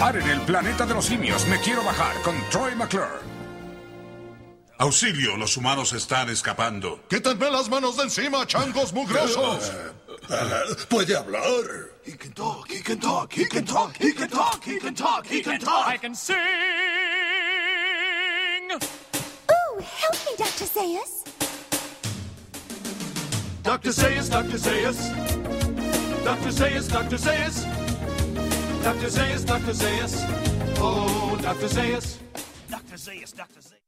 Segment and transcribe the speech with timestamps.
[0.00, 1.46] Paren el planeta de los simios.
[1.46, 3.20] Me quiero bajar con Troy McClure.
[4.78, 7.02] Auxilio, los humanos están escapando.
[7.10, 9.70] ¡Quítenme las manos de encima, changos mugrosos!
[10.88, 11.42] Puede hablar.
[12.06, 15.26] He can talk, he can talk, he can talk, he can talk, he can talk,
[15.26, 15.86] he can talk.
[15.86, 16.38] I can sing.
[18.72, 20.64] Ooh, help me, Dr.
[20.64, 21.24] Zayas.
[23.62, 23.92] Dr.
[23.92, 24.56] Zayas, Dr.
[24.56, 25.12] Zayas.
[26.24, 26.52] Dr.
[26.52, 27.18] Zayas, Dr.
[27.18, 27.79] Zayas.
[28.82, 29.10] Dr.
[29.10, 29.74] Zayas, Dr.
[29.74, 30.26] Zayas.
[30.80, 31.68] Oh, Dr.
[31.68, 32.18] Zayas.
[32.68, 32.98] Dr.
[32.98, 33.62] Zayas, Dr.
[33.62, 33.80] Zayas.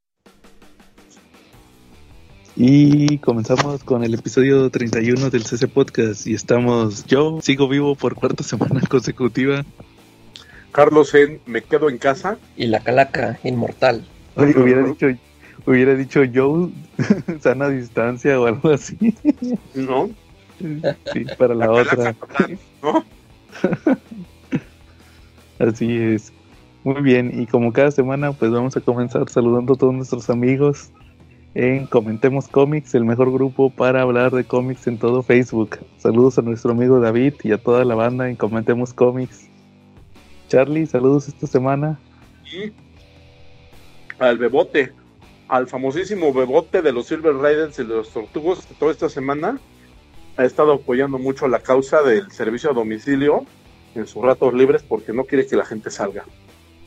[2.56, 8.14] Y comenzamos con el episodio 31 del CC Podcast y estamos, yo sigo vivo por
[8.14, 9.64] cuarta semana consecutiva.
[10.72, 12.36] Carlos en Me quedo en casa.
[12.56, 14.06] Y la calaca inmortal.
[14.36, 15.06] Oye, hubiera dicho,
[15.64, 16.70] hubiera dicho Joe,
[17.40, 19.14] sana distancia o algo así.
[19.74, 20.10] ¿No?
[20.60, 22.14] Sí, para la, otra.
[22.82, 23.04] ¿No?
[25.62, 26.32] Así es.
[26.82, 30.90] Muy bien, y como cada semana, pues vamos a comenzar saludando a todos nuestros amigos
[31.54, 35.78] en Comentemos Comics, el mejor grupo para hablar de cómics en todo Facebook.
[35.98, 39.48] Saludos a nuestro amigo David y a toda la banda en Comentemos Comics.
[40.48, 41.96] Charlie, saludos esta semana.
[42.44, 42.72] Y
[44.18, 44.90] al Bebote,
[45.46, 49.60] al famosísimo Bebote de los Silver Raiders y los Tortugos, que toda esta semana
[50.36, 53.46] ha estado apoyando mucho la causa del servicio a domicilio
[53.94, 56.24] en sus ratos libres porque no quiere que la gente salga.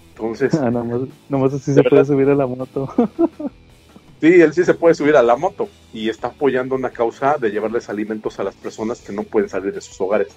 [0.09, 2.93] Entonces, Ah, nomás, nomás así ¿De se puede subir a la moto.
[4.21, 7.49] sí, él sí se puede subir a la moto y está apoyando una causa de
[7.49, 10.29] llevarles alimentos a las personas que no pueden salir de sus hogares.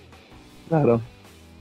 [0.69, 1.01] claro.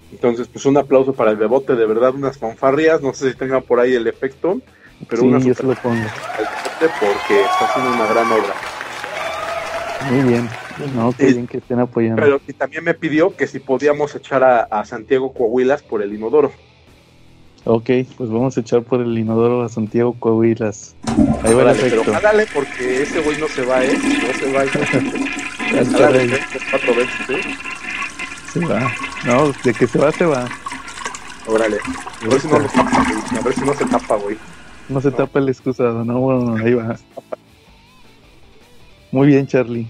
[0.09, 3.61] Entonces, pues un aplauso para el Bebote, de verdad, unas fanfarrias, no sé si tengan
[3.61, 4.61] por ahí el efecto,
[5.09, 6.05] pero sí, una yo se lo pongo.
[6.79, 8.53] porque está haciendo una gran obra.
[10.09, 10.49] Muy bien.
[10.95, 12.21] No, qué bien que estén apoyando.
[12.21, 16.13] Pero y también me pidió que si podíamos echar a, a Santiago Coahuilas por el
[16.13, 16.51] inodoro.
[17.69, 20.95] Ok, pues vamos a echar por el inodoro a Santiago Coahuilas.
[21.43, 23.91] Ahí va el pero jálale porque ese güey no se va, ¿eh?
[23.93, 24.63] No se va.
[26.71, 27.41] Cuatro veces, ¿eh?
[28.53, 28.89] Se va.
[29.25, 30.47] No, de que se va, se va.
[31.45, 31.79] Órale.
[32.23, 33.19] A ver si no lo tapa, güey.
[33.37, 34.37] A ver si no se tapa, güey.
[34.87, 36.95] No se tapa el excusado, no, bueno, ahí va.
[39.11, 39.87] Muy bien, Charlie.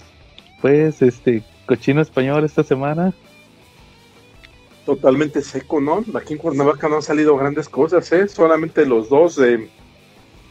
[0.61, 3.13] Pues, este, cochino español esta semana.
[4.85, 6.03] Totalmente seco, ¿no?
[6.15, 8.27] Aquí en Cuernavaca no han salido grandes cosas, ¿eh?
[8.27, 9.69] Solamente los dos, eh,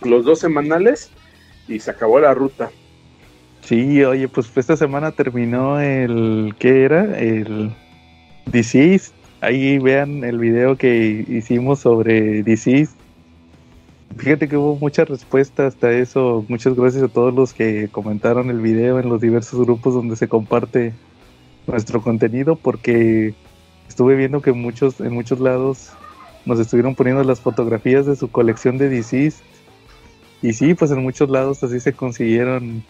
[0.03, 1.11] los dos semanales
[1.69, 2.71] y se acabó la ruta.
[3.63, 7.19] Sí, oye, pues esta semana terminó el, ¿qué era?
[7.19, 7.75] El
[8.47, 9.11] Disease.
[9.41, 12.93] Ahí vean el video que hicimos sobre Disease.
[14.17, 16.45] Fíjate que hubo mucha respuesta hasta eso.
[16.49, 20.29] Muchas gracias a todos los que comentaron el video en los diversos grupos donde se
[20.29, 20.95] comparte
[21.67, 23.35] nuestro contenido porque
[23.89, 25.91] estuve viendo que muchos en muchos lados
[26.45, 29.43] nos estuvieron poniendo las fotografías de su colección de DCs
[30.43, 32.85] y sí, pues en muchos lados así se consiguieron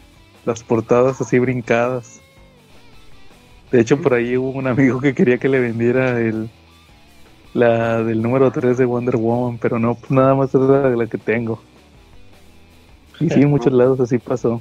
[0.44, 2.21] las portadas así brincadas.
[3.71, 6.50] De hecho, por ahí hubo un amigo que quería que le vendiera el
[7.56, 11.06] la del número 3 de Wonder Woman, pero no, pues nada más es la, la
[11.06, 11.60] que tengo.
[13.20, 14.60] Y sí, en muchos lados así pasó.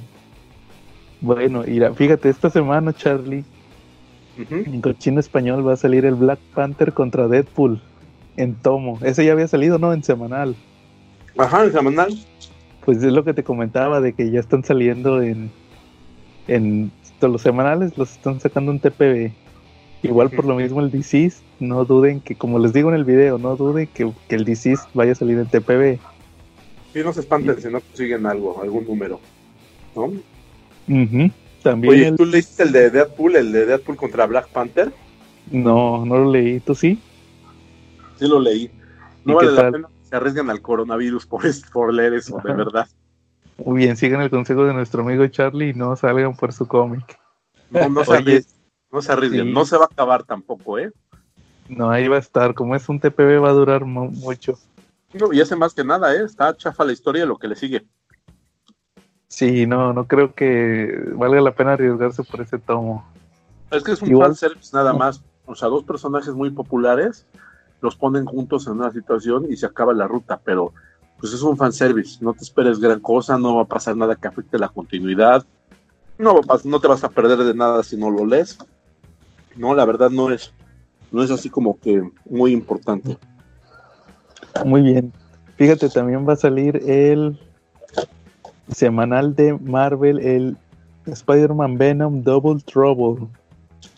[1.20, 3.44] Bueno, y la- fíjate, esta semana, Charlie,
[4.66, 7.80] en cochino español va a salir el Black Panther contra Deadpool
[8.36, 8.98] en tomo.
[9.02, 9.92] Ese ya había salido, ¿no?
[9.92, 10.54] En semanal.
[11.38, 12.14] Ajá, el semanal.
[12.84, 15.50] Pues es lo que te comentaba, de que ya están saliendo en,
[16.48, 16.90] en
[17.20, 19.32] los semanales, los están sacando en TPB.
[20.02, 23.38] Igual por lo mismo el DCs, no duden que, como les digo en el video,
[23.38, 25.98] no duden que, que el DCs vaya a salir en TPB.
[26.92, 29.20] Sí, no se espanten si no consiguen algo, algún número.
[29.94, 30.12] ¿no?
[31.62, 34.92] También Oye, el- ¿tú leíste el de Deadpool, el de Deadpool contra Black Panther?
[35.50, 36.98] No, no lo leí, ¿tú sí?
[38.18, 38.70] Sí lo leí.
[39.24, 41.42] ¿Y No vale la pena que se arriesgan al coronavirus por,
[41.72, 42.86] por leer eso, de verdad.
[43.64, 47.18] Muy bien, sigan el consejo de nuestro amigo Charlie y no salgan por su cómic.
[47.70, 48.55] No, no se Oye, arriesguen,
[48.92, 49.46] no se arriesguen.
[49.46, 49.52] sí.
[49.52, 50.92] No se va a acabar tampoco, ¿eh?
[51.68, 54.58] No, ahí va a estar, como es un TPB va a durar mu- mucho.
[55.12, 56.22] No, y hace más que nada, ¿eh?
[56.24, 57.86] Está chafa la historia de lo que le sigue.
[59.28, 63.04] Sí, no, no creo que valga la pena arriesgarse por ese tomo.
[63.70, 65.22] Es que es un Igual- fanservice nada más.
[65.46, 67.26] O sea, dos personajes muy populares
[67.80, 70.72] los ponen juntos en una situación y se acaba la ruta, pero
[71.18, 72.18] pues es un fanservice.
[72.24, 75.44] No te esperes gran cosa, no va a pasar nada que afecte la continuidad.
[76.18, 78.58] No, no te vas a perder de nada si no lo lees.
[79.56, 80.52] No, la verdad no es,
[81.10, 83.16] no es así como que muy importante.
[84.64, 85.12] Muy bien.
[85.56, 87.38] Fíjate, también va a salir el
[88.70, 90.56] semanal de Marvel, el
[91.06, 93.26] Spider-Man Venom Double Trouble.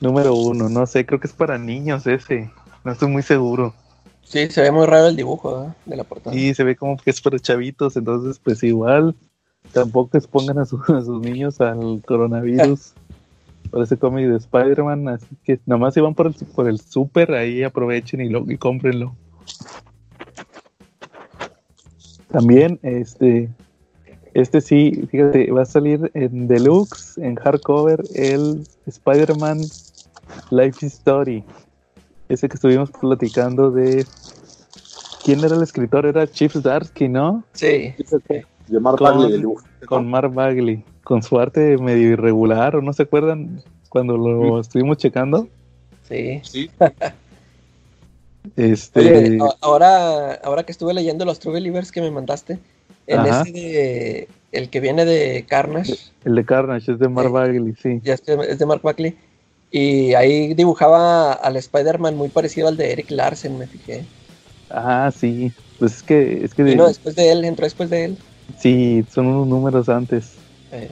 [0.00, 2.50] Número uno, no sé, creo que es para niños ese.
[2.84, 3.74] No estoy muy seguro.
[4.22, 5.68] Sí, se ve muy raro el dibujo ¿eh?
[5.86, 6.36] de la portada.
[6.36, 9.16] Y se ve como que es para chavitos, entonces pues igual
[9.72, 12.92] tampoco expongan a, su- a sus niños al coronavirus.
[13.70, 17.32] por ese cómic de Spider-Man, así que nomás si van por el, por el super,
[17.32, 19.14] ahí aprovechen y, lo, y cómprenlo.
[22.30, 23.48] También, este,
[24.34, 29.60] este sí, fíjate, va a salir en deluxe, en hardcover, el Spider-Man
[30.50, 31.44] Life Story.
[32.28, 34.04] Ese que estuvimos platicando de...
[35.24, 36.06] ¿Quién era el escritor?
[36.06, 37.44] Era Chip Zdarsky, ¿no?
[37.52, 37.94] Sí.
[38.68, 39.64] De Mark Con- Bagley, el dibujo.
[39.86, 44.98] Con Mark Bagley, con su arte medio irregular, ¿o no se acuerdan cuando lo estuvimos
[44.98, 45.48] checando?
[46.08, 46.40] Sí.
[46.44, 46.70] Sí.
[48.56, 52.58] Este, Oye, ahora, ahora que estuve leyendo los True Believers que me mandaste,
[53.06, 57.32] ese de, el que viene de Carnage, el de Carnage es de Mark Sí.
[57.34, 58.00] Bagley, sí.
[58.02, 59.16] ya es de Mark Buckley,
[59.70, 64.04] y ahí dibujaba al Spider-Man muy parecido al de Eric Larsen, me fijé.
[64.70, 65.52] Ah, sí.
[65.78, 68.18] Pues es que, es que Y no, después de él, entró después de él.
[68.56, 70.32] Sí, son unos números antes.
[70.72, 70.88] eh,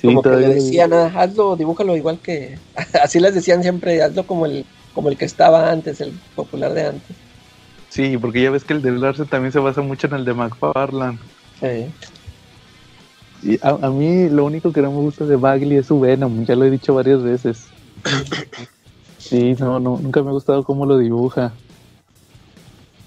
[0.00, 2.58] Sí, como que le todavía- decían, "Ah, hazlo, dibújalo igual que.
[3.02, 4.64] Así les decían siempre, hazlo como el,
[4.94, 7.16] como el que estaba antes, el popular de antes.
[7.88, 10.34] Sí, porque ya ves que el de Larsen también se basa mucho en el de
[10.34, 11.18] McFarlane.
[11.60, 11.86] Sí.
[13.44, 16.44] Y a, a mí lo único que no me gusta de Bagley es su Venom,
[16.46, 17.66] ya lo he dicho varias veces.
[19.18, 21.52] Sí, no, no, nunca me ha gustado cómo lo dibuja.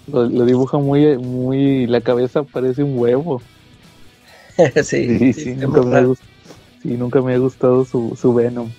[0.08, 3.42] Lo, lo dibuja muy, muy, la cabeza parece un huevo.
[4.84, 6.10] sí, Sí, nunca me ha raro.
[6.10, 6.24] gust-
[6.82, 8.70] sí, nunca me ha gustado su, su Venom.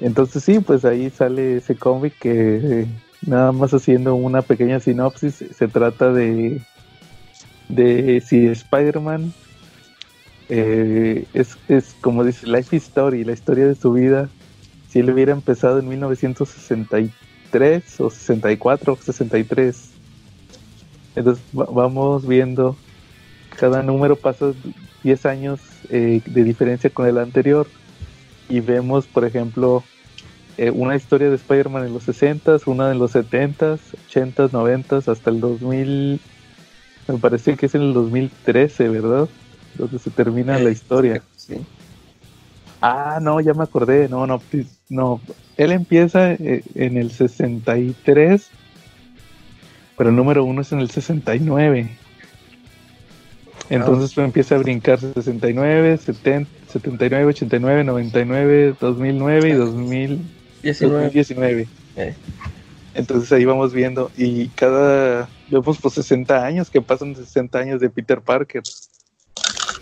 [0.00, 2.86] Entonces sí, pues ahí sale ese cómic que eh,
[3.26, 6.60] nada más haciendo una pequeña sinopsis, se trata de
[7.68, 9.32] de si Spider-Man
[10.48, 14.30] eh, es, es como dice Life Story, la historia de su vida,
[14.88, 19.90] si él hubiera empezado en 1963 o 64 o 63.
[21.18, 22.80] Entonces va- vamos viendo
[23.50, 24.54] cada número pasa
[25.02, 27.72] 10 años eh, de diferencia con el anterior
[28.48, 29.90] y vemos, por ejemplo,
[30.56, 35.30] eh, una historia de Spider-Man en los 60s, una en los 70s, 80s, 90s, hasta
[35.30, 36.22] el 2000,
[37.08, 39.30] me parece que es en el 2013, ¿verdad?
[39.74, 41.24] Donde se termina Eh, la historia.
[41.36, 41.66] Sí.
[42.80, 44.44] Ah, no, ya me acordé, no, no,
[44.88, 45.22] no,
[45.56, 48.54] él empieza eh, en el 63,
[49.98, 51.88] pero el número uno es en el 69.
[53.68, 60.20] Entonces pues, empieza a brincar 69, 70, 79, 89, 99, 2009 y 2000,
[60.62, 60.94] 19.
[60.94, 61.68] 2019.
[61.96, 62.14] Eh.
[62.94, 67.90] Entonces ahí vamos viendo y cada vemos pues 60 años que pasan 60 años de
[67.90, 68.62] Peter Parker.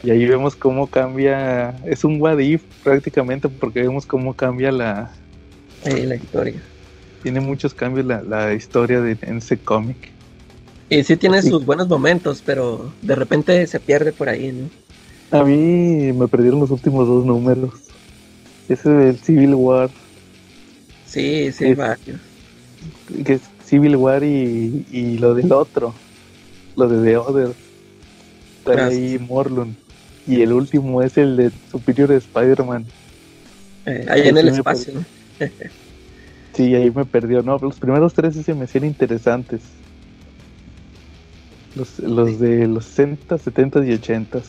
[0.03, 5.11] Y ahí vemos cómo cambia, es un what if prácticamente porque vemos cómo cambia la,
[5.85, 6.61] Sí, la historia.
[7.27, 9.97] Tiene muchos cambios la, la historia de, en ese cómic.
[10.89, 11.51] Y sí tiene Sí.
[11.51, 15.37] sus buenos momentos, pero de repente se pierde por ahí, ¿no?
[15.37, 17.73] A mí me perdieron los últimos dos números.
[18.69, 19.91] Ese del Civil War,
[21.05, 22.21] Sí, sí, varios.
[23.25, 25.95] que es Civil War y, y lo del otro,
[26.77, 27.49] lo de The Other.
[28.59, 29.75] Está Ah, ahí Morlun.
[30.29, 32.85] Y el último es el de Superior Spider-Man.
[33.87, 35.05] Eh, ahí en el espacio, ¿no?
[36.57, 37.43] Sí, ahí me perdió.
[37.43, 39.61] No, los primeros tres sí se me hacían interesantes.
[41.75, 44.41] Los, los de los 60, 70 y 80.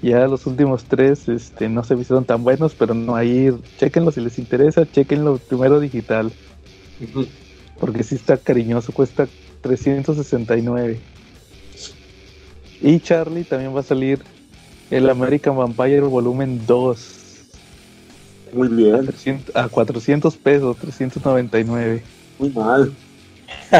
[0.00, 4.22] Ya los últimos tres este, no se hicieron tan buenos, pero no, ahí chequenlo si
[4.22, 6.32] les interesa, chequenlo primero digital.
[7.78, 9.28] Porque sí está cariñoso, cuesta
[9.60, 11.00] 369.
[12.80, 14.20] Y Charlie también va a salir
[14.90, 17.19] el American Vampire Volumen 2
[18.52, 22.02] Muy a, bien, 300 a 400 pesos, 399.
[22.38, 22.92] muy mal.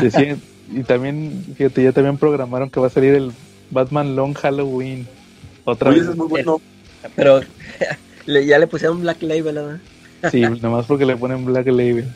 [0.00, 0.40] Decían-
[0.72, 3.32] y también, fíjate, ya también programaron que va a salir el
[3.70, 5.06] Batman Long Halloween.
[5.64, 6.04] Otra Oye, vez.
[6.04, 6.60] ese es muy bueno.
[7.16, 7.40] Pero
[8.26, 9.80] ya le pusieron Black Label, ¿verdad?
[10.30, 12.06] Sí, nomás porque le ponen Black Label.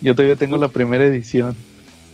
[0.00, 1.56] Yo todavía tengo la primera edición.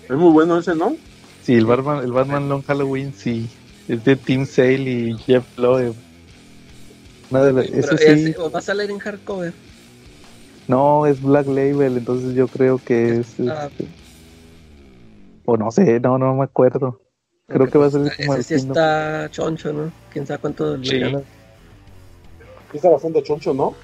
[0.09, 0.97] Es muy bueno ese, ¿no?
[1.43, 3.47] Sí, el Batman, el Batman Long Halloween, sí.
[3.89, 5.95] Es de Tim Sale y Jeff Loeb.
[7.31, 9.55] Ese sí, es- o va a salir en hardcover.
[10.67, 13.39] no, es Black Label, entonces yo creo que es.
[13.41, 13.69] Ah.
[13.71, 13.87] este,
[15.47, 17.01] o no sé, no, no me acuerdo.
[17.47, 19.93] Creo que va a salir como Ese sí está choncho, ¿no?
[20.11, 20.99] Quién sabe cuánto le Sí.
[21.01, 21.23] gana.
[22.73, 23.75] Está bastante choncho, ¿no?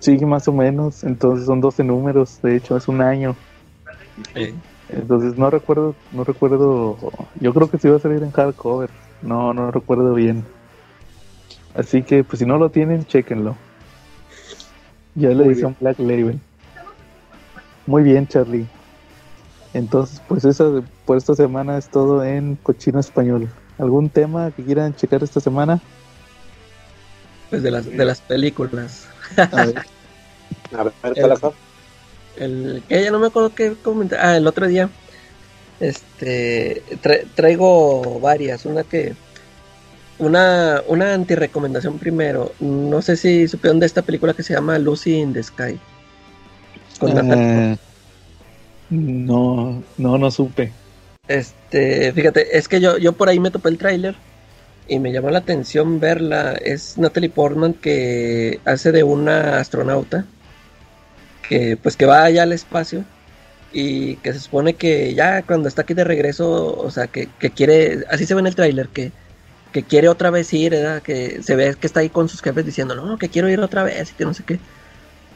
[0.00, 1.04] Sí, más o menos.
[1.04, 3.36] Entonces son 12 números, de hecho, es un año.
[4.88, 6.96] Entonces no recuerdo, no recuerdo.
[7.40, 8.90] Yo creo que sí va a salir en hardcover.
[9.20, 10.46] No, no recuerdo bien.
[11.74, 13.56] Así que, pues si no lo tienen, chequenlo.
[15.14, 16.38] Ya le Muy edición Black Label.
[17.86, 18.66] Muy bien, Charlie.
[19.74, 23.48] Entonces, pues eso por esta semana es todo en Cochino Español.
[23.78, 25.80] ¿Algún tema que quieran checar esta semana?
[27.50, 29.06] Pues de las, de las películas.
[29.36, 29.74] A ver.
[30.72, 31.32] A ver, El-.
[32.36, 34.20] El que ya no me acuerdo qué comentar.
[34.22, 34.88] Ah, el otro día.
[35.80, 38.64] Este tra- traigo varias.
[38.64, 39.14] Una que.
[40.22, 42.52] Una, una antirecomendación primero.
[42.60, 45.80] No sé si supieron de esta película que se llama Lucy in the Sky.
[47.00, 47.78] Con Natalie Eh,
[48.90, 50.72] no, no, no supe.
[51.26, 54.14] Este, fíjate, es que yo, yo por ahí me topé el tráiler
[54.86, 56.52] y me llamó la atención verla.
[56.52, 60.24] Es Natalie Portman que hace de una astronauta
[61.48, 63.04] que pues que va allá al espacio
[63.72, 67.50] y que se supone que ya cuando está aquí de regreso, o sea, que, que
[67.50, 69.10] quiere, así se ve en el tráiler, que,
[69.72, 71.02] que quiere otra vez ir, ¿verdad?
[71.02, 73.82] Que se ve que está ahí con sus jefes diciendo, no, que quiero ir otra
[73.82, 74.60] vez y que no sé qué.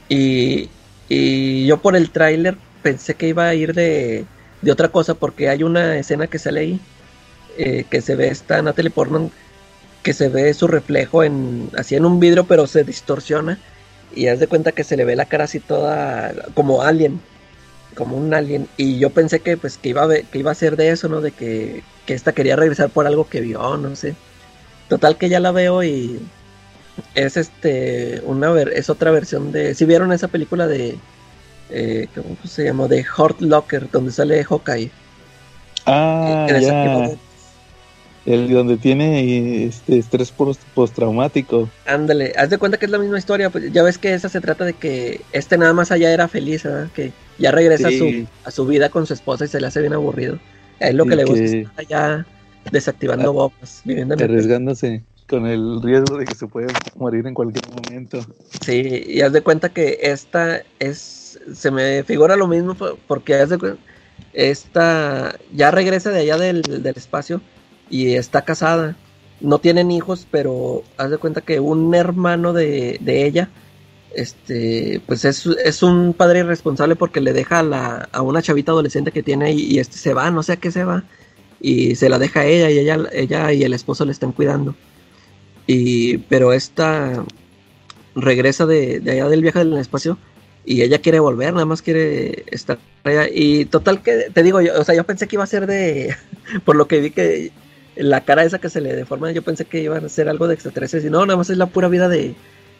[0.08, 0.70] Y,
[1.08, 4.26] y yo por el tráiler pensé que iba a ir de,
[4.62, 6.80] de otra cosa porque hay una escena que sale ahí
[7.58, 9.30] eh, que se ve esta Natalie Portman
[10.02, 13.58] que se ve su reflejo en así en un vidrio pero se distorsiona
[14.14, 17.20] y haz de cuenta que se le ve la cara así toda como alien
[17.96, 20.54] como un alien y yo pensé que pues que iba a ver- que iba a
[20.54, 23.96] ser de eso no de que, que esta quería regresar por algo que vio no
[23.96, 24.14] sé
[24.88, 26.20] total que ya la veo y
[27.14, 30.96] es este una ver es otra versión de si vieron esa película de
[31.70, 32.86] eh, ¿cómo se llama?
[32.86, 34.90] de Hurt Locker donde sale Hawkeye
[35.86, 37.10] Ah, ya.
[38.24, 41.68] El donde tiene este estrés post- postraumático.
[41.86, 44.40] Ándale, haz de cuenta que es la misma historia, pues ya ves que esa se
[44.40, 46.88] trata de que este nada más allá era feliz, ¿verdad?
[46.92, 47.94] que ya regresa Sí.
[47.96, 50.38] a, su, a su vida con su esposa y se le hace bien aburrido.
[50.78, 52.26] Él lo que le gusta que- es estar allá
[52.70, 57.34] desactivando Ah, bombas, viviendo en arriesgándose con el riesgo de que se puede morir en
[57.34, 58.26] cualquier momento.
[58.60, 63.34] Sí, y haz de cuenta que esta es, se me figura lo mismo po- porque
[63.34, 63.82] haz de cuenta,
[64.32, 67.42] esta ya regresa de allá del, del espacio
[67.88, 68.96] y está casada.
[69.40, 73.50] No tienen hijos, pero haz de cuenta que un hermano de, de ella,
[74.14, 78.72] este, pues es, es un padre irresponsable porque le deja a, la, a una chavita
[78.72, 81.04] adolescente que tiene y, y este se va, no sé a qué se va,
[81.60, 84.74] y se la deja a ella y ella, ella y el esposo le están cuidando.
[85.66, 87.24] Y, pero esta
[88.14, 90.18] regresa de, de allá del viaje del espacio
[90.64, 93.26] y ella quiere volver, nada más quiere estar allá.
[93.32, 96.14] Y total que, te digo, yo, o sea, yo pensé que iba a ser de,
[96.64, 97.52] por lo que vi que
[97.96, 100.54] la cara esa que se le deforma, yo pensé que iban a ser algo de
[100.54, 102.34] extraterrestres y no, nada más es la pura vida de,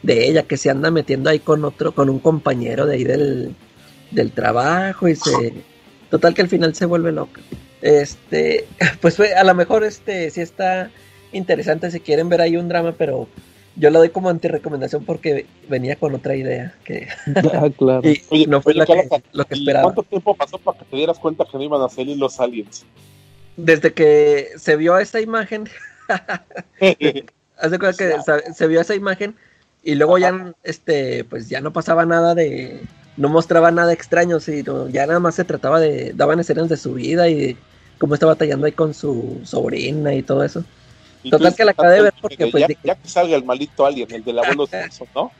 [0.06, 3.56] de ella que se anda metiendo ahí con otro, con un compañero de ahí del,
[4.12, 5.52] del trabajo y se,
[6.10, 7.40] total que al final se vuelve loca.
[7.82, 8.66] Este,
[9.00, 10.90] pues fue, a lo mejor este, sí está
[11.32, 13.26] interesante si quieren ver ahí un drama, pero
[13.74, 17.08] yo lo doy como antirecomendación porque venía con otra idea que
[17.52, 18.02] Ah, claro.
[18.08, 19.82] y Oye, no fue oye, la que, lo que ¿y esperaba.
[19.82, 22.86] ¿Cuánto tiempo pasó para que te dieras cuenta que no iban a salir los aliens?
[23.56, 25.68] Desde que se vio esa imagen,
[27.58, 29.34] haz de cuenta que se vio esa imagen
[29.86, 32.80] y luego ya este pues ya no pasaba nada de
[33.16, 36.94] no mostraba nada extraño, sino ya nada más se trataba de daban escenas de su
[36.94, 37.56] vida y de
[37.98, 40.64] cómo está batallando ahí con su sobrina y todo eso.
[41.22, 43.36] Y Total que la acabé de ver porque, que pues, ya, dije- ya que salga
[43.36, 45.30] el malito alien, el del abuelo Simpson, ¿no?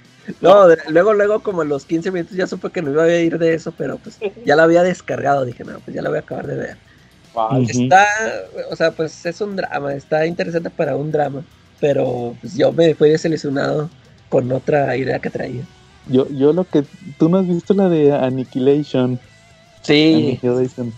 [0.40, 3.18] No, de- luego, luego, como a los 15 minutos ya supe que no iba a
[3.18, 5.44] ir de eso, pero pues ya la había descargado.
[5.44, 6.76] Dije, no, pues ya la voy a acabar de ver.
[7.34, 7.62] Ujú.
[7.68, 8.06] Está,
[8.70, 11.42] o sea, pues es un drama, está interesante para un drama,
[11.80, 13.90] pero pues yo me fui desilusionado
[14.28, 15.62] con otra idea que traía.
[16.08, 16.84] Yo, yo lo que.
[17.18, 19.18] Tú no has visto la de Annihilation.
[19.82, 20.92] Sí, Annihilation.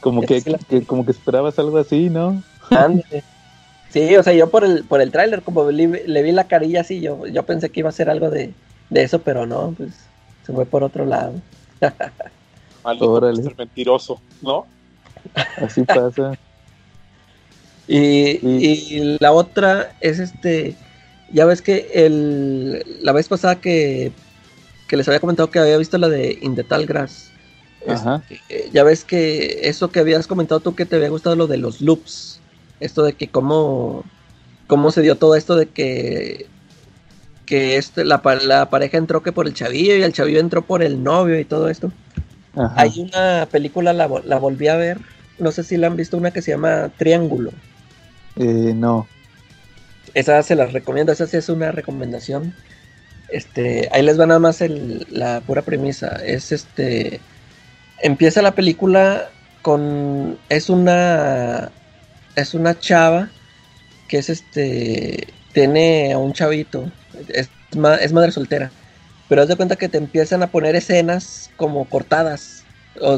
[0.00, 2.42] Como que, Sí, la- que- como que esperabas algo así, ¿no?
[2.70, 3.22] ándale.
[3.90, 6.80] Sí, o sea, yo por el, por el tráiler, como le, le vi la carilla
[6.80, 8.54] así, yo, yo pensé que iba a ser algo de,
[8.88, 9.92] de eso, pero no, pues
[10.46, 11.34] se fue por otro lado.
[12.84, 13.20] Maldito
[13.56, 14.66] mentiroso, ¿no?
[15.58, 16.32] Así pasa.
[17.88, 18.40] Y, Sí.
[18.40, 20.76] y la otra es este,
[21.32, 24.12] ya ves que el, la vez pasada que,
[24.88, 27.30] que les había comentado que había visto la de In the Tall Grass.
[27.88, 28.22] Ajá.
[28.30, 31.56] Este, ya ves que eso que habías comentado tú que te había gustado lo de
[31.56, 32.40] los loops.
[32.80, 34.04] Esto de que cómo,
[34.66, 36.46] cómo se dio todo esto de que,
[37.46, 40.82] que este, la, la pareja entró que por el chavillo y el chavillo entró por
[40.82, 41.92] el novio y todo esto.
[42.54, 42.74] Ajá.
[42.76, 44.98] Hay una película, la, la volví a ver,
[45.38, 47.52] no sé si la han visto, una que se llama Triángulo.
[48.36, 49.06] Eh, no.
[50.14, 52.54] Esa se las recomiendo, esa es una recomendación.
[53.28, 56.08] Este, ahí les va nada más el- la pura premisa.
[56.24, 57.20] Es este.
[58.02, 59.30] Empieza la película
[59.62, 60.38] con.
[60.48, 61.72] Es una.
[62.36, 63.30] Es una chava
[64.08, 65.28] que es este.
[65.52, 66.90] Tiene a un chavito.
[67.28, 67.50] Es,
[68.00, 68.70] es madre soltera.
[69.28, 72.64] Pero haz de cuenta que te empiezan a poner escenas como cortadas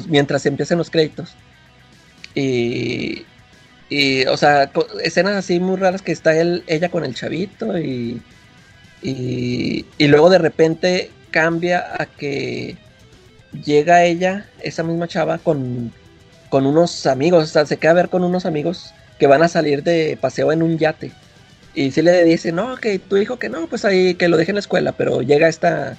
[0.08, 1.34] mientras empiezan los créditos.
[2.34, 3.26] Y,
[3.88, 4.70] y, o sea,
[5.02, 8.20] escenas así muy raras que está ella con el chavito y,
[9.02, 12.76] y, y luego de repente cambia a que
[13.64, 15.92] llega ella, esa misma chava, con,
[16.48, 19.48] con unos amigos, o sea, se queda a ver con unos amigos que van a
[19.48, 21.12] salir de paseo en un yate.
[21.74, 24.52] Y si le dice, no, que tu hijo que no, pues ahí que lo deje
[24.52, 25.96] en la escuela, pero llega esta,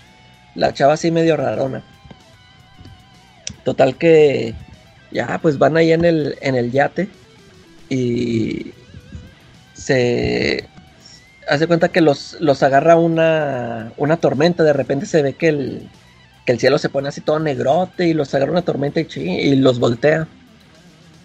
[0.55, 1.83] la chava así medio rarona.
[3.63, 4.53] Total que
[5.11, 7.09] ya pues van ahí en el, en el yate
[7.89, 8.73] y
[9.73, 10.67] se
[11.47, 15.89] hace cuenta que los, los agarra una, una tormenta, de repente se ve que el,
[16.45, 19.55] que el cielo se pone así todo negrote y los agarra una tormenta y, y
[19.55, 20.27] los voltea.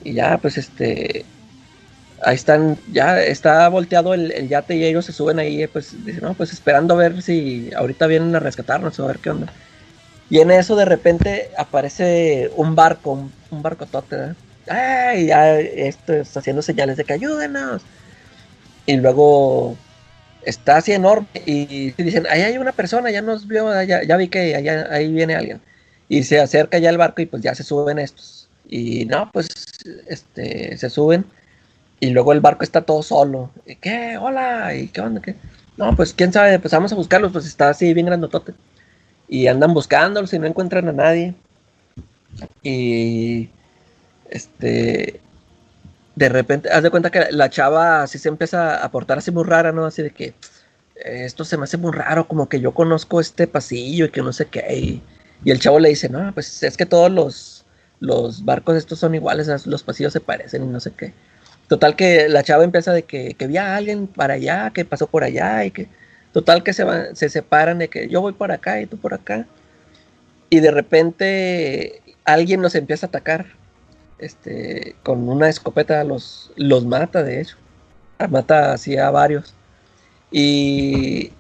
[0.05, 1.25] Y ya pues este
[2.23, 6.23] ahí están, ya está volteado el, el yate y ellos se suben ahí, pues dicen,
[6.23, 9.53] no, pues esperando a ver si ahorita vienen a rescatarnos o a ver qué onda.
[10.29, 14.35] Y en eso de repente aparece un barco, un, barco tote,
[14.71, 15.27] ¡ay!
[15.27, 17.83] Ya esto está haciendo señales de que ayúdenos.
[18.87, 19.77] Y luego
[20.43, 24.29] está así enorme y dicen, ahí hay una persona, ya nos vio, ya, ya vi
[24.29, 25.61] que allá, ahí viene alguien.
[26.09, 28.49] Y se acerca ya el barco y pues ya se suben estos.
[28.69, 29.49] Y no, pues
[30.09, 31.25] este, se suben
[32.01, 33.51] y luego el barco está todo solo.
[33.67, 34.17] ¿Y qué?
[34.19, 35.21] Hola, ¿y qué onda?
[35.21, 35.37] ¿Qué?
[35.77, 38.55] No, pues quién sabe, pues vamos a buscarlos, pues está así bien grandotote.
[39.29, 41.35] Y andan buscándolos y no encuentran a nadie.
[42.63, 43.51] Y
[44.31, 45.21] este
[46.17, 49.45] de repente, haz de cuenta que la chava así se empieza a portar así muy
[49.45, 49.87] rara, ¿no?
[49.87, 50.35] Así de que
[51.05, 54.23] "Eh, esto se me hace muy raro, como que yo conozco este pasillo y que
[54.23, 54.65] no sé qué.
[54.75, 55.03] Y,
[55.51, 57.65] el chavo le dice, no, pues es que todos los,
[58.01, 61.15] los barcos estos son iguales, los pasillos se parecen y no sé qué.
[61.69, 65.07] Total que la chava empieza de que, que vi a alguien para allá, que pasó
[65.07, 65.89] por allá y que...
[66.33, 69.15] Total que se, van, se separan de que yo voy por acá y tú por
[69.15, 69.47] acá.
[70.51, 73.47] Y de repente alguien nos empieza a atacar.
[74.21, 77.57] Este, con una escopeta los, los mata, de hecho.
[78.29, 79.55] Mata así a varios.
[80.31, 81.33] Y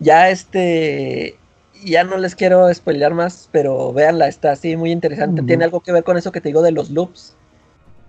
[0.00, 1.38] ya este...
[1.84, 5.42] Ya no les quiero spoilear más, pero véanla, está así muy interesante.
[5.42, 7.36] Tiene algo que ver con eso que te digo de los loops.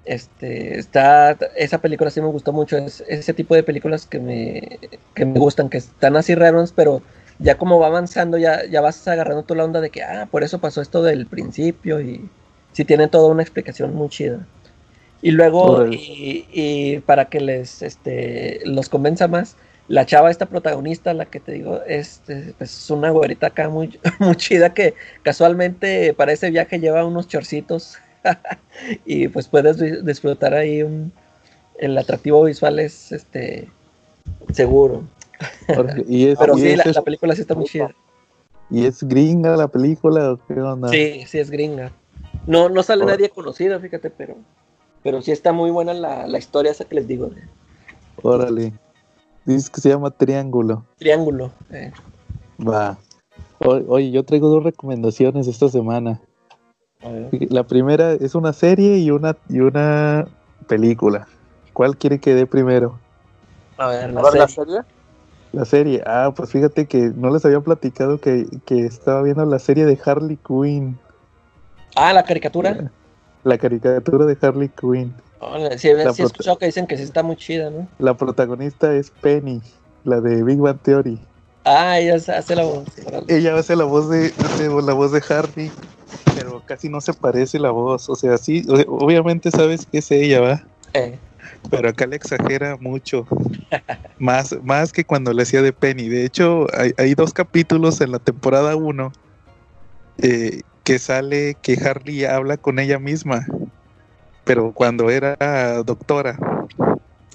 [0.06, 4.80] Este, está, esa película sí me gustó mucho, es ese tipo de películas que me,
[5.13, 7.01] que me gustan, que están así raros, pero
[7.39, 10.45] ya como va avanzando, ya, ya vas agarrando tú la onda de que, ah, por
[10.45, 12.30] eso pasó esto del principio, y
[12.77, 14.45] sí tiene toda una explicación muy chida.
[15.23, 19.55] Y luego, y, y para que les, este, los convenza más,
[19.87, 24.35] la chava, esta protagonista, la que te digo, es, es, una güerita acá muy, muy
[24.35, 27.97] chida que casualmente para ese viaje lleva unos chorcitos
[29.07, 31.11] y pues puedes di- disfrutar ahí un,
[31.79, 33.69] el atractivo visual es este
[34.51, 35.01] seguro.
[36.07, 37.89] ¿Y es, Pero y sí, es, la, la película sí está muy chida.
[38.69, 40.91] ¿Y es gringa la película qué onda?
[40.91, 41.91] Sí, sí es gringa.
[42.47, 44.36] No, no sale nadie conocido, fíjate, pero
[45.03, 47.29] pero sí está muy buena la, la historia esa que les digo
[48.23, 48.73] Órale.
[49.45, 50.86] Dices que se llama Triángulo.
[50.97, 51.51] Triángulo.
[51.71, 51.91] eh.
[52.60, 52.97] Va.
[53.60, 56.19] O- Oye, yo traigo dos recomendaciones esta semana.
[57.03, 57.29] A ver.
[57.51, 60.27] La primera es una serie y una, y una
[60.67, 61.27] película.
[61.73, 62.99] ¿Cuál quiere que dé primero?
[63.77, 64.65] A ver, la ¿A ver la serie.
[64.65, 64.81] serie?
[65.53, 66.03] La serie.
[66.05, 69.97] Ah, pues fíjate que no les había platicado que, que estaba viendo la serie de
[70.03, 70.97] Harley Quinn.
[71.97, 72.91] Ah, la caricatura.
[73.43, 75.15] La caricatura de Harley Quinn.
[75.39, 77.88] Órale, sí, sí he escuchado que dicen que sí está muy chida, ¿no?
[77.97, 79.62] La protagonista es Penny,
[80.03, 81.19] la de Big Bang Theory.
[81.63, 82.86] Ah, ella hace la voz.
[83.27, 85.71] Ella hace la voz de, hace la voz de Harley,
[86.36, 88.07] pero casi no se parece la voz.
[88.10, 90.63] O sea, sí, obviamente sabes que es ella, ¿va?
[90.93, 91.17] Eh,
[91.71, 93.25] Pero acá le exagera mucho.
[94.19, 96.10] Más, más que cuando le hacía de Penny.
[96.10, 99.12] De hecho, hay, hay dos capítulos en la temporada 1
[100.19, 103.45] eh, que sale que Harley habla con ella misma.
[104.45, 106.39] Pero cuando era doctora.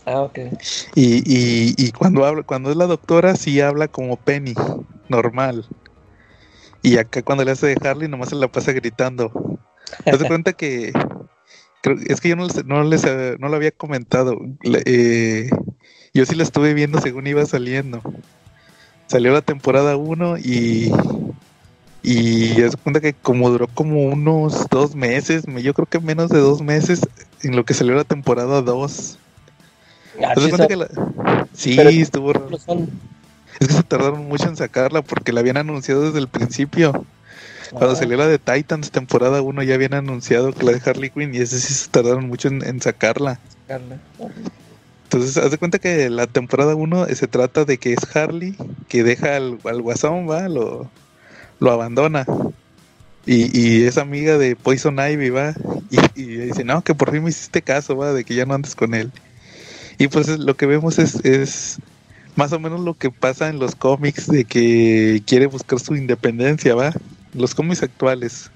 [0.06, 0.38] ah, ok.
[0.94, 4.54] Y, y, y cuando habla, cuando es la doctora, sí habla como Penny,
[5.10, 5.66] normal.
[6.80, 9.30] Y acá cuando le hace de Harley, nomás se la pasa gritando.
[10.02, 10.94] ¿Te das cuenta que
[12.08, 13.04] es que yo no les, no les
[13.38, 14.40] no lo había comentado.
[14.86, 15.50] Eh,
[16.14, 18.00] yo sí la estuve viendo según iba saliendo.
[19.08, 20.90] Salió la temporada 1 y
[22.02, 26.30] y se cuenta que como duró como unos dos meses, me- yo creo que menos
[26.30, 27.00] de dos meses
[27.42, 29.18] en lo que salió la temporada 2.
[30.24, 32.48] Ah, ¿Te das sí, cuenta son- que la- Sí, estuvo raro.
[33.60, 37.04] Es que se tardaron mucho en sacarla porque la habían anunciado desde el principio.
[37.70, 37.96] Cuando Ah.
[37.96, 41.38] salió la de Titans temporada 1 ya habían anunciado que la de Harley Quinn y
[41.38, 43.38] ese sí se tardaron mucho en, en sacarla.
[43.68, 43.96] Carla.
[45.04, 48.56] Entonces, haz de cuenta que la temporada 1 se trata de que es Harley
[48.88, 50.90] que deja al, al guasón, va, lo,
[51.62, 52.26] lo abandona.
[53.24, 55.54] Y, y es amiga de Poison Ivy, va.
[56.16, 58.74] Y, dice, no, que por fin me hiciste caso, va, de que ya no andes
[58.74, 59.12] con él.
[59.98, 61.78] Y pues es- lo que vemos es, es
[62.34, 66.74] más o menos lo que pasa en los cómics de que quiere buscar su independencia,
[66.74, 66.92] va.
[67.32, 68.50] Los cómics actuales.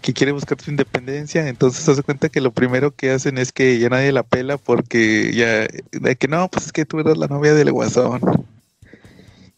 [0.00, 3.50] Que quiere buscar su independencia, entonces se hace cuenta que lo primero que hacen es
[3.50, 7.18] que ya nadie la pela porque ya, de que no, pues es que tú eras
[7.18, 8.20] la novia del guasón.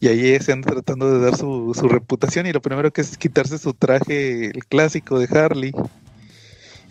[0.01, 3.17] Y ahí se anda tratando de dar su, su reputación y lo primero que es
[3.17, 5.73] quitarse su traje, el clásico de Harley.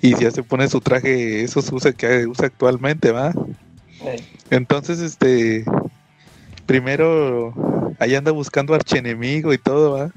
[0.01, 3.35] Y ya se pone su traje, eso se usa que usa actualmente, ¿va?
[4.49, 5.65] Entonces, este,
[6.67, 7.53] primero,
[7.99, 10.13] ahí anda buscando archienemigo y todo, ¿va?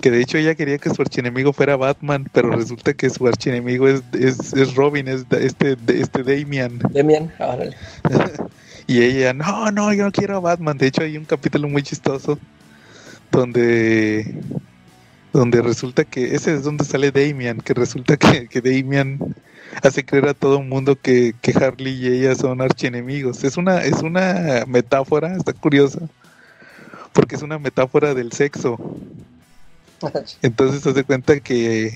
[0.00, 3.88] Que de hecho ella quería que su archienemigo fuera Batman, pero resulta que su archienemigo
[3.88, 6.78] es, es, es Robin, es este, este Damian.
[6.90, 7.76] Demian, órale.
[8.86, 10.78] Y ella, no, no, yo no quiero a Batman.
[10.78, 12.38] De hecho, hay un capítulo muy chistoso
[13.30, 14.34] donde
[15.36, 19.18] donde resulta que ese es donde sale Damian, que resulta que, que Damian
[19.82, 23.44] hace creer a todo el mundo que, que Harley y ella son archienemigos.
[23.44, 26.00] Es una, es una metáfora, está curiosa,
[27.12, 28.78] porque es una metáfora del sexo.
[30.42, 31.92] Entonces se hace cuenta que,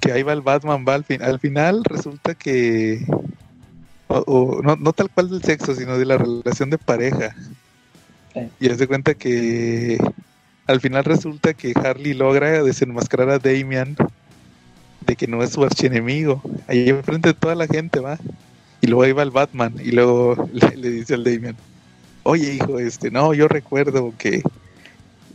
[0.00, 3.06] que ahí va el Batman, va al, fin, al final resulta que,
[4.12, 7.34] o, o no, no tal cual del sexo, sino de la relación de pareja.
[8.34, 8.40] Sí.
[8.60, 9.98] Y hace cuenta que
[10.66, 13.96] al final resulta que Harley logra desenmascarar a Damian
[15.06, 16.42] de que no es su archienemigo.
[16.68, 18.18] Ahí enfrente de toda la gente va.
[18.80, 21.56] Y luego ahí va el Batman y luego le, le dice al Damian,
[22.22, 24.42] oye hijo, este, no, yo recuerdo que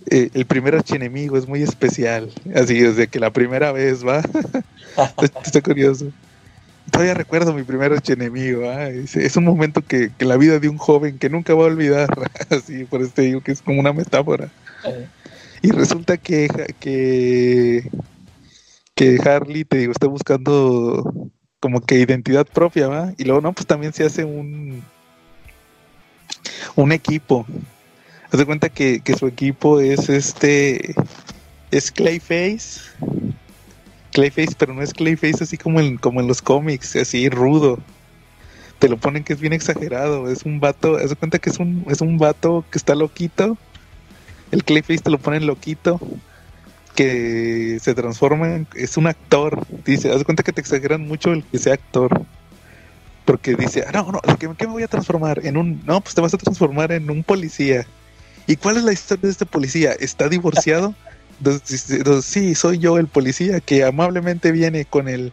[0.10, 2.32] eh, el primer archienemigo es muy especial.
[2.56, 4.20] Así desde que la primera vez va.
[5.22, 6.12] está, está curioso.
[6.92, 8.70] Todavía recuerdo mi primer archienemigo.
[8.70, 8.90] ¿ah?
[8.90, 11.68] Es, es un momento que, que la vida de un joven que nunca va a
[11.68, 12.10] olvidar.
[12.50, 14.54] Así, por eso te digo que es como una metáfora.
[14.84, 15.10] Eh,
[15.62, 16.48] Y resulta que,
[16.80, 17.92] que,
[18.96, 23.14] que Harley, te digo, está buscando como que identidad propia, ¿va?
[23.18, 24.84] Y luego, no, pues también se hace un,
[26.76, 27.46] un equipo.
[28.32, 30.96] Haz de cuenta que, que su equipo es este,
[31.72, 32.82] es Clayface.
[34.18, 37.78] Clayface, pero no es Clayface así como en, como en los cómics, así rudo.
[38.80, 40.28] Te lo ponen que es bien exagerado.
[40.32, 43.60] Es un vato, haz cuenta que es un, es un vato que está loquito.
[44.52, 46.00] El Clayface te lo ponen loquito
[46.96, 49.68] que se transforma en, es un actor.
[49.86, 52.26] Dice haz cuenta que te exageran mucho el que sea actor.
[53.24, 56.16] Porque dice ah, no no ¿qué, qué me voy a transformar en un no pues
[56.16, 57.86] te vas a transformar en un policía
[58.48, 60.96] y cuál es la historia de este policía está divorciado
[62.22, 65.32] sí soy yo el policía que amablemente viene con el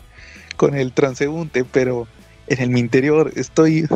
[0.57, 2.07] con el transeúnte pero
[2.47, 3.87] en el mi interior estoy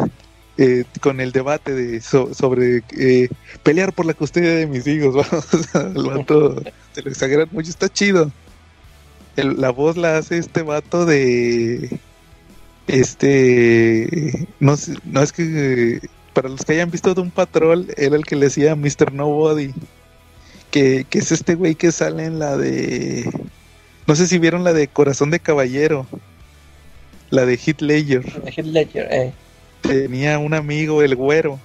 [0.57, 3.29] eh, con el debate de so- sobre eh,
[3.63, 5.15] pelear por la custodia de mis hijos.
[5.75, 8.33] vamos, el vato se lo exageran mucho, está chido.
[9.37, 12.01] El- la voz la hace este vato de
[12.89, 14.75] este no
[15.23, 16.01] es que
[16.33, 19.13] para los que hayan visto de un patrol era el que le decía Mr.
[19.13, 19.73] Nobody
[20.71, 23.31] que, que es este güey que sale en la de
[24.07, 26.07] no sé si vieron la de Corazón de Caballero
[27.31, 29.33] la de Heath Ledger Heath Ledger, eh.
[29.83, 31.59] tenía un amigo, el güero.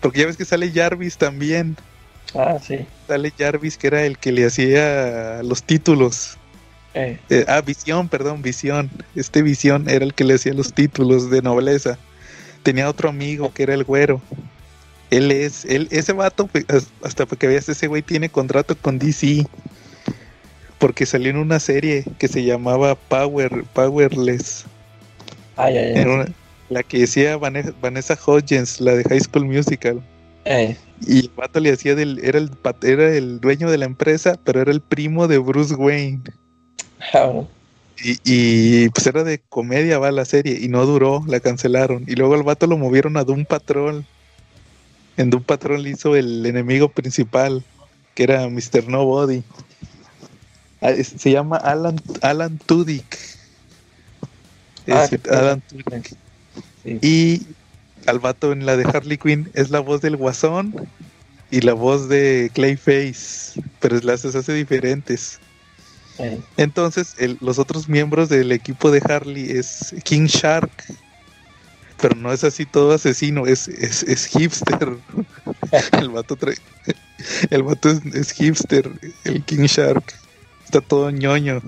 [0.00, 1.76] Porque ya ves que sale Jarvis también.
[2.34, 2.78] Ah, sí.
[3.06, 6.36] Sale Jarvis, que era el que le hacía los títulos.
[6.94, 8.90] Eh, Eh, ah, Visión, perdón, Visión.
[9.14, 11.98] Este Visión era el que le hacía los títulos de nobleza.
[12.62, 14.20] Tenía otro amigo que era el güero.
[15.10, 18.98] Él es, él, ese vato, pues, as- hasta que veas, ese güey tiene contrato con
[18.98, 19.46] DC.
[20.78, 24.64] Porque salió en una serie que se llamaba Power, Powerless.
[25.94, 26.02] ya.
[26.02, 26.26] En una-
[26.70, 30.00] la que decía Vanessa, Vanessa Hudgens, la de High School Musical.
[30.44, 32.50] Eh, Y el vato le hacía del, era el
[32.82, 36.22] era el dueño de la empresa, pero era el primo de Bruce Wayne.
[37.14, 37.42] ah.
[38.00, 42.04] Y, y, pues era de comedia, va la serie, y no duró, la cancelaron.
[42.06, 44.04] Y luego el vato lo movieron a Doom Patrol.
[45.18, 47.62] En Doom Patrol hizo el enemigo principal,
[48.14, 48.88] que era Mr.
[48.88, 49.42] Nobody.
[50.80, 53.18] Ah, Se llama Alan, Alan Tudyk.
[54.88, 55.20] Ah, Es.
[55.30, 56.14] Alan Tudyk.
[56.84, 56.98] Sí.
[57.02, 57.42] Y
[58.06, 60.72] al vato en la de Harley Quinn es la voz del Guasón
[61.50, 65.40] y la voz de Clayface, pero las hace diferentes.
[66.18, 70.70] Eh, Entonces, el- los otros miembros del equipo de Harley es King Shark,
[72.00, 74.96] pero no es así todo asesino, es, es, es hipster.
[76.00, 76.58] el vato trae-
[77.50, 78.90] el vato es, es hipster,
[79.24, 80.04] el King Shark.
[80.64, 81.62] Está todo ñoño.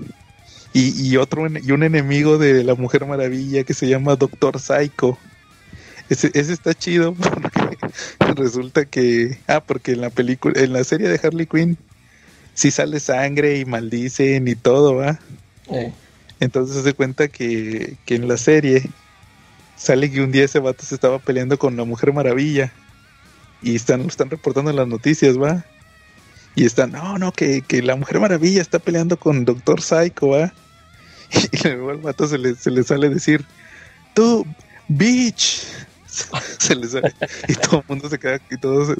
[0.72, 5.18] Y, y otro y un enemigo de la Mujer Maravilla que se llama Doctor Psycho.
[6.08, 7.14] Ese, ese está chido
[8.18, 9.38] porque resulta que.
[9.48, 11.78] Ah, porque en la película, en la serie de Harley Quinn
[12.54, 15.18] sí sale sangre y maldicen y todo, ¿va?
[15.70, 15.92] Eh,
[16.40, 18.82] Entonces se cuenta que, que en la serie
[19.80, 22.70] sale que un día ese vato se estaba peleando con la Mujer Maravilla.
[23.62, 25.64] Y están, lo están reportando en las noticias, ¿va?
[26.54, 30.52] Y están, no, no, que, que la Mujer Maravilla está peleando con Doctor Psycho, ¿va?
[31.52, 33.44] Y luego al vato se le, se le sale decir,
[34.14, 34.46] tú,
[34.88, 35.62] bitch.
[36.58, 37.14] Se le sale.
[37.46, 38.96] Y todo el mundo se queda, y todo,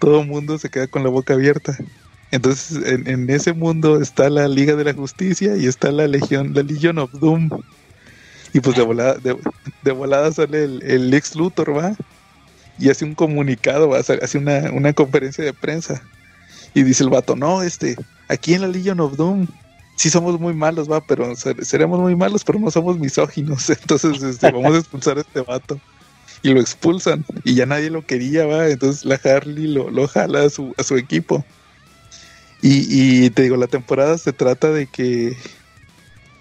[0.00, 1.78] todo mundo se queda con la boca abierta.
[2.32, 6.52] Entonces, en, en ese mundo está la Liga de la Justicia y está la Legión,
[6.52, 7.48] la Legion of Doom.
[8.52, 9.36] Y pues de volada, de,
[9.82, 11.96] de volada sale el, el ex Luthor, ¿va?
[12.78, 13.98] Y hace un comunicado, ¿va?
[14.00, 16.02] Hace una, una conferencia de prensa.
[16.74, 17.96] Y dice el vato, no, este,
[18.28, 19.48] aquí en la Legion of Doom,
[19.96, 23.70] sí somos muy malos, va, pero ser- seremos muy malos, pero no somos misóginos.
[23.70, 25.80] Entonces, este, vamos a expulsar a este vato.
[26.42, 27.24] Y lo expulsan.
[27.44, 28.68] Y ya nadie lo quería, va.
[28.68, 31.44] Entonces la Harley lo, lo jala a su, a su equipo.
[32.60, 35.36] Y, y te digo, la temporada se trata de que,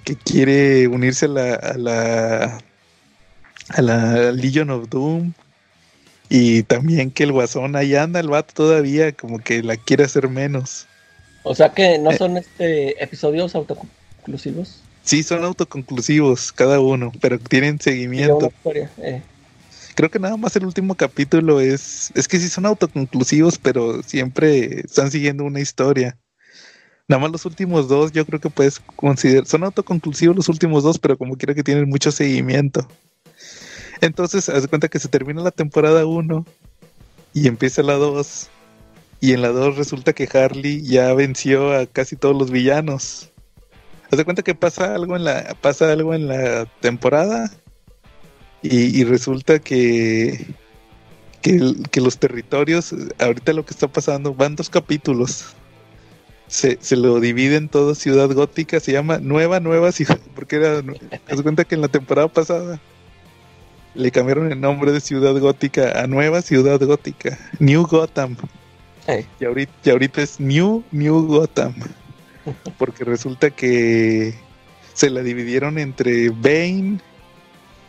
[0.03, 2.61] que quiere unirse a la, a la
[3.69, 5.33] a la Legion of Doom.
[6.29, 10.29] Y también que el guasón ahí anda, el vato todavía, como que la quiere hacer
[10.29, 10.87] menos.
[11.43, 11.99] o sea que Eh.
[11.99, 14.81] no son este episodios autoconclusivos.
[15.03, 18.47] Sí, son autoconclusivos cada uno, pero tienen seguimiento.
[18.47, 18.89] historia.
[18.99, 19.21] eh.
[19.95, 22.11] Creo que nada más el último capítulo es.
[22.15, 26.17] Es que sí son autoconclusivos, pero siempre están siguiendo una historia.
[27.07, 29.45] Nada más los últimos dos, yo creo que puedes considerar.
[29.45, 32.87] Son autoconclusivos los últimos dos, pero como quiera que tienen mucho seguimiento.
[34.01, 36.45] Entonces, haz cuenta que se termina la temporada 1
[37.33, 38.49] y empieza la 2.
[39.19, 43.29] Y en la 2 resulta que Harley ya venció a casi todos los villanos.
[44.09, 47.51] Haz de cuenta que pasa algo en la, pasa algo en la temporada
[48.63, 50.47] y, resulta que,
[51.41, 55.55] que los territorios, ahorita lo que está pasando, van dos capítulos.
[56.51, 60.79] Se, se lo dividen todo Ciudad Gótica, se llama Nueva Nueva Ciudad, porque era,
[61.29, 62.77] haz de cuenta que en la temporada pasada
[63.95, 68.35] le cambiaron el nombre de Ciudad Gótica a Nueva Ciudad Gótica, New Gotham.
[69.07, 69.25] Eh.
[69.39, 71.73] Y ahorita, y ahorita es New New Gotham.
[72.77, 74.33] Porque resulta que
[74.93, 76.99] se la dividieron entre Bane,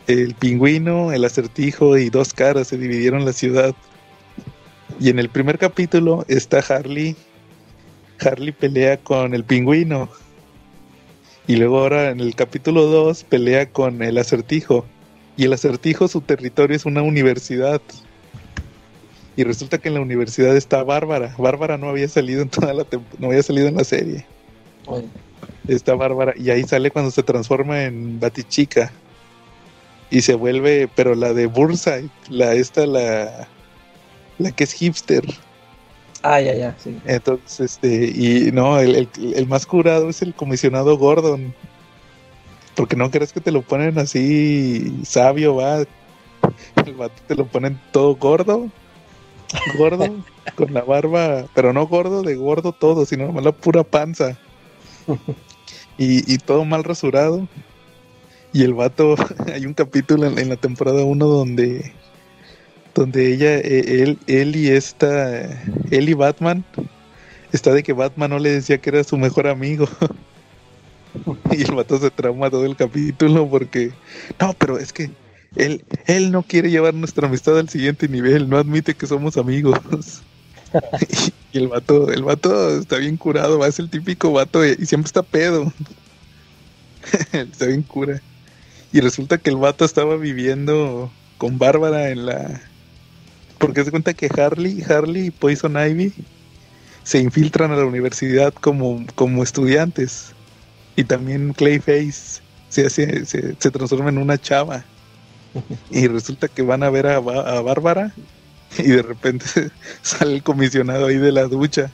[0.07, 2.69] el pingüino, el acertijo y dos caras.
[2.69, 3.75] Se dividieron la ciudad.
[4.99, 7.15] Y en el primer capítulo está Harley.
[8.23, 10.09] Harley pelea con el pingüino.
[11.47, 14.85] Y luego ahora en el capítulo 2 pelea con el acertijo.
[15.35, 17.81] Y el acertijo, su territorio es una universidad.
[19.35, 21.35] Y resulta que en la universidad está Bárbara.
[21.37, 22.85] Bárbara no había salido en toda la
[23.17, 24.25] no había salido en la serie.
[24.85, 25.07] Oye,
[25.67, 26.33] Está Bárbara.
[26.37, 28.91] Y ahí sale cuando se transforma en Batichica.
[30.11, 33.47] Y se vuelve, pero la de Burnside, la esta, la,
[34.37, 35.23] la que es hipster.
[36.23, 36.97] Ah, ya, ya, sí.
[37.05, 41.53] Entonces, este, y no, el, el- el más curado es el comisionado Gordon.
[42.75, 45.79] Porque no crees que te lo ponen así sabio, va.
[46.85, 48.69] El vato te lo ponen todo gordo.
[49.75, 50.15] Gordo,
[50.55, 54.37] con la barba, pero no gordo de gordo todo, sino nomás la pura panza.
[55.97, 57.47] Y, y todo mal rasurado.
[58.53, 59.15] Y el vato,
[59.53, 61.93] hay un capítulo en, en la temporada 1 donde
[62.93, 65.41] donde ella, eh, él, él y esta,
[65.91, 66.63] él y Batman,
[67.51, 69.87] está de que Batman no le decía que era su mejor amigo.
[71.51, 73.91] y el vato se trauma todo el capítulo porque,
[74.39, 75.11] no, pero es que
[75.55, 79.77] él, él no quiere llevar nuestra amistad al siguiente nivel, no admite que somos amigos.
[81.51, 85.23] y el vato, el vato está bien curado, es el típico vato y siempre está
[85.23, 85.71] pedo.
[87.31, 88.21] está bien cura.
[88.91, 92.61] Y resulta que el vato estaba viviendo con Bárbara en la,
[93.67, 96.13] porque se cuenta que Harley, Harley y Poison Ivy
[97.03, 100.33] se infiltran a la universidad como, como estudiantes.
[100.95, 104.85] Y también Clayface se, hace, se, se transforma en una chava.
[105.91, 108.13] Y resulta que van a ver a, Ba- a Bárbara
[108.77, 109.45] y de repente
[110.01, 111.91] sale el comisionado ahí de la ducha.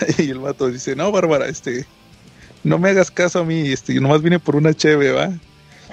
[0.18, 1.86] Y el vato dice, no, Bárbara, este,
[2.62, 5.40] no me hagas caso a mí, este, yo nomás vine por una cheve, ¿va?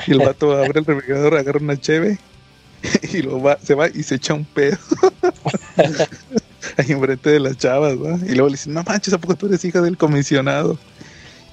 [0.05, 2.19] Y el vato abre el refrigerador, agarra una cheve
[3.13, 4.77] y lo va, se va y se echa un pedo.
[6.77, 8.17] Ahí enfrente de las chavas, ¿va?
[8.25, 10.77] Y luego le dicen, no manches, ¿a poco tú eres hija del comisionado?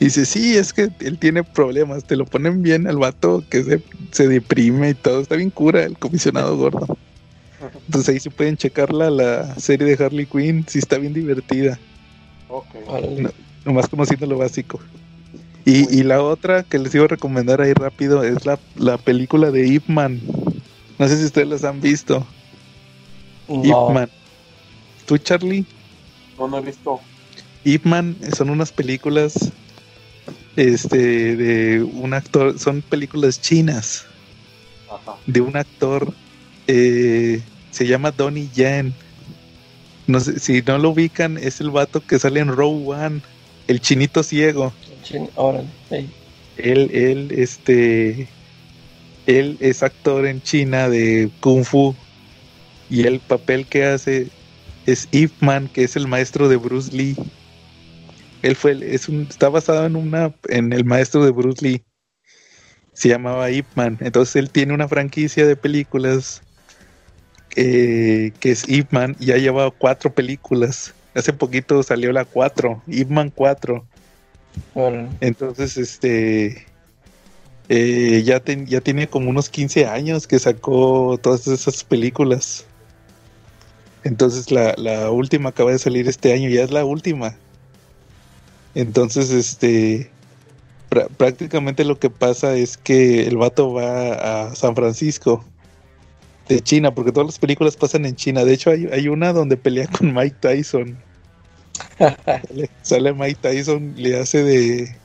[0.01, 3.63] Y dice, sí, es que él tiene problemas, te lo ponen bien al vato que
[3.63, 6.99] se, se deprime y todo, está bien cura el comisionado gordo.
[7.87, 11.79] Entonces ahí se pueden checar la, la serie de Harley Quinn, sí está bien divertida,
[12.49, 12.67] Ok.
[13.19, 13.31] No.
[13.65, 14.81] nomás conociendo lo básico.
[15.65, 19.53] Y, y la otra que les iba a recomendar ahí rápido es la, la película
[19.53, 20.21] de Ip Man.
[21.03, 22.25] No sé si ustedes las han visto.
[23.49, 24.09] Ip No, Man.
[25.05, 25.65] ¿Tú, Charlie?
[26.39, 27.01] No, no he visto.
[27.65, 29.35] Ip Man son unas películas
[30.55, 34.05] este de un actor, son películas chinas
[34.89, 35.17] Ajá.
[35.27, 36.15] de un actor
[36.69, 38.95] eh, se llama Donnie Yen.
[40.07, 43.23] No sé, si no lo ubican, es el vato que sale en Row One,
[43.67, 44.73] el chinito ciego.
[45.03, 46.09] Chin- órale, ey.
[46.59, 48.29] Él, él, este,
[49.27, 51.95] él es actor en China de Kung Fu
[52.91, 54.29] y el papel que hace
[54.87, 57.17] es Ip Man, que es el maestro de Bruce Lee.
[58.43, 61.85] Él fue, es un, está basado en una, en el maestro de Bruce Lee.
[62.93, 63.99] Se llamaba Ip Man.
[64.01, 66.43] Entonces él tiene una franquicia de películas
[67.55, 70.95] eh, que es Ip Man y ha llevado cuatro películas.
[71.15, 73.87] Hace poquito salió la 4, Ip Man 4.
[74.75, 75.09] Órale.
[75.21, 76.67] Entonces, este.
[77.69, 82.67] Eh, ya, ten- ya tiene como unos 15 años que sacó todas esas películas.
[84.05, 87.41] Entonces, la, la última acaba de salir este año, ya es la última.
[88.75, 90.11] Entonces, este.
[90.91, 95.45] prá- prácticamente lo que pasa es que el vato va a San Francisco
[96.49, 98.45] de China, porque todas las películas pasan en China.
[98.45, 101.05] De hecho, hay, hay una donde pelea con Mike Tyson.
[102.49, 105.02] Sale, sale Mike Tyson, le hace de.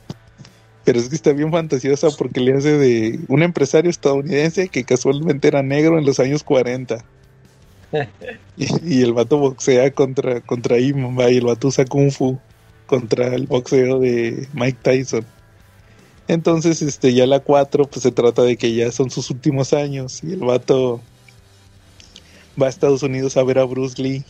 [0.88, 5.46] Pero es que está bien fantasiosa porque le hace de un empresario estadounidense que casualmente
[5.46, 7.04] era negro en los años 40.
[8.56, 12.38] Y, y el vato boxea contra, contra Iman, va, y el vato usa Kung Fu
[12.86, 15.26] contra el boxeo de Mike Tyson.
[16.26, 20.24] Entonces, este, ya la 4, pues se trata de que ya son sus últimos años
[20.24, 21.02] y el vato
[22.60, 24.24] va a Estados Unidos a ver a Bruce Lee.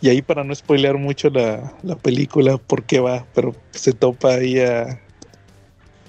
[0.00, 4.34] Y ahí para no spoilear mucho la, la película, por qué va, pero se topa
[4.34, 5.00] ahí a,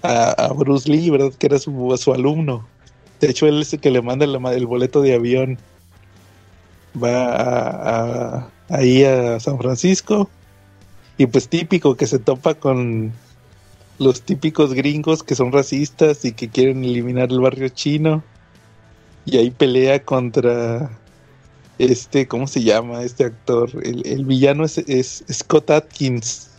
[0.03, 1.33] a, a Bruce Lee, ¿verdad?
[1.33, 2.67] Que era su, su alumno.
[3.19, 5.57] De hecho, él es el que le manda el, el boleto de avión.
[7.01, 10.29] Va a- ahí a San Francisco.
[11.17, 13.13] Y pues típico que se topa con
[13.99, 18.23] los típicos gringos que son racistas y que quieren eliminar el barrio chino.
[19.25, 20.97] Y ahí pelea contra
[21.77, 23.69] este, ¿cómo se llama este actor?
[23.83, 26.49] El, el villano es, es Scott Atkins,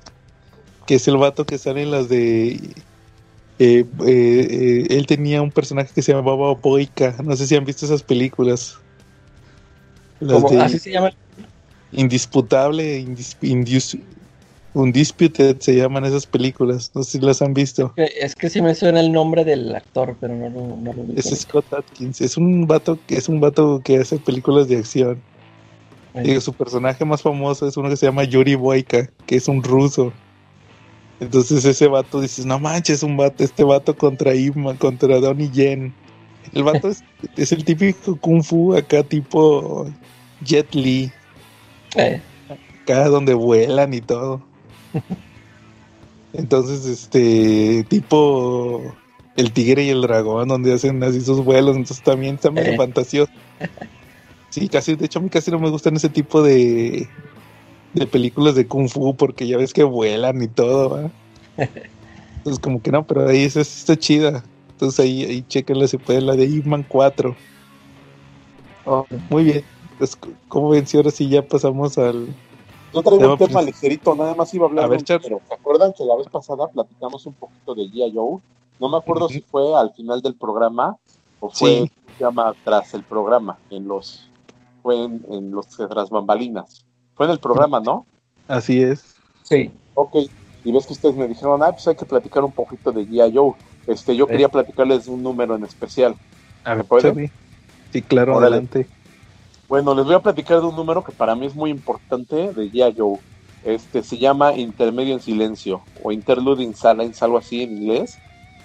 [0.87, 2.61] que es el vato que sale en las de...
[3.63, 7.85] eh, eh, él tenía un personaje que se llamaba Boica, no sé si han visto
[7.85, 8.77] esas películas.
[10.21, 11.13] Las Así se llama.
[11.91, 14.01] Indisputable, Indis- Indis-
[14.75, 17.93] Undisputed se llaman esas películas, no sé si las han visto.
[17.97, 21.13] Es que sí me suena el nombre del actor, pero no, lo- no lo.
[21.15, 25.23] Es Scott Atkins, es un vato es un vato que hace películas de acción.
[26.41, 30.13] Su personaje más famoso es uno que se llama Yuri Boyka, que es un ruso.
[31.23, 35.95] Entonces ese vato dices, no manches, un vato, este vato contra Ima, contra Donnie Yen.
[36.53, 37.05] El vato es,
[37.37, 39.87] es el típico kung fu acá tipo
[40.45, 41.13] Jet Li,
[41.95, 42.21] Eh,
[42.83, 44.43] acá donde vuelan y todo.
[46.33, 48.83] Entonces, este, tipo
[49.37, 52.77] el tigre y el dragón, donde hacen así sus vuelos, entonces también está medio Eh.
[52.77, 53.31] fantasioso.
[54.51, 57.09] Sí, casi, de hecho a mí casi no me gustan ese tipo de,
[57.95, 61.11] de películas de kung fu porque ya ves que vuelan y todo, ¿va?
[62.39, 64.43] Entonces como que no, pero ahí sí está chida.
[64.71, 67.37] Entonces ahí, ahí chequenla si pueden, la de Ip Man 4.
[68.87, 69.65] oh, Muy bien.
[69.99, 72.27] Pues, ¿cómo ven si ahora sí ya pasamos al...
[72.93, 75.41] Yo traigo Tema un tema ligerito, nada más iba a hablar A ver, un número.
[75.47, 78.13] ¿Se acuerdan que la vez pasada platicamos un poquito de G.I.
[78.15, 78.41] Joe?
[78.81, 80.97] No me acuerdo si fue al final del programa
[81.41, 81.91] o fue, Sí.
[82.19, 84.29] se llama tras el programa, en los,
[84.83, 86.82] fue en, en los tras bambalinas.
[87.15, 88.07] Fue en el programa, ¿no?
[88.49, 89.17] Así es.
[89.43, 89.71] sí.
[89.95, 90.17] Ok,
[90.65, 93.37] y ves que ustedes me dijeron, ah, pues hay que platicar un poquito de G.I.
[93.37, 93.53] Joe.
[93.87, 96.15] Este, yo quería platicarles de un número en especial.
[96.65, 97.31] A ver, puede?
[97.93, 98.57] Sí, claro, Órale.
[98.57, 98.87] adelante.
[99.69, 102.71] Bueno, les voy a platicar de un número que para mí es muy importante de
[102.71, 102.95] G.I.
[102.97, 103.19] Joe.
[103.65, 108.19] Este se llama Intermedio en Silencio o Interlude in Silence, algo así en inglés.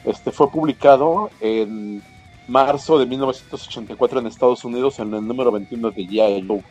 [0.06, 2.02] Este fue publicado en
[2.48, 6.48] marzo de 1984 en Estados Unidos en el número 21 de G.I.
[6.48, 6.64] Joe.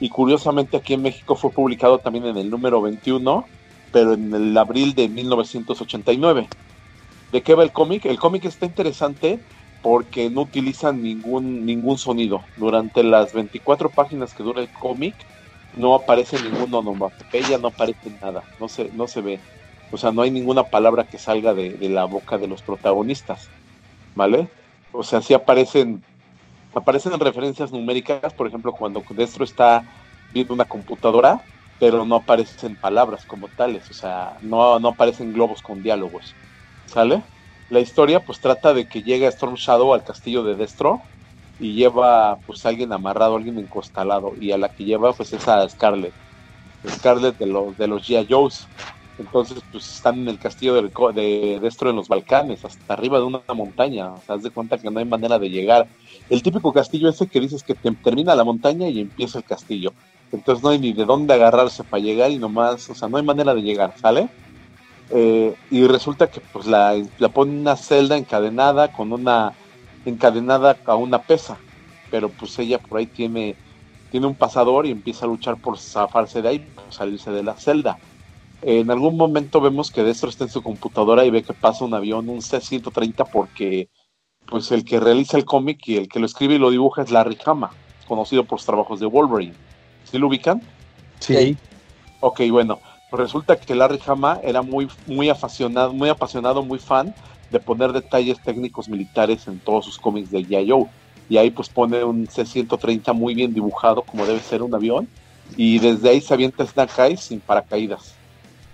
[0.00, 3.46] Y curiosamente aquí en México fue publicado también en el número 21,
[3.92, 6.48] pero en el abril de 1989.
[7.30, 8.04] ¿De qué va el cómic?
[8.06, 9.40] El cómic está interesante
[9.82, 12.44] porque no utilizan ningún, ningún sonido.
[12.56, 15.14] Durante las 24 páginas que dura el cómic,
[15.76, 19.40] no aparece ninguna onomatopeya, no aparece nada, no se, no se ve.
[19.90, 23.50] O sea, no hay ninguna palabra que salga de, de la boca de los protagonistas,
[24.14, 24.48] ¿vale?
[24.92, 26.02] O sea, sí aparecen,
[26.74, 29.84] aparecen referencias numéricas, por ejemplo, cuando Destro está
[30.32, 31.44] viendo una computadora,
[31.78, 36.36] pero no aparecen palabras como tales, o sea, no, no aparecen globos con diálogos,
[36.86, 37.22] ¿sale?
[37.68, 41.00] La historia pues trata de que llega Storm Shadow al castillo de Destro
[41.58, 45.48] y lleva pues a alguien amarrado, alguien encostalado y a la que lleva pues es
[45.48, 46.14] a Scarlet.
[46.86, 48.26] Scarlet de los de los G.I.
[48.28, 48.68] Joes.
[49.18, 53.24] Entonces, pues están en el castillo del de Destro en los Balcanes, hasta arriba de
[53.26, 54.12] una montaña.
[54.14, 55.88] O haz de cuenta que no hay manera de llegar.
[56.28, 59.94] El típico castillo ese que dices que te- termina la montaña y empieza el castillo.
[60.30, 63.24] Entonces no hay ni de dónde agarrarse para llegar y nomás, o sea, no hay
[63.24, 64.30] manera de llegar, ¿sale?
[65.10, 69.56] Eh, y resulta que pues la, la ponen en una celda encadenada con una
[70.04, 71.64] encadenada a una pesa,
[72.08, 73.58] pero pues ella por ahí tiene
[74.08, 77.56] tiene un pasador y empieza a luchar por zafarse de ahí, por salirse de la
[77.56, 77.98] celda.
[78.62, 81.94] En algún momento vemos que Destro está en su computadora y ve que pasa un
[81.94, 83.88] avión, un C-130, porque
[84.46, 87.10] pues el que realiza el cómic y el que lo escribe y lo dibuja es
[87.10, 87.70] Larry Hama,
[88.06, 89.54] conocido por sus trabajos de Wolverine.
[90.04, 90.62] ¿Sí lo ubican?
[91.18, 91.56] Sí.
[92.20, 92.78] Ok, bueno,
[93.10, 97.12] pues resulta que Larry Hama era muy, muy apasionado, muy apasionado, muy fan
[97.50, 100.70] de poner detalles técnicos militares en todos sus cómics de G.I.
[100.70, 100.86] Joe.
[101.28, 105.08] Y ahí pues pone un C-130 muy bien dibujado, como debe ser un avión,
[105.56, 108.14] y desde ahí se avienta Snake Eyes sin paracaídas.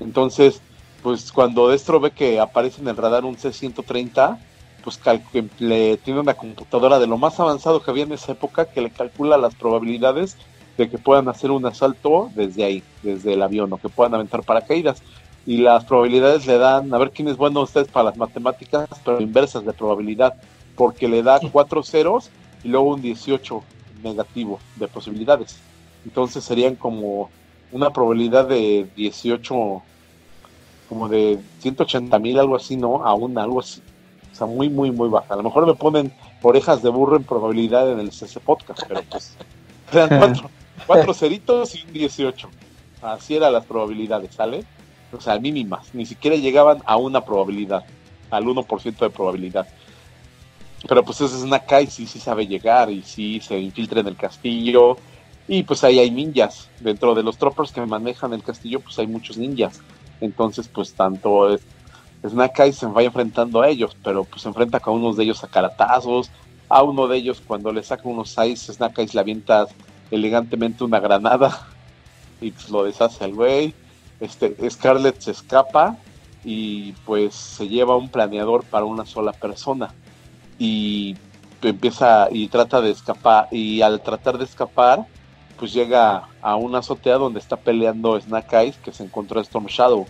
[0.01, 0.61] Entonces,
[1.03, 4.39] pues cuando Destro ve que aparece en el radar un C-130,
[4.83, 5.01] pues
[5.59, 8.91] le tiene una computadora de lo más avanzado que había en esa época que le
[8.91, 10.37] calcula las probabilidades
[10.77, 14.45] de que puedan hacer un asalto desde ahí, desde el avión, o que puedan aventar
[14.45, 15.03] paracaídas.
[15.45, 19.21] Y las probabilidades le dan, a ver quién es bueno ustedes para las matemáticas, pero
[19.21, 20.35] inversas de probabilidad,
[20.77, 22.31] porque le da cuatro ceros
[22.63, 23.63] y luego un 18
[24.03, 25.57] negativo de posibilidades.
[26.05, 27.31] Entonces serían como
[27.73, 29.83] una probabilidad de 18,
[30.89, 33.05] como de 180 mil, algo así, ¿no?
[33.05, 33.83] A una, algo así.
[34.33, 35.35] O sea, muy, muy, muy baja.
[35.35, 36.13] A lo mejor me ponen
[36.43, 39.37] orejas de burro en probabilidad en el CC Podcast, pero pues
[39.93, 40.51] eran cuatro,
[40.87, 42.49] cuatro ceritos y un 18.
[43.03, 44.65] Así eran las probabilidades, ¿sale?
[45.13, 45.95] O sea, mínimas.
[45.95, 47.85] Ni siquiera llegaban a una probabilidad,
[48.31, 49.67] al 1% de probabilidad.
[50.87, 54.17] Pero pues ese es Nakai, sí, sí sabe llegar y sí se infiltra en el
[54.17, 54.97] castillo.
[55.49, 56.69] Y pues ahí hay ninjas.
[56.79, 59.81] Dentro de los troppers que manejan el castillo, pues hay muchos ninjas.
[60.21, 61.63] Entonces, pues tanto es,
[62.23, 65.49] Eyes se va enfrentando a ellos, pero pues se enfrenta con unos de ellos a
[65.49, 66.31] caratazos.
[66.69, 69.67] A uno de ellos, cuando le saca unos Snake Eyes le avienta
[70.11, 71.67] elegantemente una granada
[72.41, 73.75] y pues lo deshace al güey.
[74.21, 75.97] Este, Scarlett se escapa
[76.45, 79.95] y pues se lleva un planeador para una sola persona
[80.59, 81.17] y
[81.63, 85.07] empieza y trata de escapar y al tratar de escapar
[85.59, 90.07] pues llega a una azotea donde está peleando Snake Eyes que se encontró Storm Shadow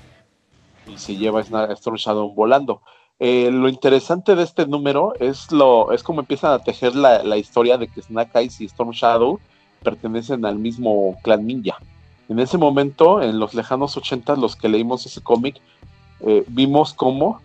[0.86, 2.82] y se lleva a Storm Shadow volando.
[3.18, 7.36] Eh, lo interesante de este número es lo es como empiezan a tejer la, la
[7.36, 9.40] historia de que Snake Eyes y Storm Shadow
[9.82, 11.76] pertenecen al mismo clan ninja.
[12.28, 15.60] En ese momento, en los lejanos 80, los que leímos ese cómic,
[16.20, 17.40] eh, vimos cómo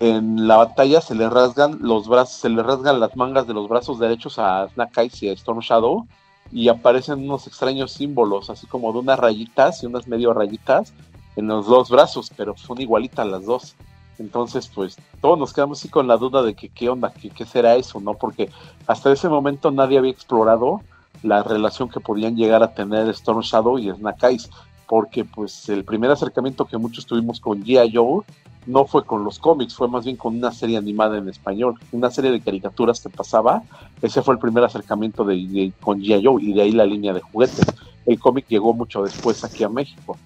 [0.00, 3.68] en la batalla se le rasgan los brazos, se le rasgan las mangas de los
[3.68, 6.06] brazos derechos a Snake Eyes y a Storm Shadow
[6.52, 10.92] y aparecen unos extraños símbolos, así como de unas rayitas y unas medio rayitas
[11.36, 13.74] en los dos brazos, pero son igualitas las dos.
[14.18, 17.44] Entonces, pues todos nos quedamos así con la duda de que qué onda, que qué
[17.44, 18.14] será eso, ¿no?
[18.14, 18.50] Porque
[18.86, 20.80] hasta ese momento nadie había explorado
[21.22, 24.50] la relación que podían llegar a tener Storm Shadow y Snake Eyes,
[24.86, 27.92] porque pues el primer acercamiento que muchos tuvimos con G.I.
[27.94, 28.22] Joe
[28.66, 32.10] no fue con los cómics, fue más bien con una serie animada en español, una
[32.10, 33.62] serie de caricaturas que pasaba,
[34.02, 36.24] ese fue el primer acercamiento de, con G.I.
[36.24, 37.64] Joe y de ahí la línea de juguetes.
[38.04, 40.16] El cómic llegó mucho después aquí a México.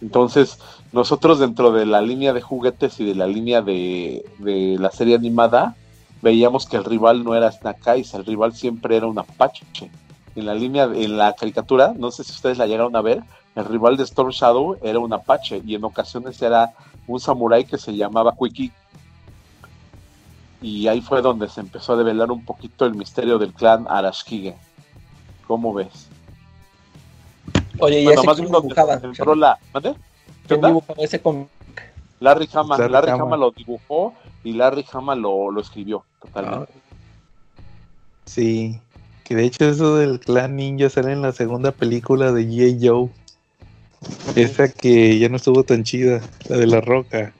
[0.00, 0.58] Entonces,
[0.92, 5.14] nosotros dentro de la línea de juguetes y de la línea de, de la serie
[5.14, 5.76] animada,
[6.22, 9.66] veíamos que el rival no era Snake Eyes, el rival siempre era un Apache.
[10.36, 13.22] En la línea, en la caricatura, no sé si ustedes la llegaron a ver,
[13.56, 16.72] el rival de Storm Shadow era un Apache y en ocasiones era
[17.10, 18.72] un samurái que se llamaba Quickie.
[20.62, 24.56] Y ahí fue donde se empezó a develar un poquito el misterio del clan Arashkige.
[25.46, 26.08] ¿Cómo ves?
[27.78, 29.00] Oye, ¿y Bueno, ese más quién bien donde dibujaba?
[29.00, 29.58] se entró la...
[29.72, 29.94] ¿Mande?
[29.94, 31.48] ¿Qué ¿Quién dibujaba ese cómic?
[32.20, 33.22] Larry Hama, Larry Larry, Hama.
[33.22, 36.72] Hama lo dibujó y Larry Hama lo, lo escribió totalmente.
[38.26, 38.78] Sí.
[39.24, 42.86] Que de hecho eso del clan ninja sale en la segunda película de G.I.
[42.86, 43.08] Joe.
[44.34, 47.32] Esa que ya no estuvo tan chida, la de la roca.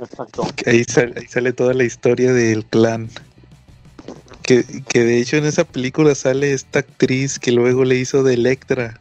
[0.00, 0.46] Exacto.
[0.66, 3.08] Ahí sale, ahí sale toda la historia del clan.
[4.42, 8.34] Que, que de hecho en esa película sale esta actriz que luego le hizo de
[8.34, 8.98] Electra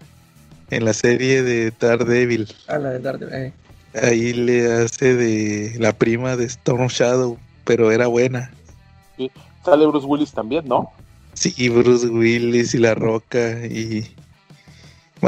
[0.69, 2.53] en la serie de Daredevil.
[2.67, 3.35] Ah, la de Daredevil.
[3.35, 3.53] eh.
[4.01, 8.51] Ahí le hace de la prima de Storm Shadow, pero era buena.
[9.65, 10.89] Sale Bruce Willis también, ¿no?
[11.33, 14.15] Sí, Bruce Willis y La Roca y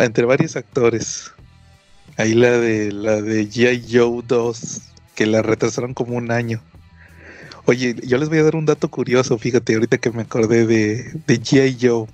[0.02, 1.32] entre varios actores.
[2.18, 3.86] Ahí la de la de G.I.
[3.91, 4.82] Joe 2,
[5.16, 6.62] que la retrasaron como un año.
[7.66, 11.12] Oye, yo les voy a dar un dato curioso, fíjate, ahorita que me acordé de,
[11.26, 11.78] de G.I.
[11.82, 12.08] Joe.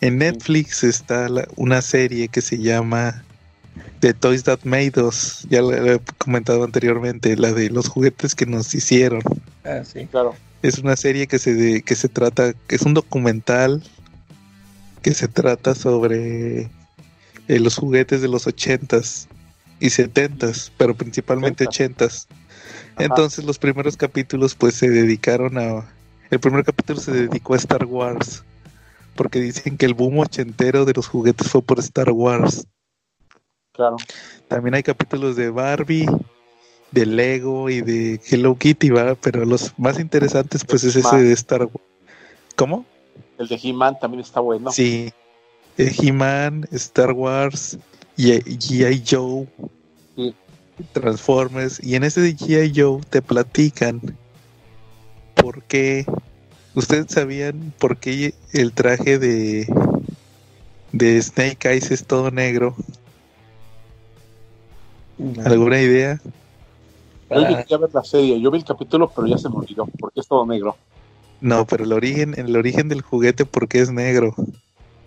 [0.00, 3.24] En Netflix está la- una serie que se llama
[4.00, 5.46] The Toys That Made Us.
[5.50, 9.22] Ya la he comentado anteriormente, la de los juguetes que nos hicieron.
[9.64, 10.06] Ah, sí.
[10.10, 10.34] Claro.
[10.62, 13.82] Es una serie que se de- que se trata, que es un documental
[15.04, 16.62] que se trata sobre
[17.46, 19.28] eh, los juguetes de los ochentas
[19.78, 22.26] y setentas, pero principalmente ochentas.
[22.98, 25.86] Entonces los primeros capítulos pues se dedicaron a
[26.30, 28.44] el primer capítulo se dedicó a Star Wars
[29.14, 32.66] porque dicen que el boom ochentero de los juguetes fue por Star Wars.
[33.72, 33.96] Claro.
[34.48, 36.06] También hay capítulos de Barbie,
[36.92, 39.16] de Lego y de Hello Kitty, ¿va?
[39.16, 41.84] Pero los más interesantes pues es ese de Star Wars.
[42.56, 42.86] ¿Cómo?
[43.38, 44.70] El de He-Man también está bueno.
[44.70, 45.12] Sí.
[45.76, 47.78] He-Man, Star Wars,
[48.16, 49.02] G.I.
[49.08, 49.46] Joe,
[50.16, 50.34] Sí.
[50.92, 51.82] Transformers.
[51.82, 52.72] Y en ese de G.I.
[52.74, 54.00] Joe te platican
[55.34, 56.06] por qué.
[56.74, 59.66] ¿Ustedes sabían por qué el traje de,
[60.92, 62.74] de Snake Eyes es todo negro?
[65.44, 66.20] ¿Alguna idea?
[67.30, 69.86] Yo llegué a ver la serie, yo vi el capítulo, pero ya se me olvidó,
[69.98, 70.76] porque es todo negro.
[71.44, 74.34] No, pero el origen, el origen del juguete, ¿por qué es negro?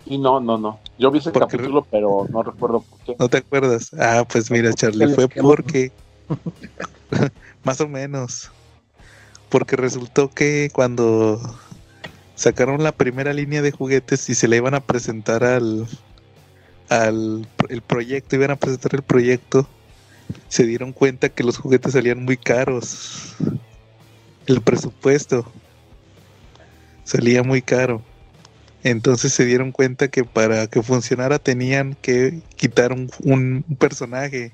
[0.06, 0.78] Y no, no, no.
[0.96, 3.16] Yo vi ese Porque- capítulo, pero no recuerdo por qué.
[3.18, 3.90] ¿No te acuerdas?
[3.98, 5.90] Ah, pues mira, Charlie, fue porque.
[7.64, 8.52] más o menos.
[9.48, 11.40] Porque resultó que cuando
[12.36, 15.88] sacaron la primera línea de juguetes y se le iban a presentar al.
[16.88, 19.66] al el proyecto, iban a presentar el proyecto,
[20.46, 23.34] se dieron cuenta que los juguetes salían muy caros.
[24.46, 25.44] El presupuesto
[27.08, 28.02] salía muy caro.
[28.84, 34.52] Entonces se dieron cuenta que para que funcionara tenían que quitar un, un personaje.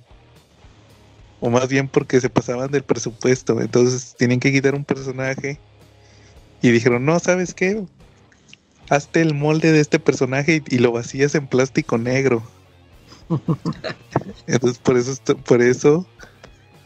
[1.41, 3.61] O más bien porque se pasaban del presupuesto.
[3.61, 5.59] Entonces tenían que quitar un personaje.
[6.63, 7.85] Y dijeron, no, ¿sabes qué?
[8.89, 12.43] Hazte el molde de este personaje y, y lo vacías en plástico negro.
[14.47, 16.07] Entonces por eso, por eso,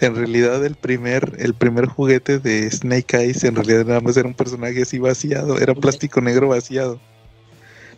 [0.01, 4.29] en realidad el primer, el primer juguete de Snake Eyes en realidad nada más era
[4.29, 7.01] un personaje así vaciado, era plástico negro vaciado.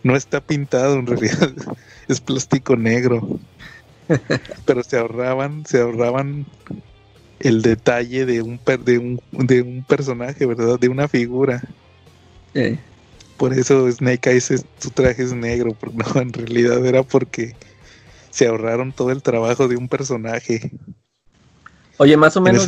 [0.03, 1.53] No está pintado en realidad,
[2.09, 3.39] es plástico negro.
[4.67, 6.47] Pero se ahorraban, se ahorraban
[7.41, 10.79] el detalle de un per- de un, de un personaje, ¿verdad?
[10.79, 11.63] De una figura.
[12.55, 12.79] Eh,
[13.37, 17.55] Por eso Snake Eyes es- su traje es negro, no, en realidad era porque
[18.31, 20.71] se ahorraron todo el trabajo de un personaje.
[22.01, 22.67] Oye, más o En menos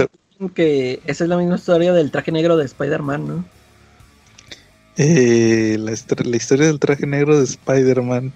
[0.54, 3.44] que esa es la misma historia del traje negro de Spider-Man, ¿no?
[4.98, 8.30] Eh, la, hist- la historia del traje negro de Spider-Man.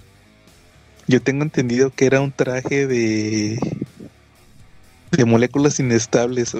[1.06, 3.58] Yo tengo entendido que era un traje de
[5.12, 6.56] de moléculas inestables,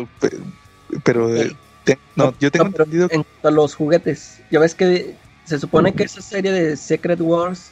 [1.03, 4.75] pero eh, te- no, yo tengo No, entendido En cuanto a los juguetes, ya ves
[4.75, 5.15] que
[5.47, 7.71] se supone que esa serie de Secret Wars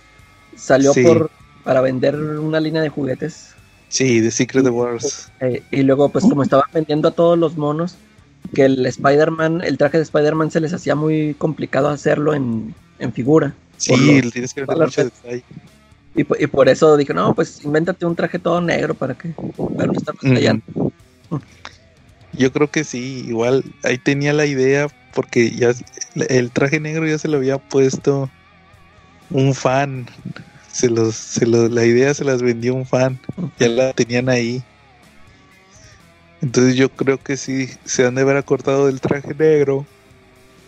[0.56, 1.02] salió Sí.
[1.02, 1.30] por
[1.62, 3.53] para vender una línea de juguetes
[3.95, 5.30] sí, de Secret Wars.
[5.40, 7.95] eh, y luego pues como estaban vendiendo a todos los monos
[8.53, 13.12] que el Spider-Man, el traje de Spider-Man se les hacía muy complicado hacerlo en, en
[13.12, 13.55] figura.
[13.76, 15.42] Sí, los- tienes que ver mucho detalle.
[16.16, 19.30] Y, y por eso dije, no, pues invéntate un traje todo negro para que
[19.76, 20.62] para no estar batallando.
[21.30, 21.36] Mm.
[22.36, 25.72] Yo creo que sí, igual ahí tenía la idea porque ya
[26.28, 28.28] el traje negro ya se lo había puesto
[29.30, 30.07] un fan.
[30.74, 33.20] Se los, se los, la idea se las vendió un fan.
[33.60, 34.60] Ya la tenían ahí.
[36.42, 39.86] Entonces yo creo que sí se han de haber acordado del traje negro.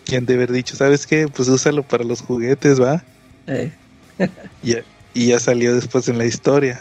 [0.05, 1.27] Y han de haber dicho, ¿sabes qué?
[1.27, 3.03] Pues úsalo para los juguetes, ¿va?
[3.47, 3.73] Eh,
[4.63, 4.83] Y ya,
[5.13, 6.79] y ya salió después en la historia.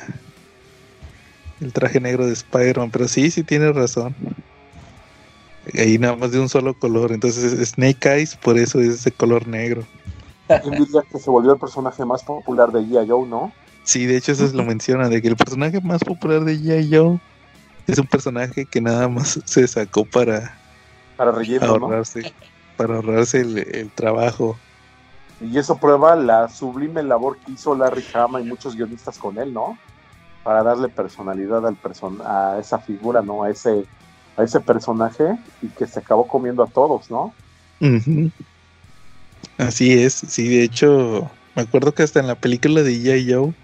[1.61, 2.93] El traje negro de Spider-Man.
[2.93, 4.15] Pero sí, sí tienes razón.
[5.77, 7.11] Ahí nada más de un solo color.
[7.11, 9.85] Entonces Snake Eyes por eso es de color negro.
[10.47, 13.09] ¿Quién diría que se volvió el personaje más popular de G.I.
[13.09, 13.53] Joe, no?
[13.85, 16.97] Sí, de hecho eso lo menciona, de que el personaje más popular de G.I.
[16.97, 17.19] Joe
[17.87, 20.59] es un personaje que nada más se sacó para
[21.17, 21.87] Para relleno, ¿no?
[21.87, 22.33] ahorrarse,
[22.77, 24.57] para ahorrarse el, el trabajo.
[25.41, 29.53] Y eso prueba la sublime labor que hizo Larry Hama y muchos guionistas con él,
[29.53, 29.77] ¿no?
[30.43, 33.43] Para darle personalidad al person a esa figura, ¿no?
[33.43, 33.85] A ese,
[34.37, 37.35] a ese personaje y que se acabó comiendo a todos, ¿no?
[37.81, 38.31] Ujú.
[39.59, 43.33] Así es, sí, de hecho, me acuerdo que hasta en la película de G.I.
[43.33, 43.55] Joe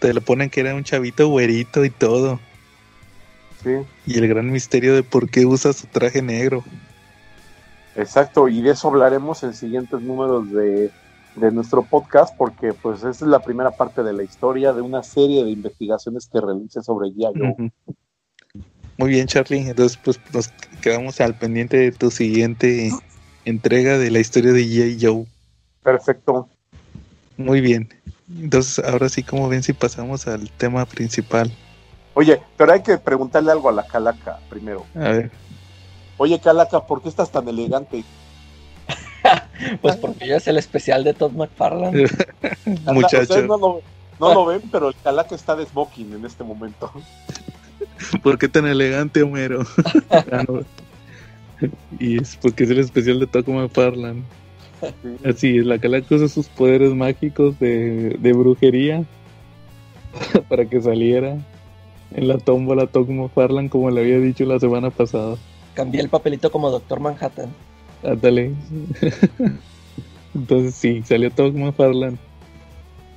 [0.00, 2.40] te lo ponen que era un chavito güerito y todo.
[3.62, 3.70] Sí,
[4.06, 6.62] Y el gran misterio de por qué usa su traje negro.
[7.96, 8.48] exacto.
[8.48, 10.90] Y de eso hablaremos en siguientes números de,
[11.36, 15.02] de nuestro podcast, porque pues esa es la primera parte de la historia de una
[15.02, 17.38] serie de investigaciones que realice sobre G.I.
[17.38, 17.72] Joe.
[18.98, 19.68] Muy bien, Charlie.
[19.68, 20.48] Entonces, pues nos
[20.82, 22.90] quedamos al pendiente de tu siguiente
[23.44, 24.98] entrega de la historia de G.I.
[25.00, 25.26] Joe.
[25.82, 26.48] Perfecto.
[27.36, 27.88] Muy bien.
[28.28, 31.52] Entonces, ahora sí, como ven si pasamos al tema principal?
[32.14, 34.86] Oye, pero hay que preguntarle algo a la Calaca primero.
[34.94, 35.30] A ver,
[36.16, 38.04] Oye, Calaca, ¿por qué estás tan elegante?
[39.80, 42.06] Pues porque yo es el especial de Todd McFarlane.
[42.92, 43.80] Muchacho, Ustedes no lo,
[44.20, 46.92] no lo ven, pero el Calaca está de smoking en este momento.
[48.22, 49.64] ¿por qué tan elegante, Homero?
[51.98, 54.22] Y es porque es el especial de McFarlane.
[54.80, 55.16] Sí.
[55.28, 59.04] Así es, la Calaca usa sus poderes mágicos de, de brujería
[60.48, 61.38] para que saliera
[62.14, 65.36] en la tómbola Toco McFarlane, como le había dicho la semana pasada.
[65.74, 67.50] Cambié el papelito como Doctor Manhattan.
[68.04, 68.52] Ándale.
[70.34, 72.18] Entonces sí, salió Todd McFarlane.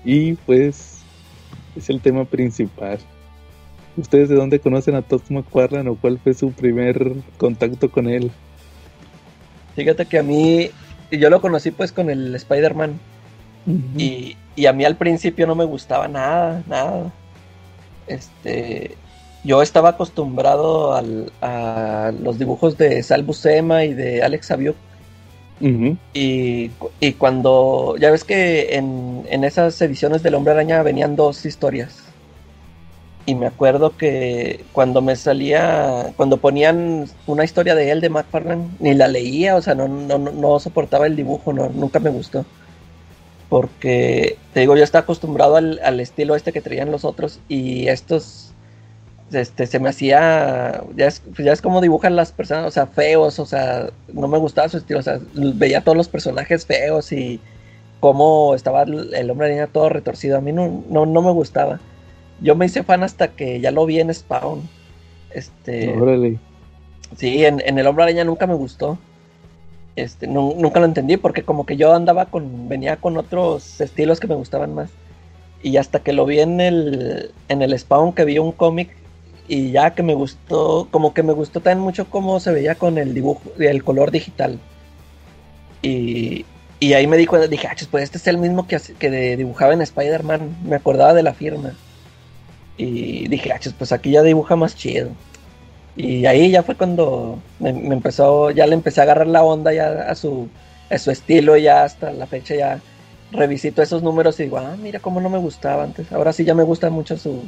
[0.03, 1.01] Y pues
[1.75, 2.99] es el tema principal.
[3.97, 8.31] ¿Ustedes de dónde conocen a Todd McFarlane o cuál fue su primer contacto con él?
[9.75, 10.69] Fíjate que a mí,
[11.11, 12.99] yo lo conocí pues con el Spider-Man.
[13.97, 17.11] Y, y a mí al principio no me gustaba nada, nada.
[18.07, 18.95] Este,
[19.43, 24.77] yo estaba acostumbrado al- a los dibujos de Sal Buscema y de Alex Abiuk.
[25.59, 25.97] Ujú.
[26.13, 26.71] Y,
[27.01, 32.06] y cuando, ya ves que en, en esas ediciones del Hombre Araña venían dos historias.
[33.27, 38.69] Y me acuerdo que cuando me salía, cuando ponían una historia de él, de McFarlane,
[38.79, 42.45] ni la leía, o sea, no, no, no- soportaba el dibujo, no, nunca me gustó.
[43.49, 47.87] Porque, te digo, yo estaba acostumbrado al, al estilo este que traían los otros y
[47.87, 48.55] estos,
[49.31, 52.87] este, se me hacía, ya es, pues ya es como dibujan las personas, o sea,
[52.87, 57.11] feos, o sea, no me gustaba su estilo, o sea, veía todos los personajes feos
[57.13, 57.41] y
[57.99, 61.81] cómo estaba el hombre araña todo retorcido, a mí no, no, no me gustaba.
[62.41, 64.61] Yo me hice fan hasta que ya lo vi en Spawn.
[65.31, 66.39] Este, Órale.
[67.17, 68.97] Sí, en, en el Hombre Araña nunca me gustó.
[69.95, 74.19] Este, nu- nunca lo entendí porque como que yo andaba con, venía con otros estilos
[74.19, 74.89] que me gustaban más.
[75.63, 78.89] Y hasta que lo vi en el, en el Spawn, que vi un cómic
[79.47, 82.97] y ya que me gustó, como que me gustó también mucho cómo se veía con
[82.99, 84.59] el dibujo, el color digital.
[85.81, 86.45] Y,
[86.79, 89.73] y ahí me di cuenta, dije, ah, pues este es el mismo que, que dibujaba
[89.73, 90.57] en Spider-Man.
[90.65, 91.73] Me acordaba de la firma.
[92.77, 95.09] Y dije, ah, pues aquí ya dibuja más chido.
[95.95, 99.73] Y ahí ya fue cuando me, me empezó, ya le empecé a agarrar la onda
[99.73, 100.47] ya a su,
[100.91, 102.79] a su estilo, ya hasta la fecha ya
[103.31, 106.11] revisito esos números y digo, ah, mira cómo no me gustaba antes.
[106.11, 107.43] Ahora sí ya me gustan mucho su-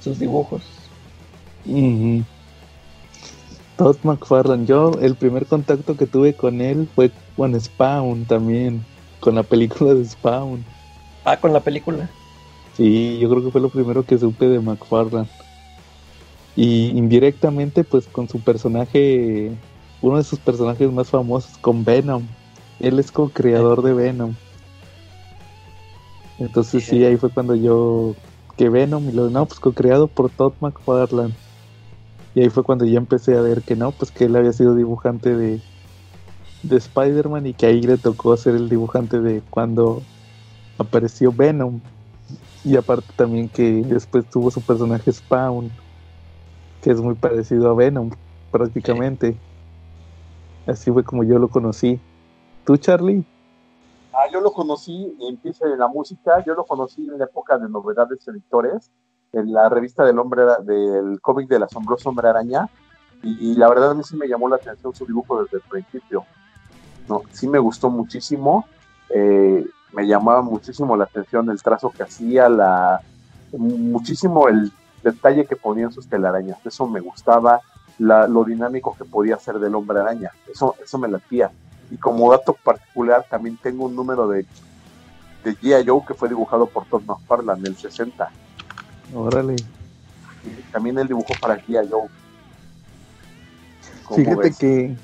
[0.00, 0.62] sus dibujos.
[3.76, 4.64] Todd McFarlane.
[4.66, 8.84] Yo, el primer contacto que tuve con él fue con Spawn también.
[9.20, 10.64] Con la película de Spawn.
[11.24, 12.08] Ah, con la película.
[12.78, 15.28] Sí, yo creo que fue lo primero que supe de McFarlane.
[16.54, 19.50] Y indirectamente, pues con su personaje,
[20.00, 22.22] uno de sus personajes más famosos, con Venom.
[22.78, 24.32] Él es co-creador de Venom.
[26.38, 28.14] Entonces sí, ahí fue cuando yo,
[28.56, 31.34] que Venom, y lo no, pues co-creado por Todd McFarlane.
[32.36, 34.76] Y ahí fue cuando ya empecé a ver que no, pues que él había sido
[34.76, 35.60] dibujante de,
[36.62, 40.00] de Spider-Man y que ahí le tocó ser el dibujante de cuando
[40.78, 41.80] apareció Venom.
[42.64, 45.70] Y aparte también que después tuvo su personaje Spawn,
[46.82, 48.10] que es muy parecido a Venom,
[48.50, 49.36] prácticamente.
[50.66, 51.98] Así fue como yo lo conocí.
[52.64, 53.24] ¿Tú, Charlie?
[54.12, 57.68] Ah, yo lo conocí, empieza en la música, yo lo conocí en la época de
[57.68, 58.90] novedades editores,
[59.32, 62.68] en la revista del hombre del cómic del asombroso hombre araña,
[63.22, 65.62] y, y la verdad a mí sí me llamó la atención su dibujo desde el
[65.62, 66.24] principio.
[67.08, 68.66] No, sí me gustó muchísimo,
[69.14, 73.00] eh, me llamaba muchísimo la atención el trazo que hacía, la
[73.52, 74.70] muchísimo el
[75.02, 77.60] detalle que ponía en sus telarañas, eso me gustaba,
[77.98, 81.50] la- lo dinámico que podía hacer del hombre araña, eso, eso me latía.
[81.90, 84.44] Y como dato particular, también tengo un número de,
[85.44, 85.86] de G.I.
[85.86, 88.28] Joe que fue dibujado por Todd McFarlane, el 60.
[89.14, 89.56] Órale.
[90.44, 91.88] Y también él dibujó para G.I.
[91.90, 92.08] Joe.
[94.04, 94.58] ¿Cómo Fíjate ves?
[94.58, 94.96] que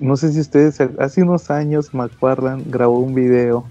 [0.00, 3.64] no sé si ustedes hace unos años McFarlane grabó un video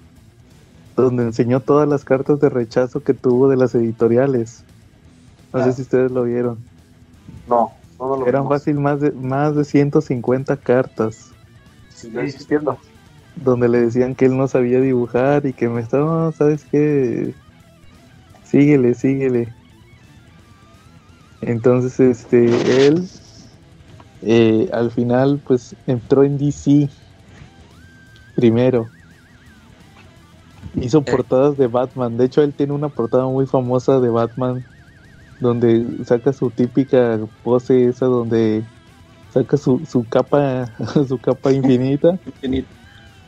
[0.95, 4.63] donde enseñó todas las cartas de rechazo que tuvo de las editoriales.
[5.53, 5.63] No Ah.
[5.63, 6.57] sé si ustedes lo vieron.
[7.47, 8.57] No, no, lo Eran vimos.
[8.59, 11.31] fácil más de más de 150 cartas
[12.17, 12.77] existiendo.
[13.35, 17.33] donde le decían que él no sabía dibujar y que me estaba, "No, ¿sabes qué?
[18.43, 19.51] Síguele, síguele.
[21.41, 23.09] Entonces, este, él
[24.25, 26.89] eh, al final, pues entró en DC
[28.35, 28.89] primero.
[30.75, 32.17] Hizo portadas de Batman.
[32.17, 34.65] De hecho, él tiene una portada muy famosa de Batman
[35.39, 38.63] donde saca su típica pose esa donde
[39.27, 40.73] saca su, su capa
[41.07, 42.19] su capa infinita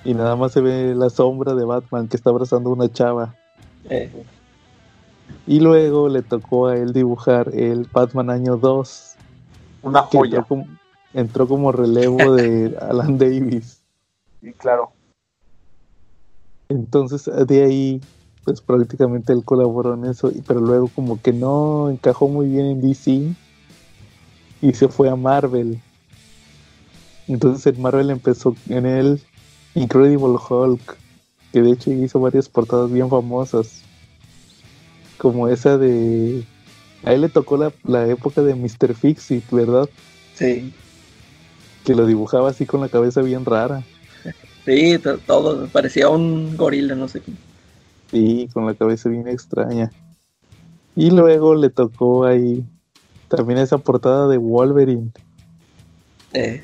[0.03, 3.35] y nada más se ve la sombra de Batman que está abrazando a una chava.
[3.89, 4.11] Eh,
[5.47, 9.19] Y luego le tocó a él dibujar el Batman año 2,
[9.81, 10.43] Una joya.
[10.43, 10.67] como,
[11.15, 13.79] entró como relevo de Alan Davis.
[14.41, 14.91] Y claro.
[16.69, 18.01] Entonces de ahí,
[18.43, 22.81] pues prácticamente él colaboró en eso, pero luego como que no encajó muy bien en
[22.81, 23.33] DC
[24.61, 25.79] y se fue a Marvel.
[27.27, 29.21] Entonces en Marvel empezó en el
[29.73, 30.97] Incredible Hulk,
[31.51, 33.81] que de hecho hizo varias portadas bien famosas,
[35.17, 36.43] como esa de...
[37.03, 38.95] A él le tocó la, la época de Mr.
[38.95, 39.87] Fixit, ¿verdad?
[40.33, 40.73] sí,
[41.85, 43.83] Que lo dibujaba así con la cabeza bien rara.
[44.65, 47.31] sí, to- todo, parecía un gorila, no sé qué.
[48.11, 49.91] Sí, con la cabeza bien extraña.
[50.95, 52.63] Y luego le tocó ahí
[53.27, 55.11] también esa portada de Wolverine,
[56.33, 56.63] Eh,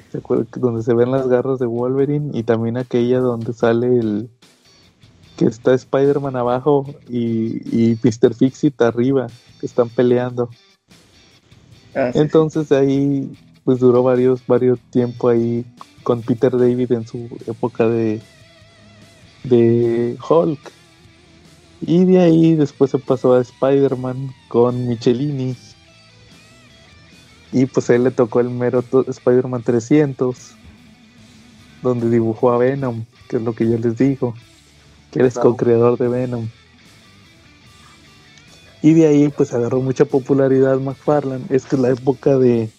[0.55, 4.29] Donde se ven las garras de Wolverine y también aquella donde sale el
[5.37, 8.33] que está Spider-Man abajo y, y Mr.
[8.33, 9.27] Fixit arriba,
[9.59, 10.49] que están peleando.
[11.95, 13.29] ah, sí, Entonces ahí
[13.71, 15.63] pues duró varios, varios tiempo ahí
[16.03, 18.19] con Peter David en su época de,
[19.45, 20.59] de Hulk.
[21.79, 25.55] Y de ahí después se pasó a Spider-Man con Michelini.
[27.53, 30.51] Y pues a él le tocó el mero Spider-Man 300,
[31.81, 34.33] donde dibujó a Venom, que es lo que yo les digo,
[35.11, 35.51] que él es Claro.
[35.51, 36.49] co-creador de Venom.
[38.81, 41.45] Y de ahí pues agarró mucha popularidad McFarlane.
[41.49, 42.69] Es que es la época de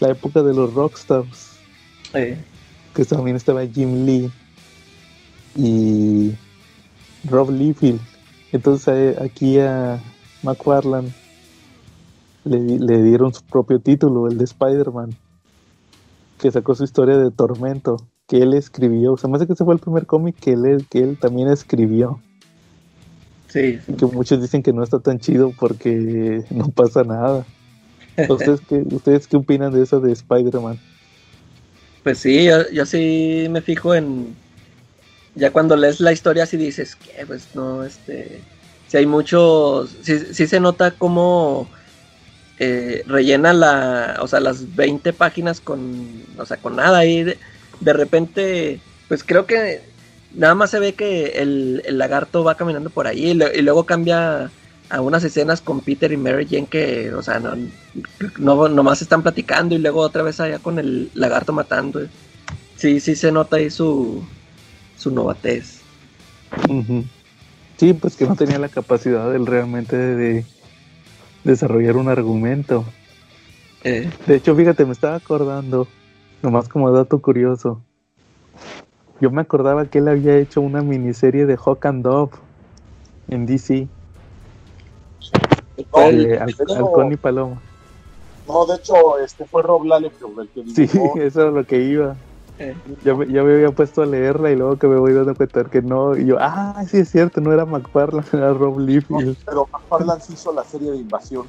[0.00, 1.58] la época de los rockstars,
[2.14, 2.36] eh,
[2.94, 4.30] que también estaba Jim Lee
[5.56, 6.32] y
[7.28, 8.00] Rob Liefeld.
[8.52, 10.00] Entonces eh, aquí a
[10.42, 11.12] McFarlane
[12.44, 15.14] le, le dieron su propio título, el de Spider-Man,
[16.38, 17.96] que sacó su historia de Tormento,
[18.26, 19.16] que él escribió.
[19.16, 22.20] Se me hace que ese fue el primer cómic que él, que él también escribió.
[23.48, 27.44] sí, que muchos dicen que no está tan chido porque no pasa nada.
[28.26, 30.80] ¿Ustedes qué, ¿Ustedes qué opinan de eso de Spider-Man?
[32.02, 34.38] Pues sí, yo, sí me fijo en.
[35.34, 38.48] Ya cuando lees la historia, sí dices que, pues no, este.
[38.86, 39.98] Si hay muchos.
[40.02, 41.70] Sí, sí se nota cómo.
[42.58, 44.18] eh, rellena la.
[44.20, 46.26] O sea, las 20 páginas con.
[46.38, 47.04] O sea, con nada.
[47.06, 47.38] Y de,
[47.80, 48.82] de repente.
[49.08, 49.92] Pues creo que.
[50.32, 53.30] Nada más se ve que el, el lagarto va caminando por ahí.
[53.30, 54.52] Y luego cambia
[54.90, 57.12] a unas escenas con Peter y Mary Jane que.
[57.12, 57.54] O sea, no.
[58.38, 62.00] No, nomás están platicando y luego otra vez allá con el lagarto matando.
[62.76, 64.24] Sí, sí se nota ahí su,
[64.96, 65.80] su novatez.
[67.76, 70.46] Sí, pues que no tenía la capacidad él realmente de, de
[71.44, 72.84] desarrollar un argumento.
[73.84, 75.88] Eh, De hecho, fíjate, me estaba acordando,
[76.42, 77.84] nomás como dato curioso.
[79.20, 82.32] Yo me acordaba que él había hecho una miniserie de Hawk and Dove
[83.28, 83.88] en DC,
[85.92, 87.62] No, Hal- hecho- Halcón y Paloma.
[88.46, 91.18] no, de hecho, este fue Rob Liefeld el que Sí, dibujó.
[91.20, 92.16] eso era lo que iba.
[92.58, 92.74] eh,
[93.04, 95.82] Ya me, me había puesto a leerla y luego que me voy dando cuenta que
[95.82, 96.16] no.
[96.16, 99.36] Y yo, ah, sí es cierto, no era McFarlane, era Rob No, Liefeld.
[99.44, 101.46] pero McFarlane sí hizo la serie de Invasión.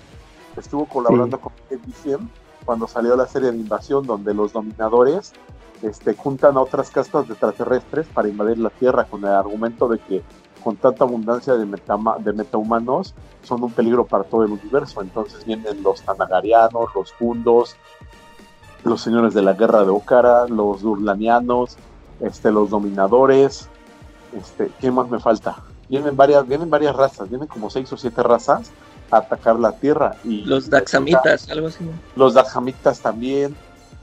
[0.58, 2.20] Estuvo colaborando con ABC
[2.66, 5.32] cuando salió la serie de Invasión, donde los dominadores
[5.82, 9.98] este, juntan a otras castas de extraterrestres para invadir la Tierra con el argumento de
[10.00, 10.22] que
[10.64, 15.02] con tanta abundancia de, metama- de metahumanos son un peligro para todo el universo.
[15.02, 17.76] Entonces vienen los Tanagarianos, los Fundos,
[18.84, 21.78] los señores de la guerra de Okara, los Durlanianos,
[22.20, 23.70] este, los dominadores.
[24.34, 25.58] Este, ¿Qué más me falta?
[25.88, 28.72] Vienen varias, vienen varias razas, vienen como seis o siete razas
[29.12, 30.16] a atacar la Tierra.
[30.24, 31.90] Y los Daxamitas, algo así.
[32.16, 33.56] los Daxamitas también.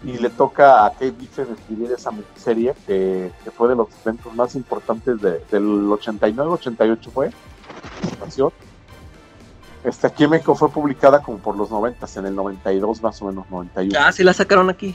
[0.06, 4.32] Y le toca a Kate Bixen escribir esa miniserie que, que fue de los eventos
[4.34, 7.30] más importantes de- del 89-88 fue.
[9.84, 13.26] Este, aquí en México fue publicada como por los 90, en el 92 más o
[13.26, 13.98] menos, 91.
[14.00, 14.94] Ah, sí la sacaron aquí.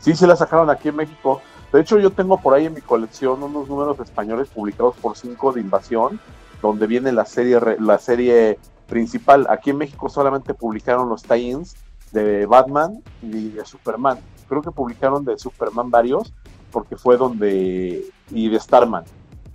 [0.00, 1.40] Sí, sí la sacaron aquí en México.
[1.72, 5.52] De hecho, yo tengo por ahí en mi colección unos números españoles publicados por 5
[5.52, 6.20] de Invasión,
[6.60, 9.46] donde viene la serie, la serie principal.
[9.48, 11.74] Aquí en México solamente publicaron los tie-ins
[12.12, 14.18] de Batman y de Superman.
[14.48, 16.32] Creo que publicaron de Superman varios,
[16.70, 18.04] porque fue donde.
[18.30, 19.04] y de Starman,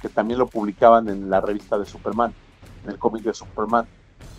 [0.01, 2.33] que también lo publicaban en la revista de Superman,
[2.83, 3.87] en el cómic de Superman.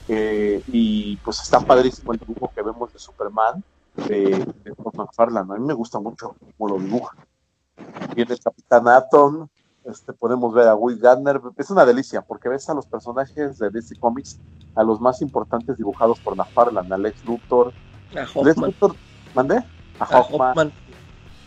[0.08, 3.62] Eh, y pues está padrísimo el dibujo que vemos de Superman
[4.06, 5.52] de, de McFarlane.
[5.52, 7.16] A mí me gusta mucho cómo lo dibuja.
[8.14, 9.48] Viene el Capitán Atom,
[9.84, 11.40] este, podemos ver a Will Gardner.
[11.56, 14.38] Es una delicia porque ves a los personajes de DC Comics,
[14.74, 17.72] a los más importantes dibujados por McFarlane, a Lex Luthor.
[18.12, 18.66] A Lex Hoffman.
[18.70, 18.94] Luthor,
[19.34, 19.56] ¿mandé?
[19.56, 20.48] A A Hawkman.
[20.50, 20.72] Hoffman.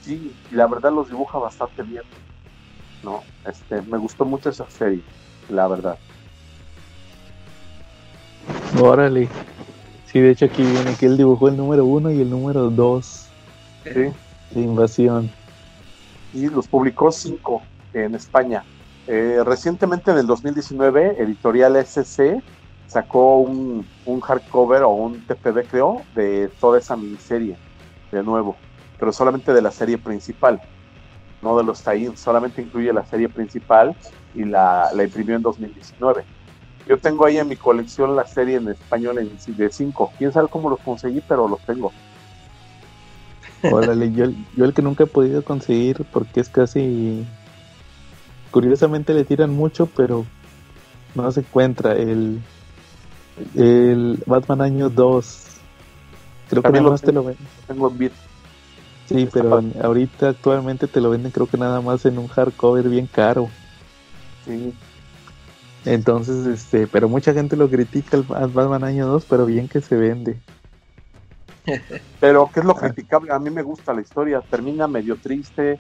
[0.01, 2.03] Sí, y la verdad los dibuja bastante bien.
[3.03, 3.21] ¿no?
[3.45, 5.01] Este, me gustó mucho esa serie,
[5.49, 5.97] la verdad.
[8.79, 9.27] Órale.
[10.05, 13.27] Sí, de hecho aquí viene que él dibujó el número uno y el número dos
[13.83, 13.89] Sí.
[14.51, 15.31] de Invasión.
[16.33, 17.61] y los publicó cinco
[17.93, 18.63] en España.
[19.07, 22.41] Eh, recientemente, en el 2019, Editorial SC
[22.91, 27.55] sacó un, un hardcover o un TPB, creo, de toda esa miniserie,
[28.11, 28.57] de nuevo,
[28.99, 30.61] pero solamente de la serie principal,
[31.41, 33.95] no de los tie solamente incluye la serie principal
[34.35, 36.25] y la, la imprimió en 2019.
[36.85, 40.11] Yo tengo ahí en mi colección la serie en español en, de cinco.
[40.17, 41.93] Quién sabe cómo los conseguí, pero los tengo.
[43.71, 44.25] Órale, yo,
[44.57, 47.25] yo el que nunca he podido conseguir porque es casi...
[48.51, 50.25] Curiosamente le tiran mucho, pero
[51.15, 51.93] no se encuentra.
[51.93, 52.41] El,
[53.55, 55.47] el Batman año 2.
[56.49, 57.47] Creo que nada lo más te lo venden.
[57.67, 58.13] Tengo en bit.
[59.07, 62.87] Sí, Está pero ahorita actualmente te lo venden creo que nada más en un hardcover
[62.87, 63.49] bien caro.
[64.45, 64.73] Sí.
[65.85, 69.95] Entonces, este, pero mucha gente lo critica el Batman año 2, pero bien que se
[69.95, 70.37] vende.
[72.19, 73.31] Pero, ¿qué es lo criticable?
[73.33, 74.41] A mí me gusta la historia.
[74.41, 75.79] Termina medio triste,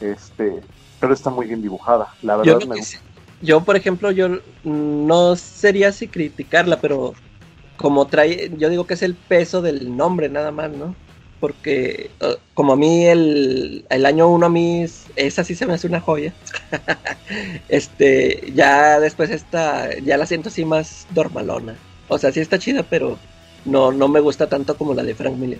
[0.00, 0.60] este,
[1.00, 2.08] pero está muy bien dibujada.
[2.22, 2.98] La Yo, verdad lo me que gusta.
[2.98, 3.04] sí-
[3.42, 4.28] yo, por ejemplo, yo
[4.64, 7.14] no sería así criticarla, pero
[7.76, 10.94] como trae, yo digo que es el peso del nombre nada más, ¿no?
[11.40, 15.66] Porque eh, como a mí el, el año uno a mí es- esa sí se
[15.66, 16.32] me hace una joya.
[17.68, 21.74] este, ya después esta, ya la siento así más normalona.
[22.08, 23.18] O sea, sí está chida, pero
[23.64, 25.58] no, no me gusta tanto como la de Frank Miller.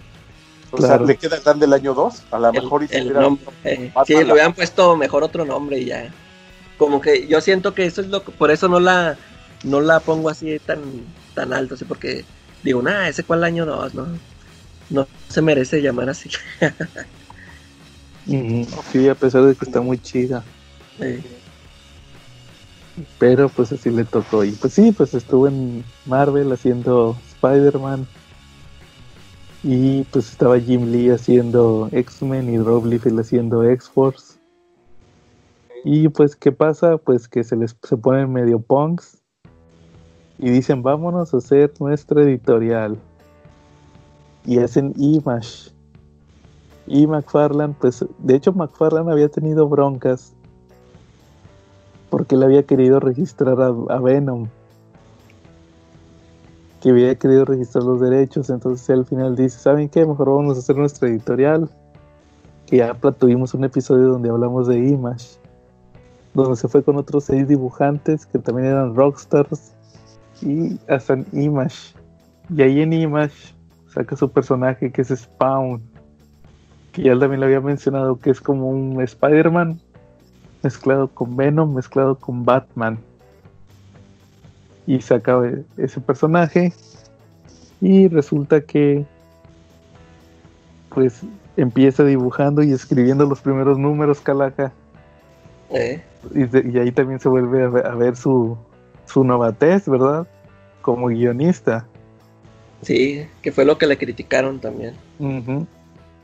[0.70, 1.06] O sea, Claro.
[1.06, 2.22] le queda grande el año 2.
[2.30, 5.78] A lo mejor y si el nombre, eh, sí, le hubieran puesto mejor otro nombre
[5.78, 6.12] y ya.
[6.82, 9.16] Como que yo siento que eso es lo que, por eso no la,
[9.62, 10.80] no la pongo así tan,
[11.32, 12.24] tan alto, así porque
[12.64, 14.08] digo, nah, ese cuál año dos, no,
[14.90, 16.28] no se merece llamar así.
[18.92, 20.42] Sí, a pesar de que está muy chida.
[23.18, 24.42] Pero pues así le tocó.
[24.42, 28.08] Y pues sí, pues estuvo en Marvel haciendo Spider-Man.
[29.62, 34.31] Y pues estaba Jim Lee haciendo X-Men y Rob Liefeld haciendo X-Force.
[35.84, 36.96] Y pues, ¿qué pasa?
[36.96, 39.22] Pues que se les se ponen medio punks.
[40.38, 42.98] Y dicen, vámonos a hacer nuestra editorial.
[44.44, 45.72] Y hacen Image.
[46.86, 50.34] Y McFarlane, pues, de hecho McFarlane había tenido broncas
[52.12, 54.48] porque él había querido registrar a, Venom.
[56.82, 58.50] Que había querido registrar los derechos.
[58.50, 60.04] Entonces él al final dice, ¿saben qué?
[60.04, 61.70] Mejor vamos a hacer nuestra editorial.
[62.66, 65.41] Que ya tuvimos un episodio donde hablamos de Image.
[66.34, 69.72] Donde se fue con otros seis dibujantes que también eran rockstars.
[70.40, 71.94] Y hacen Image.
[72.54, 73.54] Y ahí en Image
[73.88, 75.82] saca su personaje que es Spawn.
[76.92, 79.80] Que ya también lo había mencionado que es como un Spider-Man
[80.62, 82.98] mezclado con Venom, mezclado con Batman.
[84.86, 85.40] Y saca
[85.76, 86.72] ese personaje.
[87.80, 89.04] Y resulta que
[90.94, 91.22] pues
[91.56, 94.72] empieza dibujando y escribiendo los primeros números Calaca.
[95.72, 96.02] Eh,
[96.34, 98.56] Y, de- y ahí también se vuelve a ver, a ver su,
[99.06, 100.26] su novatez, ¿verdad?
[100.82, 101.86] Como guionista.
[102.82, 104.94] sí, que fue lo que le criticaron también.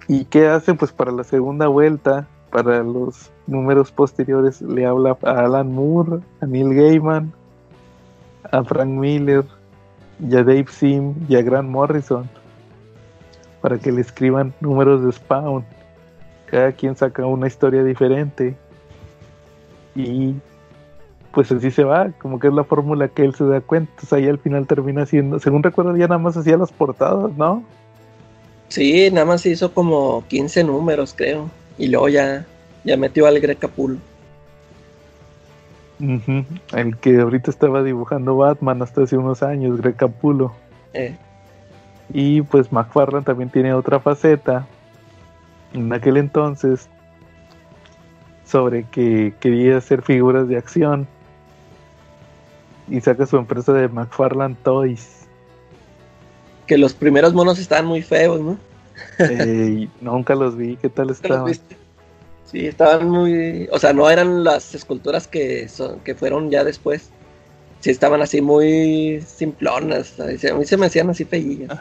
[0.08, 0.74] ¿Y qué hace?
[0.74, 6.46] Pues para la segunda vuelta, para los números posteriores, le habla a Alan Moore, a
[6.46, 7.32] Neil Gaiman,
[8.50, 9.44] a Frank Miller,
[10.20, 12.28] y a Dave Sim y a Grant Morrison,
[13.60, 15.64] para que le escriban números de Spawn.
[16.46, 18.56] Cada quien saca una historia diferente.
[19.98, 20.36] Y
[21.32, 23.90] pues así se va, como que es la fórmula que él se da cuenta.
[23.90, 27.64] Entonces ahí al final termina haciendo, según recuerdo, ya nada más hacía las portadas, ¿no?
[28.68, 31.50] Sí, nada más hizo como 15 números, creo.
[31.78, 32.46] Y luego ya,
[32.84, 33.96] ya metió al Greg Capullo.
[36.00, 36.44] Ujú,
[36.76, 40.52] El que ahorita estaba dibujando Batman hasta hace unos años, Greg Capullo.
[40.94, 41.16] Eh,
[42.12, 44.66] Y pues McFarlane también tiene otra faceta
[45.74, 46.88] en aquel entonces
[48.48, 51.06] sobre que quería hacer figuras de acción
[52.88, 55.26] y saca su empresa de McFarlane Toys.
[56.66, 58.58] que los primeros monos estaban muy feos, ¿no?
[60.00, 61.54] Nunca los vi, ¿qué tal ¿Te los estaban?
[62.50, 67.10] Sí, estaban muy, o sea, no eran las esculturas que son, que fueron ya después.
[67.80, 70.18] Sí, estaban así muy simplonas.
[70.18, 71.78] A mí se- a mí se me hacían así feillas.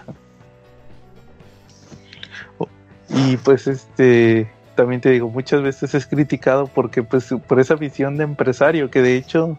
[3.09, 8.15] Y pues este también te digo, muchas veces es criticado porque pues por esa visión
[8.15, 9.57] de empresario que de hecho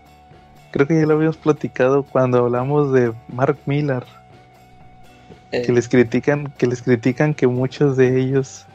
[0.70, 4.04] creo que ya lo habíamos platicado cuando hablamos de Mark Miller,
[5.50, 8.66] Eh, que les critican, que les critican que muchos de ellos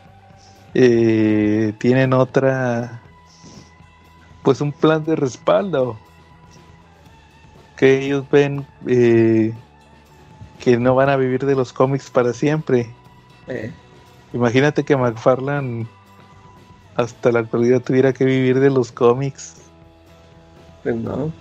[0.73, 2.99] eh, tienen otra
[4.43, 5.95] pues un plan de respaldo
[7.77, 9.53] que ellos ven eh,
[10.59, 12.89] que no van a vivir de los cómics para siempre.
[13.47, 13.71] Eh,
[14.33, 15.85] Imagínate que McFarlane
[16.95, 19.55] hasta la actualidad tuviera que vivir de los cómics.
[20.83, 21.31] pues no.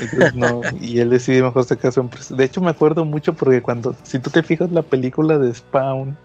[0.00, 2.34] Entonces, no, y él decide mejor sacar su empresa.
[2.34, 6.16] De hecho, me acuerdo mucho porque cuando, si tú te fijas la película de Spawn,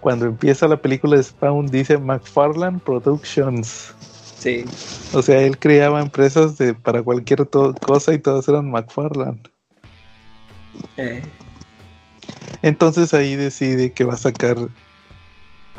[0.00, 3.94] cuando empieza la película de Spawn, dice McFarlane Productions.
[4.38, 4.64] Sí.
[5.12, 9.40] O sea, él creaba empresas de, para cualquier cosa y todas eran McFarlane.
[10.96, 11.22] Eh,
[12.62, 14.56] Entonces ahí decide que va a sacar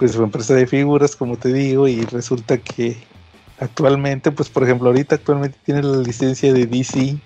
[0.01, 2.97] pues su empresa de figuras, como te digo, y resulta que
[3.59, 7.17] actualmente, pues por ejemplo, ahorita actualmente tiene la licencia de DC.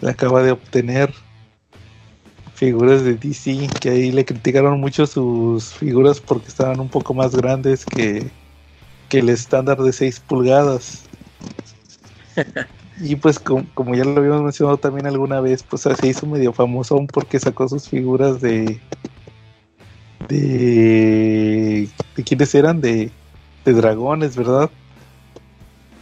[0.00, 1.14] La acaba de obtener
[2.56, 7.36] figuras de DC, que ahí le criticaron mucho sus figuras porque estaban un poco más
[7.36, 8.28] grandes que,
[9.08, 11.04] que el estándar de 6 pulgadas.
[12.98, 16.52] Y pues com- como ya lo habíamos mencionado también alguna vez, pues se hizo medio
[16.54, 18.80] famoso porque sacó sus figuras de...
[20.18, 21.94] de...
[22.14, 22.80] ¿De quiénes eran?
[22.80, 23.14] De,
[23.64, 24.70] de dragones, ¿verdad?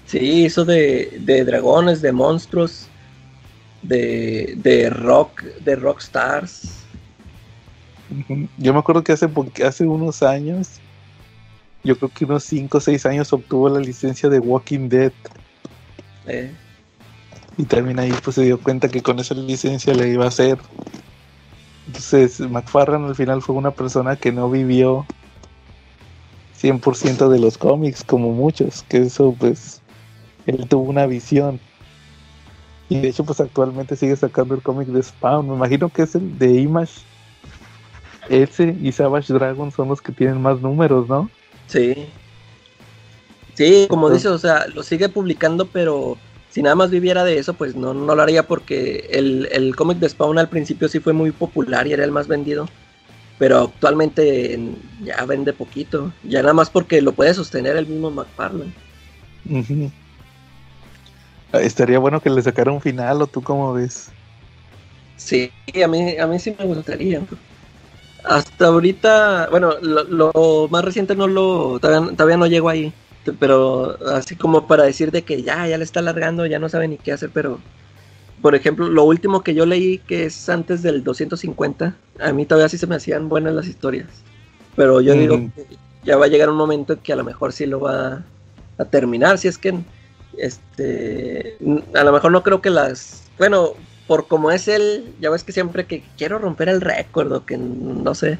[0.04, 2.92] sí, hizo de, de dragones, de monstruos,
[3.82, 6.88] de, de rock, de rock stars.
[8.56, 9.28] Yo me acuerdo que hace,
[9.66, 10.82] hace unos años,
[11.84, 15.12] yo creo que unos 5 o 6 años obtuvo la licencia de Walking Dead.
[16.26, 16.58] Eh,
[17.56, 20.58] Y también ahí pues se dio cuenta que con esa licencia le iba a hacer.
[21.86, 25.06] Entonces McFarlane al final fue una persona que no vivió
[26.60, 29.82] 100% de los cómics como muchos, que eso pues
[30.46, 31.60] él tuvo una visión.
[32.88, 36.14] Y de hecho pues actualmente sigue sacando el cómic de Spawn, me imagino que es
[36.14, 36.92] el de Image.
[38.30, 41.28] Ese y Savage Dragon son los que tienen más números, ¿no?
[41.66, 42.08] sí.
[43.56, 46.16] Sí, como Entonces- dice, o sea, lo sigue publicando, pero
[46.54, 49.98] si nada más viviera de eso, pues no, no lo haría porque el, el cómic
[49.98, 52.66] de Spawn al principio sí fue muy popular y era el más vendido.
[53.38, 56.12] Pero actualmente en- ya vende poquito.
[56.22, 58.72] Ya nada más porque lo puede sostener el mismo McFarlane.
[61.52, 64.12] Estaría bueno que le sacara un final, ¿o tú cómo ves?
[65.16, 65.52] Sí,
[65.82, 67.26] a mí, a mí sí me gustaría.
[68.24, 72.92] Hasta ahorita, bueno, lo, lo más reciente no lo, todavía, todavía no llego ahí,
[73.32, 76.88] pero así como para decir de que ya, ya le está alargando, ya no sabe
[76.88, 77.58] ni qué hacer, pero
[78.42, 82.68] por ejemplo, lo último que yo leí que es antes del 250, a mí todavía
[82.68, 84.08] sí se me hacían buenas las historias,
[84.76, 85.66] pero yo digo que
[86.04, 88.22] ya va a llegar un momento en que a lo mejor sí lo va
[88.76, 89.74] a terminar, si es que
[90.36, 91.56] este
[91.94, 93.74] a lo mejor no creo que las bueno
[94.06, 97.56] por como es él ya ves que siempre que quiero romper el récord o que
[97.56, 98.38] no sé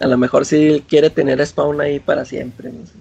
[0.00, 2.92] a lo mejor sí quiere tener Spawn ahí para siempre no sé.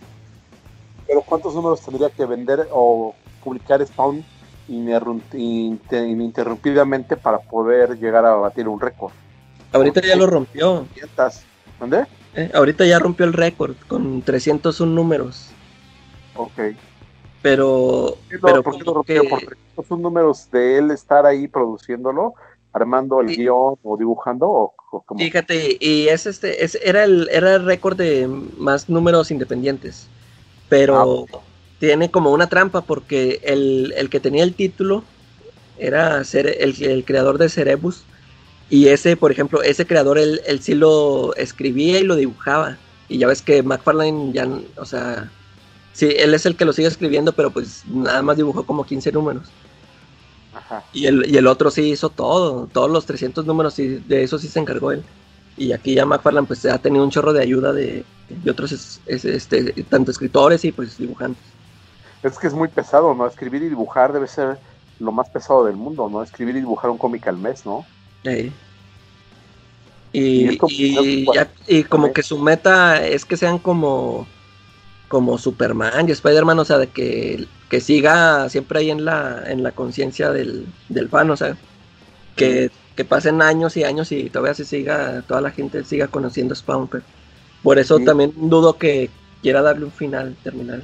[1.13, 4.25] Pero ¿cuántos números tendría que vender o publicar Spawn
[4.67, 9.11] ininterrumpidamente para poder llegar a batir un récord?
[9.73, 11.41] ahorita ya lo rompió 500.
[11.79, 12.05] ¿Dónde?
[12.33, 12.49] ¿eh?
[12.51, 15.49] ahorita ya rompió el récord con 301 números
[16.35, 16.49] Ok.
[17.43, 19.21] pero ¿Por qué pero ¿Por como rompió?
[19.21, 22.33] que- ¿Porque estos son números de él estar ahí produciéndolo,
[22.71, 23.35] armando el Sí.
[23.41, 24.49] guion o dibujando?
[24.49, 25.03] O, o?
[25.15, 30.07] Fíjate, y es este, es, era el, era el récord de más números independientes.
[30.77, 31.27] Pero
[31.79, 35.09] tiene como una trampa porque el, el que tenía el título
[35.75, 38.07] era Cere- el, el creador de Cerebus.
[38.69, 42.81] Y ese, por ejemplo, ese creador, él, él sí lo escribía y lo dibujaba.
[43.07, 44.47] Y ya ves que McFarlane ya,
[44.77, 45.33] o sea,
[45.93, 49.11] sí, él es el que lo sigue escribiendo, pero pues nada más dibujó como 15
[49.11, 49.55] números.
[50.51, 50.83] Ajá.
[50.91, 54.37] Y el, y el otro sí hizo todo, todos los 300 números, sí, de eso
[54.39, 55.05] sí se encargó él.
[55.55, 58.99] Y aquí ya McFarlane pues ha tenido un chorro de ayuda de, de otros, es-
[59.05, 61.43] es- este, tanto escritores y pues dibujantes.
[62.23, 63.27] Es que es muy pesado, ¿no?
[63.27, 64.57] Escribir y dibujar debe ser
[64.99, 66.23] lo más pesado del mundo, ¿no?
[66.23, 67.85] Escribir y dibujar un cómic al mes, ¿no?
[68.23, 68.51] Eh.
[70.13, 74.27] Y Y, es como- y ya- y como que su meta es que sean como,
[75.07, 79.63] como Superman y Spider-Man, o sea, de que, que siga siempre ahí en la, en
[79.63, 81.57] la conciencia del, del fan, o sea,
[82.35, 86.53] que, que pasen años y años y todavía se siga, toda la gente siga conociendo
[86.55, 87.03] Spawn, pero
[87.63, 88.05] por eso Sí.
[88.05, 89.09] también dudo que
[89.41, 90.81] quiera darle un final, terminar.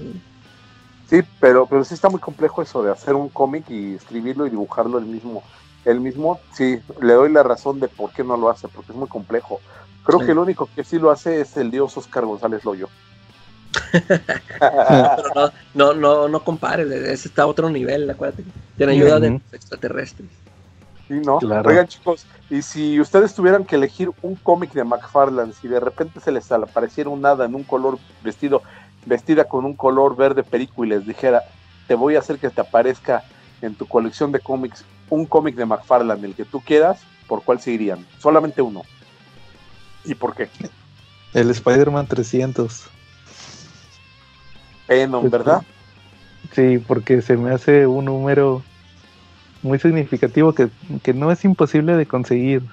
[1.09, 4.49] Sí, pero, pero sí está muy complejo eso de hacer un cómic y escribirlo y
[4.49, 5.43] dibujarlo el mismo.
[5.85, 8.97] El mismo, sí, le doy la razón de por qué no lo hace, porque es
[8.97, 9.59] muy complejo.
[10.03, 10.25] Creo Sí.
[10.25, 12.89] que el único que sí lo hace es el dios Oscar González Loyo.
[14.59, 18.43] Pero no, no, no, no compares, ese está a otro nivel, acuérdate.
[18.77, 19.41] Tiene ayuda de Ujú.
[19.43, 20.29] los extraterrestres.
[21.09, 21.39] Sí, ¿no?
[21.39, 21.67] Claro.
[21.67, 26.19] Oigan, chicos, y si ustedes tuvieran que elegir un cómic de McFarlane, si de repente
[26.19, 28.61] se les apareciera un hada en un color vestido,
[29.07, 31.41] vestida con un color verde perico y les dijera,
[31.87, 33.23] te voy a hacer que te aparezca
[33.63, 37.59] en tu colección de cómics un cómic de McFarlane, el que tú quieras, ¿por cuál
[37.59, 38.05] se irían?
[38.19, 38.83] Solamente uno.
[40.05, 40.47] ¿Y por qué?
[41.33, 42.87] El Spider-Man 300.
[44.87, 45.63] Venom, ¿verdad?
[46.53, 48.63] Sí, porque se me hace un número
[49.61, 50.71] muy significativo que,
[51.03, 52.63] que no es imposible de conseguir.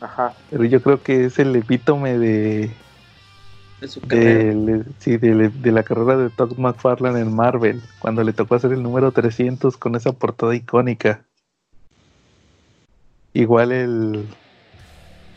[0.00, 0.36] Ajá.
[0.50, 2.84] Pero yo creo que es el epítome de,
[3.80, 4.54] De su carrera.
[4.56, 8.72] de, sí, de, de la carrera de Todd McFarlane en Marvel, cuando le tocó hacer
[8.72, 11.26] el número 300 con esa portada icónica.
[13.32, 14.38] Igual el...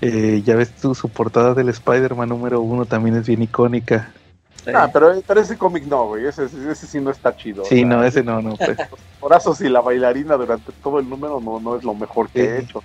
[0.02, 4.20] eh, ya ves tú, su portada del Spider-Man número 1 también es bien icónica.
[4.66, 6.28] Eh, Ah, pero, pero ese cómic no, güey.
[6.28, 7.66] Ese, ese sí no está chido.
[7.66, 8.55] Sí, no, ese no, no.
[8.55, 8.78] Pues.
[9.22, 12.43] Los brazos y la bailarina durante todo el número no, no es lo mejor que
[12.43, 12.66] he Sí.
[12.66, 12.84] hecho.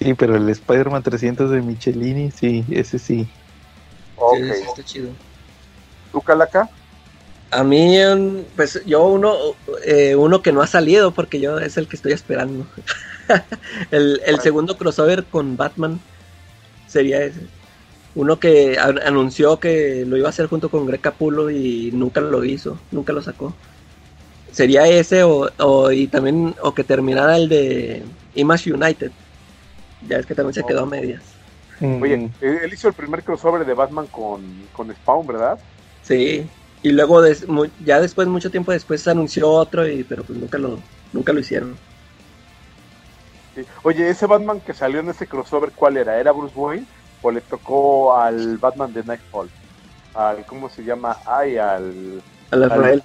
[0.00, 3.26] Sí, pero el Spider-Man 300 de Michelini, sí, ese sí.
[4.16, 4.36] Ok.
[4.36, 5.08] sí, sí, está chido.
[6.12, 6.68] ¿Tú, Calaca?
[7.50, 9.34] A mí, um, pues yo uno,
[9.84, 12.66] eh, uno que no ha salido porque yo es el que estoy esperando.
[13.90, 15.98] el, el segundo crossover con Batman
[16.88, 17.40] sería ese.
[18.16, 22.20] Uno que an- anunció que lo iba a hacer junto con Greg Capullo y nunca
[22.20, 23.54] lo hizo, nunca lo sacó.
[24.50, 28.02] Sería ese o, o- y también o que terminara el de
[28.34, 29.12] Image United.
[30.08, 31.22] Ya es que también se quedó a medias.
[31.78, 34.42] Mm, Oye, eh, él hizo el primer crossover de Batman con,
[34.72, 35.58] con Spawn, ¿verdad?
[36.02, 36.46] Sí.
[36.82, 40.38] Y luego des- mu- ya después, mucho tiempo después, se anunció otro, y, pero pues
[40.38, 40.78] nunca lo,
[41.12, 41.76] nunca lo hicieron.
[43.54, 43.62] Sí.
[43.82, 46.18] Oye, ese Batman que salió en ese crossover, ¿cuál era?
[46.18, 46.86] ¿Era Bruce Wayne
[47.26, 49.48] o le tocó al Batman de Nightfall?
[50.14, 51.18] Al, ¿cómo se llama?
[51.26, 52.22] Ay, al...
[52.50, 52.82] A la Vale.
[52.82, 53.02] Rafael,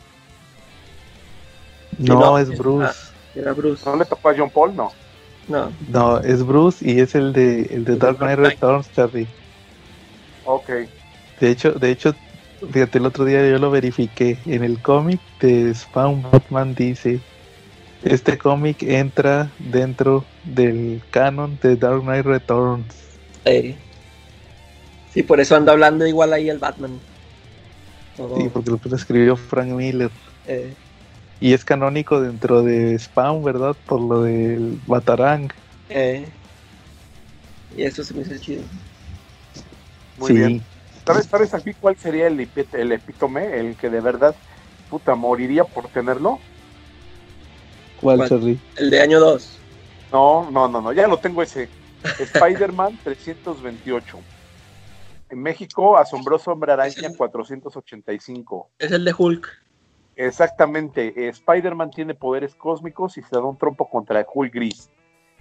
[1.98, 2.94] no, no, es Bruce.
[3.36, 3.84] era Bruce.
[3.90, 4.76] ¿No le tocó a John Paul?
[4.76, 4.92] No.
[5.48, 9.28] No, No, es Bruce y es el de, el de Dark Knight Returns, Charlie.
[10.46, 10.70] Ok.
[11.40, 12.16] De hecho, de hecho,
[12.72, 14.38] fíjate, el otro día yo lo verifiqué.
[14.46, 17.20] En el cómic de Spawn Batman dice,
[18.04, 22.96] este cómic entra dentro del canon de Dark Knight Returns.
[23.46, 23.78] eh,
[25.14, 27.00] sí, por eso anda hablando igual ahí el Batman.
[28.16, 30.12] Todo, Sí, porque lo escribió Frank Miller.
[30.46, 30.76] eh,
[31.42, 33.76] Y es canónico dentro de Spawn, ¿verdad?
[33.86, 35.50] Por lo del Batarang.
[35.90, 36.26] eh,
[37.76, 38.64] y eso se me hizo chido.
[40.18, 40.34] Muy sí.
[40.34, 40.62] bien.
[41.06, 42.40] ¿Sabes, ¿Sabes aquí cuál sería el,
[42.74, 43.60] el epítome?
[43.60, 44.36] El que de verdad,
[44.90, 46.40] puta, moriría por tenerlo.
[47.96, 48.26] ¿Cuál, ¿Cuál?
[48.26, 48.60] Charlie?
[48.76, 49.66] El de año 2.
[50.12, 51.70] No, no, no, no, ya lo tengo ese.
[52.18, 54.20] Spider-Man 328.
[55.32, 58.72] En México, Asombroso Hombre Araña 485.
[58.78, 59.48] Es el de Hulk.
[60.18, 64.92] Exactamente, Spider-Man tiene poderes cósmicos y se da un trompo contra el Hulk gris.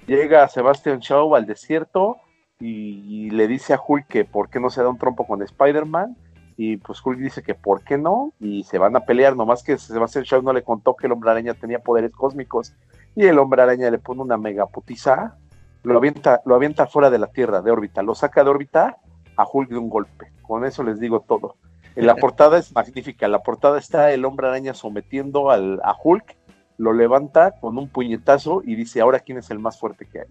[0.07, 2.19] Llega Sebastian Shaw al desierto
[2.61, 5.43] y, y le dice a Hulk que por qué no se da un trompo con
[5.43, 6.17] Spider-Man.
[6.57, 9.77] Y pues Hulk dice que por qué no, y se van a pelear, nomás que
[9.77, 12.75] Sebastian Shaw no le contó que el hombre araña tenía poderes cósmicos.
[13.17, 15.37] Y el hombre araña le pone una mega putiza,
[15.83, 18.99] lo avienta, lo avienta fuera de la Tierra, de órbita, lo saca de órbita
[19.41, 20.31] a Hulk de un golpe.
[20.43, 21.57] Con eso les digo todo.
[21.97, 23.27] En la portada es magnífica.
[23.29, 26.37] La portada está el hombre araña sometiendo al, a Hulk,
[26.79, 30.27] lo levanta con un puñetazo y dice, ahora quién es el más fuerte que hay.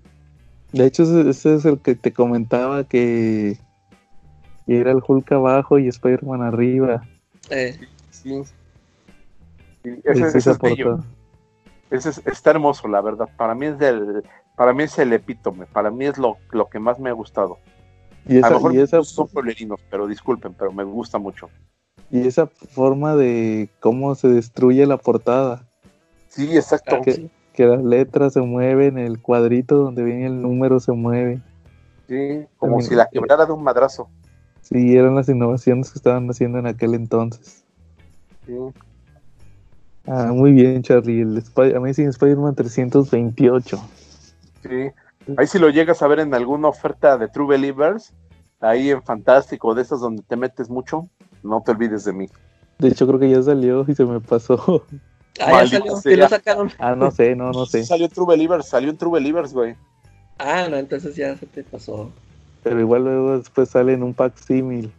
[0.71, 3.57] De hecho, ese, es el que te comentaba que,
[4.67, 7.03] era el Hulk abajo y Spider-Man arriba.
[7.49, 7.79] Eh,
[8.11, 8.43] Sí.
[9.81, 10.99] Sí, ese, Es ese esa es bello.
[11.89, 13.29] Ese es- está hermoso, la verdad.
[13.37, 14.23] Para mí es del,
[14.57, 15.65] para mí es el epítome.
[15.67, 17.57] Para mí es lo, lo que más me ha gustado.
[18.27, 21.49] Y a esa, lo mejor y, esa, son pueblerinos, pero disculpen, pero me gusta mucho.
[22.11, 25.63] y esa forma de cómo se destruye la portada.
[26.27, 27.01] Sí, exacto.
[27.03, 31.41] Que, que las letras se mueven, el cuadrito donde viene el número se mueve.
[32.07, 34.09] Sí, como También- si la quebrara de un madrazo.
[34.61, 37.63] Sí, eran las innovaciones que estaban haciendo en aquel entonces.
[38.45, 38.53] Sí.
[40.05, 41.21] Ah, muy bien, Charlie.
[41.21, 43.79] El Spy- Amazing Spider-Man 328.
[44.63, 44.69] Sí.
[45.37, 48.13] Ahí si lo llegas a ver en alguna oferta de True Believers,
[48.59, 51.07] ahí en Fantástico, de esas donde te metes mucho,
[51.43, 52.29] no te olvides de mí.
[52.77, 54.85] De hecho, creo que ya salió y se me pasó.
[55.41, 55.95] ah, ya salió.
[55.97, 56.17] sea.
[56.17, 56.71] Lo sacaron.
[56.79, 57.83] Ah, no sé, no, no sé.
[57.83, 59.75] Salió en True Believers, salió en True Believers, güey.
[60.37, 62.11] Ah, no, entonces ya se te pasó.
[62.63, 64.91] Pero igual luego después sale en un pack símil.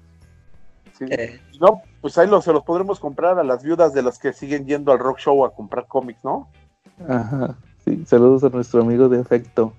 [0.98, 1.07] Sí.
[1.09, 4.32] Eh, No, pues ahí lo, se los podremos comprar a las viudas de las que
[4.32, 6.48] siguen yendo al rock show a comprar cómics, ¿no?
[7.09, 7.57] Ajá.
[7.85, 9.73] Sí, saludos a nuestro amigo de afecto.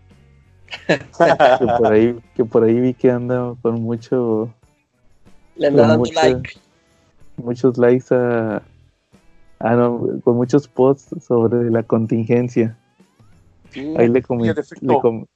[0.88, 4.49] Que por ahí, que por ahí vi que anda con mucho,
[5.56, 6.60] le anda dando mucha- like.
[7.38, 8.61] muchos likes a,
[9.60, 12.77] ah, no, con muchos posts sobre la contingencia.
[13.72, 13.93] Sí.
[13.98, 14.53] Ahí le comenté.
[14.61, 15.27] defecto,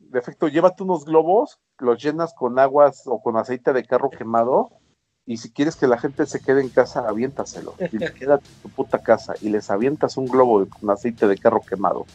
[0.00, 4.70] defecto, llévate unos globos, los llenas con aguas o con aceite de carro quemado,
[5.26, 7.74] y si quieres que la gente se quede en casa, aviéntaselo.
[7.92, 11.36] Y quédate en tu puta casa y les avientas un globo de- con aceite de
[11.38, 12.06] carro quemado.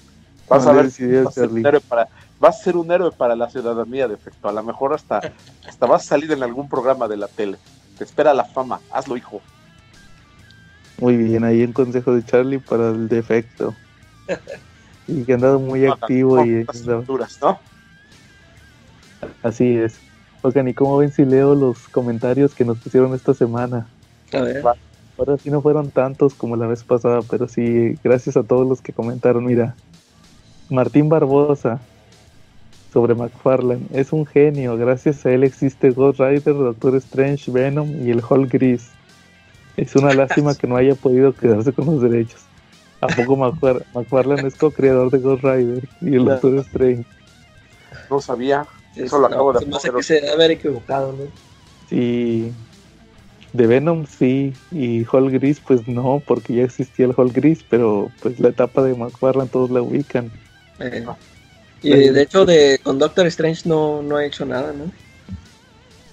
[0.50, 2.08] Vas No a ver, a vas a, para,
[2.46, 4.48] vas a ser un héroe para la ciudadanía, de efecto.
[4.48, 5.34] A lo mejor hasta,
[5.68, 7.58] hasta vas a salir en algún programa de la tele.
[7.98, 8.82] Te espera la fama.
[8.92, 9.42] Hazlo, hijo.
[11.00, 13.74] Muy bien, ahí el consejo de Charlie para el defecto.
[15.08, 17.60] Y que ha andado muy No, activo no, y cinturas, ¿no?
[19.44, 20.00] así es.
[20.42, 23.86] Oigan, ¿y cómo ven si leo los comentarios que nos pusieron esta semana?
[24.34, 24.64] A ver.
[25.16, 28.82] Ahora sí no fueron tantos como la vez pasada, pero sí, gracias a todos los
[28.82, 29.46] que comentaron.
[29.46, 29.76] Mira,
[30.72, 31.80] Martín Barbosa
[32.96, 34.78] sobre McFarlane es un genio.
[34.78, 38.88] Gracias a él existe Ghost Rider, Doctor Strange, Venom y el Hulk Gris.
[39.76, 42.40] Es una lástima que no haya podido quedarse con los derechos.
[43.02, 46.32] ¿A poco McFar- McFarlane es co-creador de Ghost Rider y el No.
[46.32, 47.04] Doctor Strange?
[48.10, 48.66] No sabía.
[48.96, 50.00] Eso lo acabo de se me hace poner.
[50.00, 51.26] que se debe haber equivocado, ¿no?
[51.90, 52.54] Sí.
[53.52, 58.10] De Venom sí, y Hulk Gris pues no, porque ya existía el Hulk Gris, pero
[58.22, 60.32] pues la etapa de McFarlane todos la ubican.
[60.80, 61.06] Eh,
[61.82, 64.92] y de hecho, de, con Doctor Strange no, no ha hecho nada, ¿no?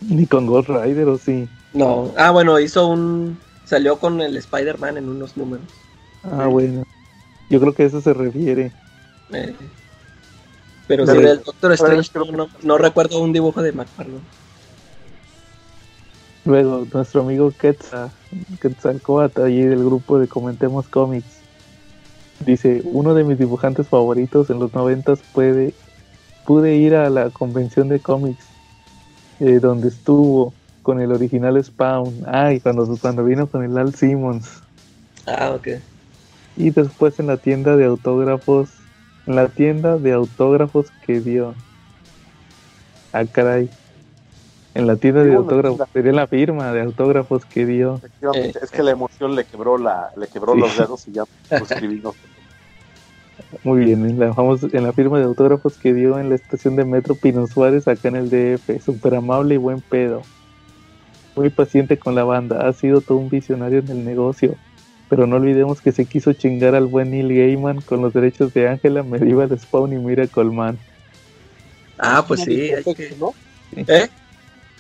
[0.01, 1.49] Ni con Ghost Rider o sí.
[1.73, 2.13] No.
[2.17, 3.39] Ah, bueno, hizo un.
[3.65, 5.65] Salió con el Spider-Man en unos números.
[6.25, 6.85] Ah, bueno.
[7.49, 8.73] Yo creo que a eso se refiere.
[9.33, 9.55] Eh,
[10.87, 14.21] pero sí, Pero- del Doctor Strange no, no- no recuerdo un dibujo de McFarlane.
[16.45, 18.11] Luego, nuestro amigo Quetzal,
[18.61, 21.27] Quetzalcoatl, allí del grupo de Comentemos Comics,
[22.45, 25.75] dice, uno de mis dibujantes favoritos en los noventas puede,
[26.47, 28.45] pude ir a la convención de cómics
[29.41, 30.53] eh, donde estuvo
[30.83, 34.63] con el original Spawn, ah, y cuando, cuando vino con el Al Simmons,
[35.27, 35.69] Ah, ok.
[36.57, 38.69] y después en la tienda de autógrafos,
[39.27, 41.55] en la tienda de autógrafos que dio.
[43.13, 43.71] Ah, caray.
[44.75, 47.97] En la tienda de autógrafos, sería la firma de autógrafos que dio.
[47.97, 48.63] Efectivamente, Eh.
[48.65, 50.61] es que la emoción le quebró la, le quebró Sí.
[50.61, 52.17] los dedos y ya lo escribimos.
[53.65, 56.75] Muy bien, en la, famos- en la firma de autógrafos que dio en la estación
[56.77, 58.81] de Metro Pino Suárez, acá en el DF.
[58.83, 60.23] Súper amable y buen pedo.
[61.37, 64.57] Muy paciente con la banda, ha sido todo un visionario en el negocio.
[65.09, 68.69] Pero no olvidemos que se quiso chingar al buen Neil Gaiman con los derechos de
[68.69, 70.79] Ángela, Medieval Spawn y Miracle Man.
[71.99, 72.51] Ah, pues sí.
[72.57, 73.85] Nadie es hay perfecto, que- ¿no?
[73.95, 74.09] ¿Eh?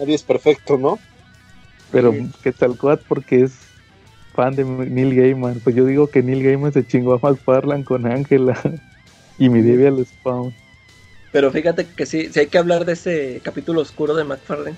[0.00, 0.98] Nadie es perfecto, ¿no?
[1.90, 2.18] Pero Sí.
[2.42, 3.52] que Quetzalcoatl porque es
[4.34, 5.60] fan de Neil Gaiman.
[5.60, 8.58] Pues yo digo que Neil Gaiman se chingó a McFarlane con Ángela
[9.38, 10.54] y Medieval Spawn.
[11.32, 14.76] Pero fíjate que sí, sí hay que hablar de ese capítulo oscuro de McFarlane.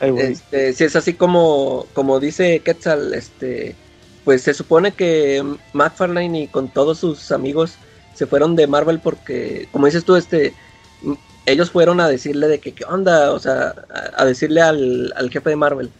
[0.00, 3.76] Este, si es así como, como dice Quetzal, este,
[4.24, 7.76] pues se supone que McFarlane y con todos sus amigos
[8.14, 10.54] se fueron de Marvel porque, como dices tú, este,
[11.46, 15.30] ellos fueron a decirle de que qué onda, o sea, a, a decirle al, al
[15.30, 15.90] jefe de Marvel,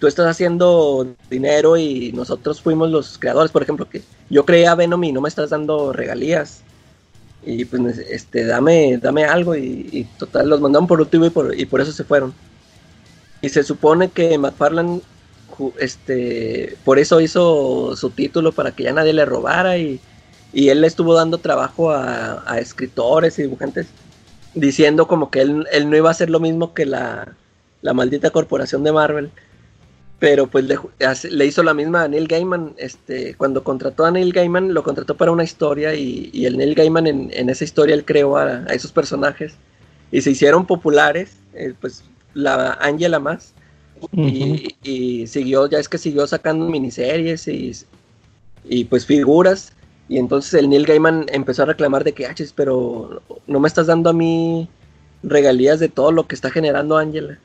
[0.00, 4.74] tú estás haciendo dinero y nosotros fuimos los creadores, por ejemplo, que yo creé a
[4.74, 6.62] Venom y no me estás dando regalías.
[7.44, 11.66] Y pues este, dame, dame algo y, total, los mandaron por último y por, y
[11.66, 12.34] por eso se fueron.
[13.42, 15.00] Y se supone que McFarlane
[15.78, 20.00] este, por eso hizo su título para que ya nadie le robara y,
[20.52, 23.86] y él le estuvo dando trabajo a, a escritores y dibujantes
[24.54, 27.36] diciendo como que él, él no iba a hacer lo mismo que la,
[27.82, 29.30] la maldita corporación de Marvel.
[30.20, 32.74] Pero pues le, hizo la misma a Neil Gaiman.
[32.76, 36.74] Este, cuando contrató a Neil Gaiman, lo contrató para una historia y, y el Neil
[36.76, 39.54] Gaiman en, en esa historia él creó a, a esos personajes
[40.12, 41.38] y se hicieron populares.
[41.54, 43.54] eh, pues la Angela más
[44.16, 47.72] y, y siguió, ya es que siguió sacando miniseries y,
[48.64, 49.72] y pues figuras.
[50.08, 53.86] Y entonces el Neil Gaiman empezó a reclamar de que, ah, pero no me estás
[53.86, 54.68] dando a mí
[55.22, 57.38] regalías de todo lo que está generando Angela.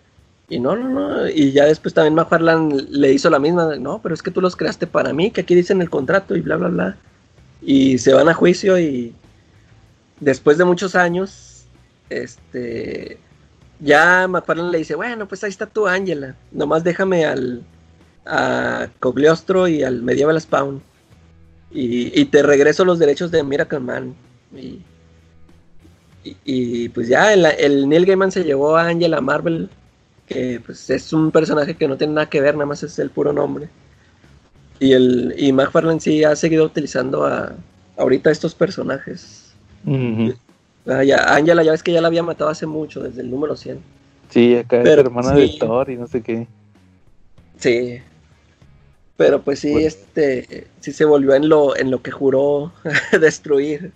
[0.48, 1.30] Y no, no, no.
[1.30, 3.76] Y ya después también McFarlane le hizo la misma.
[3.78, 6.36] No, pero es que tú los creaste para mí, que aquí dice en el contrato
[6.36, 6.98] y bla, bla, bla.
[7.62, 9.16] Y se van a juicio y
[10.20, 11.66] después de muchos años,
[12.10, 13.18] este,
[13.80, 17.64] ya McFarlane le dice, bueno, pues ahí está tu Ángela, nomás déjame al
[18.26, 20.82] a Cogliostro y al Medieval Spawn
[21.72, 24.16] y, te regreso los derechos de Miracle Man
[24.56, 24.82] y,
[26.24, 29.70] y, y, pues ya el, el Neil Gaiman se llevó a Angela Marvel
[30.28, 33.10] que pues es un personaje que no tiene nada que ver, nada más es el
[33.10, 33.70] puro nombre
[34.80, 37.54] y el y McFarlane sí ha seguido utilizando a
[37.98, 39.54] ahorita estos personajes.
[40.88, 43.56] Ah, ya, Angela ya ves que ya la había matado hace mucho, desde el número
[43.56, 43.80] 100.
[44.30, 45.42] Sí, acá es Pero, hermana sí.
[45.42, 46.48] de Thor y no sé qué.
[47.58, 48.00] Sí.
[49.18, 49.88] Pero pues sí, Bueno.
[49.88, 52.74] este, sí se volvió en lo, en lo que juró
[53.20, 53.92] destruir.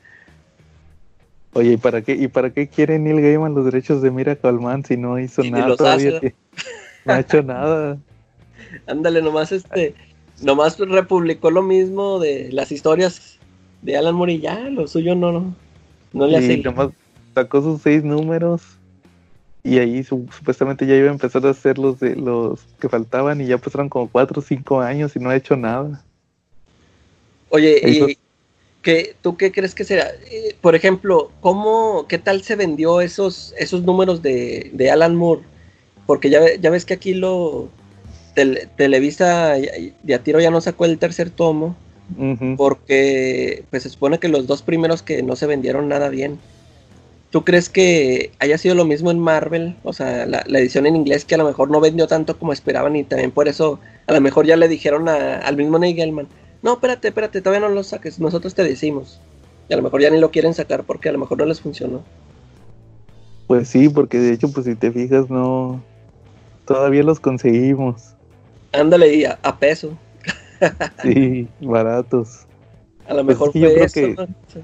[1.53, 4.85] Oye, ¿y para qué, y para qué quiere Neil Gaiman los derechos de Miracle Man
[4.85, 6.17] si no hizo Y nada todavía?
[6.17, 6.35] hace.
[7.05, 7.97] No ha hecho nada.
[8.85, 9.95] Ándale, nomás este,
[10.41, 13.37] nomás republicó lo mismo de las historias
[13.81, 15.55] de Alan Moore y ya, lo suyo no, no,
[16.11, 16.57] No le hace.
[16.57, 16.89] Nomás
[17.33, 18.61] sacó sus seis números.
[19.63, 23.41] Y ahí su- supuestamente ya iba a empezar a hacer los de los que faltaban
[23.41, 26.03] y ya pasaron como cuatro o cinco años y no ha hecho nada.
[27.49, 28.17] Oye, Eso- ¿y
[28.81, 30.07] qué, tú qué crees que será?
[30.31, 35.41] Eh, por ejemplo, ¿cómo, qué tal se vendió esos, esos números de, de Alan Moore?
[36.05, 37.69] Porque ya, ya ves que aquí lo
[38.35, 41.75] Tel- Televisa de a tiro ya no sacó el tercer tomo
[42.57, 46.39] porque pues se supone que los dos primeros que no se vendieron nada bien.
[47.31, 49.75] ¿Tú crees que haya sido lo mismo en Marvel?
[49.83, 52.51] O sea, la, la edición en inglés que a lo mejor no vendió tanto como
[52.53, 55.95] esperaban y también por eso a lo mejor ya le dijeron a- al mismo Neil
[55.95, 56.27] Gaiman,
[56.61, 59.21] no, espérate, espérate, todavía no lo saques, nosotros te decimos.
[59.69, 61.61] Y a lo mejor ya ni lo quieren sacar porque a lo mejor no les
[61.61, 62.03] funcionó.
[63.47, 65.81] Pues sí, porque de hecho, pues si te fijas, no.
[66.65, 68.13] Todavía los conseguimos.
[68.73, 69.97] Ándale, y a, a peso.
[71.01, 72.45] Sí, baratos.
[73.07, 73.93] A lo Pues mejor es que yo fue creo eso.
[73.93, 74.25] que- ¿no?
[74.53, 74.59] Sí.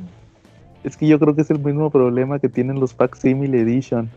[0.83, 4.09] Es que yo creo que es el mismo problema que tienen los Facsimile Edition.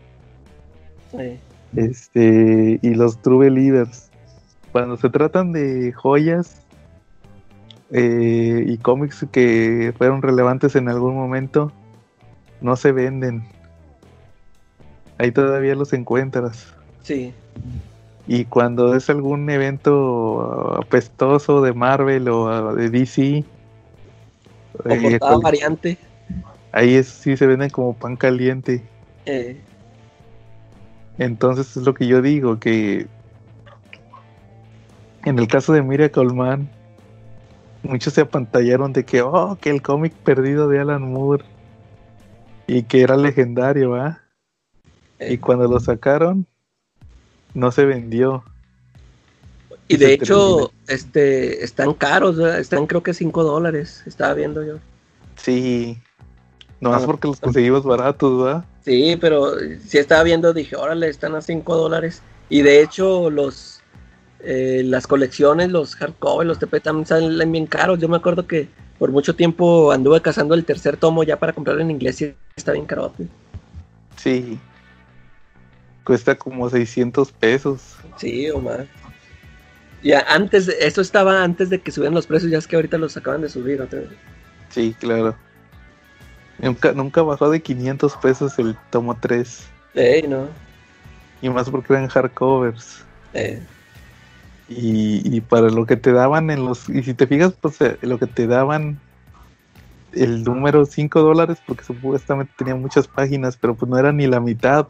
[1.11, 1.39] Sí.
[1.75, 4.09] Este, y los True Believers.
[4.71, 6.61] Cuando se tratan de joyas
[7.91, 11.71] eh, y cómics que fueron relevantes en algún momento,
[12.61, 13.43] no se venden.
[15.17, 16.73] Ahí todavía los encuentras.
[17.03, 17.33] Sí.
[18.27, 23.43] Y cuando es algún evento apestoso de Marvel o uh, de DC,
[24.85, 25.97] O eh, col- variante.
[26.71, 28.83] ahí es, sí se venden como pan caliente.
[29.25, 29.59] Eh,
[31.17, 33.07] Entonces es lo que yo digo, que
[35.25, 36.69] en el caso de Miracle Man,
[37.83, 41.45] muchos se apantallaron de que, oh, que el cómic perdido de Alan Moore
[42.67, 44.21] y que era legendario, ¿ah?
[45.19, 45.33] eh.
[45.33, 46.45] Y cuando lo sacaron,
[47.53, 48.43] no se vendió.
[49.87, 50.93] Y de hecho, termina.
[50.93, 52.59] este, están caros, ¿verdad?
[52.59, 54.75] están creo que 5 dólares, estaba viendo yo.
[55.35, 55.97] Sí,
[56.79, 57.05] nomás Ah.
[57.07, 58.65] porque los conseguimos baratos, ¿verdad?
[58.85, 59.53] Sí, pero
[59.85, 62.21] si estaba viendo, dije, órale, están a 5 dólares.
[62.49, 63.78] Y de hecho, los
[64.41, 67.99] eh, las colecciones, los hardcover, los TP también salen bien caros.
[67.99, 71.81] Yo me acuerdo que por mucho tiempo anduve cazando el tercer tomo ya para comprarlo
[71.81, 73.13] en inglés y está bien caro.
[74.17, 74.59] Sí.
[76.03, 77.97] Cuesta como 600 pesos.
[78.17, 78.81] Sí, o más.
[80.01, 83.17] Ya antes, eso estaba antes de que subieran los precios, ya es que ahorita los
[83.17, 84.09] acaban de subir otra vez.
[84.69, 85.35] Sí, claro.
[86.59, 89.67] Nunca, nunca bajó de 500 pesos el tomo 3.
[89.93, 90.47] Ey, no.
[91.41, 93.03] Y más porque eran hardcovers.
[93.33, 93.61] Eh,
[94.69, 96.87] Y, y para lo que te daban en los...
[96.89, 98.99] Y si te fijas, pues eh, lo que te daban
[100.13, 104.39] el número 5 dólares, porque supuestamente tenía muchas páginas, pero pues no era ni la
[104.39, 104.87] mitad.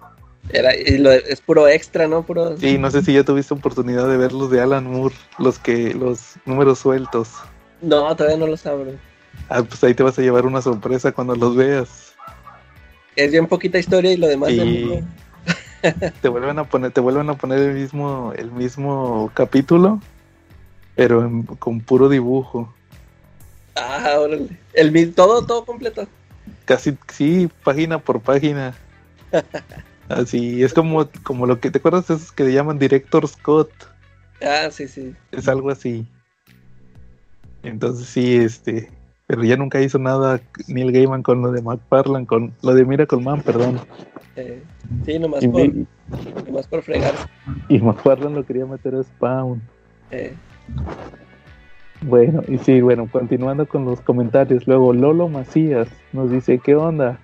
[0.51, 2.23] era, y lo- es puro extra, ¿no?
[2.23, 2.57] Puro.
[2.57, 5.93] Sí, no sé si ya tuviste oportunidad de ver los de Alan Moore, los que
[5.93, 7.30] los números sueltos.
[7.81, 8.91] No, todavía no los abro.
[9.49, 12.14] Ah, pues ahí te vas a llevar una sorpresa cuando los veas.
[13.15, 14.60] Es bien poquita historia y lo demás Sí.
[14.60, 15.01] libro.
[16.22, 19.99] Te vuelven a poner, te vuelven a poner el mismo, el mismo capítulo,
[20.95, 22.73] pero en- con puro dibujo.
[23.76, 24.60] Ah, órale.
[24.73, 26.07] El todo, todo completo.
[26.65, 28.76] Casi, sí, página por página.
[30.10, 33.69] Así, es como, como lo que, ¿te acuerdas de esos que le llaman Director Scott?
[34.41, 35.15] Ah, sí, sí.
[35.31, 36.06] Es algo así.
[37.61, 38.89] Entonces sí, este,
[39.27, 43.22] pero ya nunca hizo nada Neil Gaiman con lo de McFarlane, con lo de Miracle
[43.22, 43.80] Man, perdón.
[44.40, 44.64] Eh,
[45.06, 45.61] sí, nomás Y, por,
[46.48, 47.14] nomás por fregar.
[47.68, 49.61] y McFarlane lo quería meter a Spawn.
[50.11, 50.34] Eh,
[52.02, 54.66] Bueno, y sí, bueno, continuando con los comentarios.
[54.68, 57.20] Luego Lolo Macías nos dice, ¿qué onda?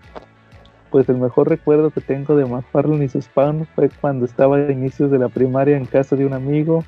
[0.92, 4.72] Pues el mejor recuerdo que tengo de McFarlane y su Spawn fue cuando estaba a
[4.72, 6.84] inicios de la primaria en casa de un amigo.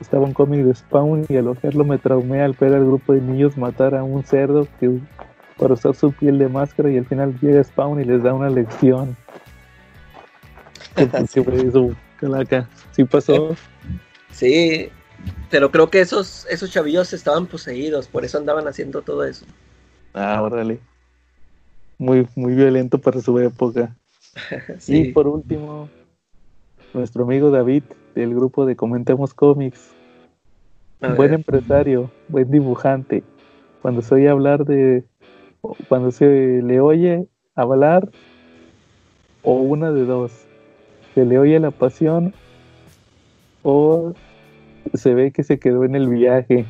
[0.00, 3.22] Estaba un cómic de Spawn y al ojerlo me traumé al ver al grupo de
[3.22, 4.98] niños matar a un cerdo que
[5.58, 8.50] para usar su piel de máscara y al final llega Spawn y les da una
[8.50, 9.16] lección.
[11.44, 11.90] Güey, eso,
[12.20, 12.68] calaca.
[12.92, 13.56] Sí pasó.
[14.30, 14.88] sí,
[15.50, 19.44] pero creo que esos, esos chavillos estaban poseídos, por eso andaban haciendo todo eso.
[20.12, 20.78] Ah, órale.
[21.98, 23.96] Muy, muy violento para su época.
[24.68, 25.88] Y Sí, por último,
[26.92, 27.84] nuestro amigo David
[28.14, 29.92] del grupo de Comentemos Cómics.
[31.16, 33.22] Buen empresario, buen dibujante.
[33.82, 35.04] Cuando se oye hablar de.
[35.88, 36.26] Cuando se
[36.62, 38.10] le oye hablar,
[39.42, 40.43] o una de dos.
[41.14, 42.34] Se le oye la pasión,
[43.62, 44.12] o
[44.92, 46.66] se ve que se quedó en el viaje.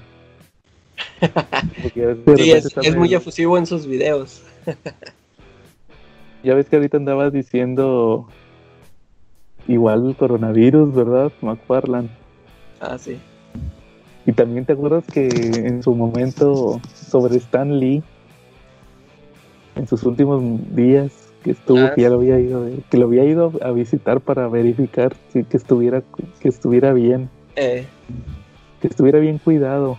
[1.95, 2.01] Sí,
[2.83, 4.43] es, muy efusivo en sus videos.
[6.43, 8.29] Ya ves que ahorita andabas diciendo
[9.67, 11.33] igual el coronavirus, ¿verdad?
[11.41, 12.11] McFarland.
[12.81, 13.19] Ah, sí.
[14.27, 18.03] Y también te acuerdas que en su momento sobre Stan Lee,
[19.77, 20.43] en sus últimos
[20.75, 24.21] días que estuvo, Ah, que ya lo había ido, que lo había ido a visitar
[24.23, 26.03] para verificar si- que estuviera,
[26.41, 27.87] que estuviera bien, Eh,
[28.81, 29.99] que estuviera bien cuidado.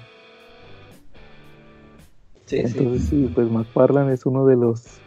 [2.48, 2.80] sí, sí.
[2.80, 5.02] Entonces sí, pues McFarlane es uno de los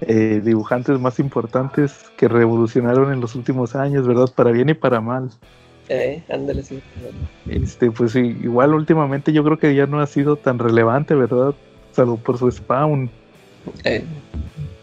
[0.00, 4.28] eh, dibujantes más importantes que revolucionaron en los últimos años, ¿verdad?
[4.34, 5.30] Para bien y para mal.
[5.88, 6.80] Eh, ándale, sí.
[7.46, 11.54] Este, pues sí, igual últimamente yo creo que ya no ha sido tan relevante, ¿verdad?
[11.92, 13.10] Salvo por su spawn.
[13.84, 14.06] Eh,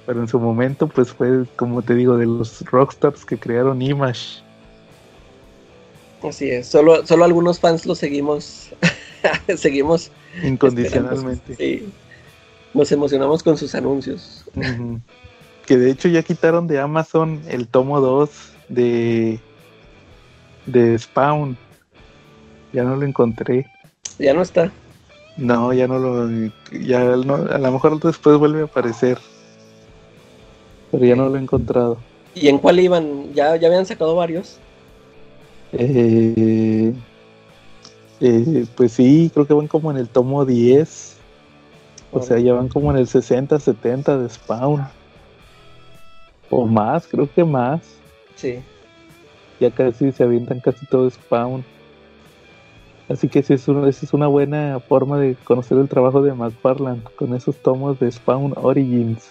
[0.07, 4.41] Pero en su momento, pues fue, como te digo, de los rockstars que crearon Image.
[6.23, 6.65] así es.
[6.67, 8.69] Solo, solo algunos fans lo seguimos.
[9.57, 10.09] seguimos.
[10.41, 11.55] Incondicionalmente.
[11.55, 11.89] Sí.
[12.73, 14.45] Nos emocionamos con sus anuncios.
[15.65, 18.29] Que de hecho ya quitaron de Amazon el tomo 2
[18.69, 19.41] de,
[20.67, 21.57] de Spawn.
[22.71, 23.69] Ya no lo encontré.
[24.19, 24.71] Ya no está.
[25.35, 26.29] No, ya no lo.
[26.71, 29.19] Ya no, a lo mejor después vuelve a aparecer.
[30.91, 31.97] Pero ya no lo he encontrado.
[32.33, 33.33] ¿Y en cuál iban?
[33.33, 34.59] ¿Ya, ya habían sacado varios?
[35.73, 36.93] Eh,
[38.21, 41.17] eh, pues sí, creo que van como en el tomo 10.
[42.11, 44.87] O sea, ya van como en el 60, 70 de Spawn.
[46.49, 47.81] O más, creo que más.
[48.35, 48.59] Sí.
[49.59, 51.63] Ya casi se avientan casi todo Spawn.
[53.09, 56.33] Así que sí, es una, esa es una buena forma de conocer el trabajo de
[56.33, 59.29] McFarlane con esos tomos de Spawn Origins.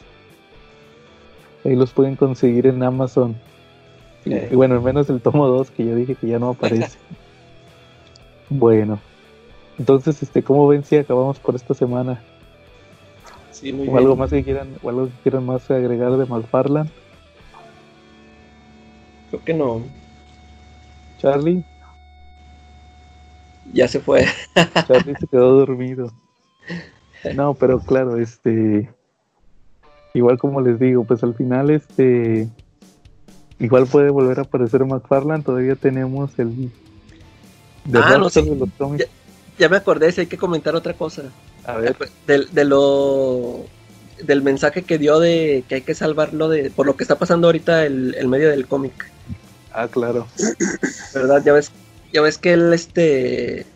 [1.66, 3.34] Ahí los pueden conseguir en Amazon.
[4.24, 6.98] Y, y bueno, al menos el tomo 2 que ya dije que ya no aparece.
[8.48, 9.00] bueno.
[9.78, 12.22] Entonces, este, ¿cómo ven si acabamos por esta semana?
[13.50, 13.98] Sí, muy ¿O bien.
[13.98, 16.90] algo más que quieran, o algo que quieran más agregar de McFarlane?
[19.30, 19.82] Creo que no.
[21.18, 21.64] Charlie,
[23.72, 24.24] Ya se fue.
[24.86, 26.12] Charlie se quedó dormido.
[27.34, 28.88] No, pero claro, este.
[30.16, 32.48] Igual como les digo, pues al final, este.
[33.58, 35.42] Igual puede volver a aparecer McFarlane.
[35.42, 36.70] Todavía tenemos el.
[37.84, 38.42] De Ah, no, sí.
[38.42, 39.06] de los cómics.
[39.58, 41.24] Ya me acordé, si hay que comentar otra cosa.
[41.66, 43.64] A ver, Del, de lo
[44.24, 47.48] del mensaje que dio de que hay que salvarlo de por lo que está pasando
[47.48, 49.10] ahorita el, el medio del cómic.
[49.74, 50.26] ah, claro.
[51.14, 51.42] ¿Verdad?
[51.44, 51.70] Ya ves,
[52.12, 53.66] ya ves que él este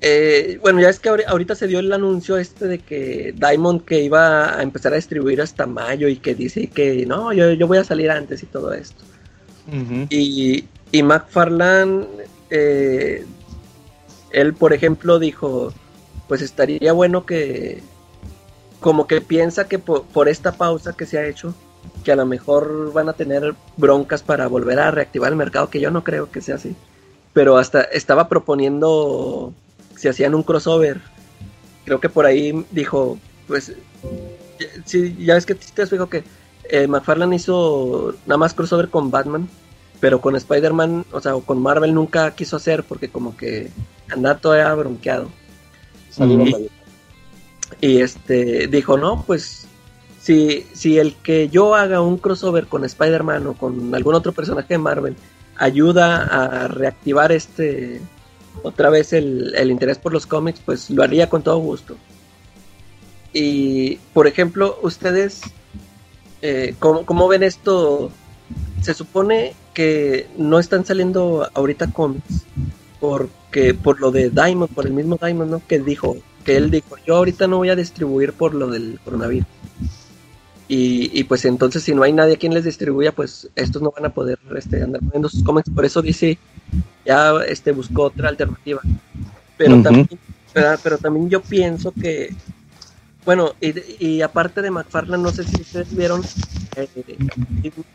[0.00, 3.84] eh, bueno, ya es que ahori- ahorita se dio el anuncio este de que Diamond
[3.84, 7.66] que iba a empezar a distribuir hasta mayo y que dice que no, yo, yo
[7.66, 9.02] voy a salir antes y todo esto.
[10.10, 12.06] Y, y McFarlane,
[12.50, 13.24] eh,
[14.30, 15.72] él, por ejemplo, dijo,
[16.28, 17.82] pues estaría bueno que,
[18.80, 21.54] como que piensa que por, por esta pausa que se ha hecho,
[22.04, 25.80] que a lo mejor van a tener broncas para volver a reactivar el mercado, que
[25.80, 26.76] yo no creo que sea así.
[27.32, 29.52] Pero hasta estaba proponiendo
[30.04, 31.00] si hacían un crossover.
[31.86, 33.18] Creo que por ahí dijo,
[33.48, 33.72] pues,
[34.84, 36.24] sí, ya ves que te fijado que
[36.68, 39.48] eh, McFarlane hizo nada más crossover con Batman,
[40.00, 43.70] pero con Spider-Man, o sea, o con Marvel nunca quiso hacer porque como que
[44.10, 45.30] anda todavía bronqueado.
[46.44, 46.52] Y-
[47.80, 49.66] Y este dijo, no, pues
[50.20, 54.74] si, si el que yo haga un crossover con Spider-Man o con algún otro personaje
[54.74, 55.16] de Marvel
[55.56, 58.02] ayuda a reactivar este
[58.62, 61.96] otra vez el, el interés por los cómics, pues lo haría con todo gusto.
[63.32, 65.40] Y por ejemplo, ustedes,
[66.42, 68.10] eh, ¿cómo, cómo ven esto?
[68.80, 72.44] Se supone que no están saliendo ahorita cómics
[73.00, 75.62] porque por lo de Diamond, por el mismo Diamond, ¿no?
[75.66, 79.46] Que dijo, que él dijo, yo ahorita no voy a distribuir por lo del coronavirus.
[80.68, 84.06] Y, y pues entonces si no hay nadie quien les distribuya, pues estos no van
[84.06, 85.70] a poder este, andar poniendo sus cómics.
[85.70, 86.38] Por eso dice,
[87.04, 88.80] ya este, buscó otra alternativa.
[89.56, 90.06] Pero, también,
[90.54, 90.80] ¿verdad?
[90.82, 92.30] pero también yo pienso que,
[93.24, 96.22] bueno, y, y aparte de McFarlane, no sé si ustedes vieron,
[96.76, 97.18] eh,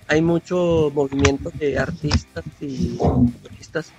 [0.08, 2.98] hay mucho movimiento de artistas y
[3.46, 3.94] artistas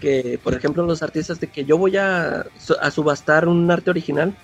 [0.00, 3.90] que, por ejemplo, los artistas de que yo voy a, su- a subastar un arte
[3.90, 4.34] original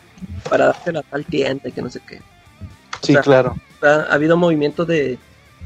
[0.48, 2.20] para dárselo a tal tienda y que no sé qué.
[3.02, 3.60] Sí, O sea, claro.
[3.82, 5.20] ha, ha habido movimiento de,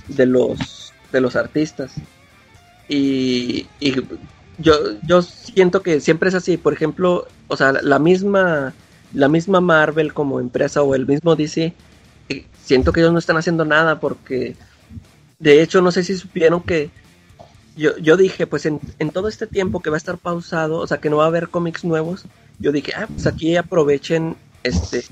[0.08, 2.02] de los de los artistas
[2.88, 3.94] y, y
[4.58, 8.76] yo yo siento que siempre es así por ejemplo o sea la misma
[9.12, 11.76] la misma Marvel como empresa o el mismo DC
[12.28, 14.56] eh, siento que ellos no están haciendo nada porque
[15.38, 16.92] de hecho no sé si supieron que
[17.76, 20.86] yo, yo dije pues en, en todo este tiempo que va a estar pausado o
[20.86, 22.26] sea que no va a haber cómics nuevos
[22.58, 25.04] yo dije ah pues aquí aprovechen este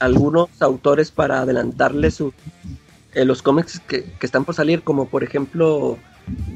[0.00, 2.32] algunos autores para adelantarle su,
[3.14, 5.98] eh, los cómics que, que están por salir, como por ejemplo,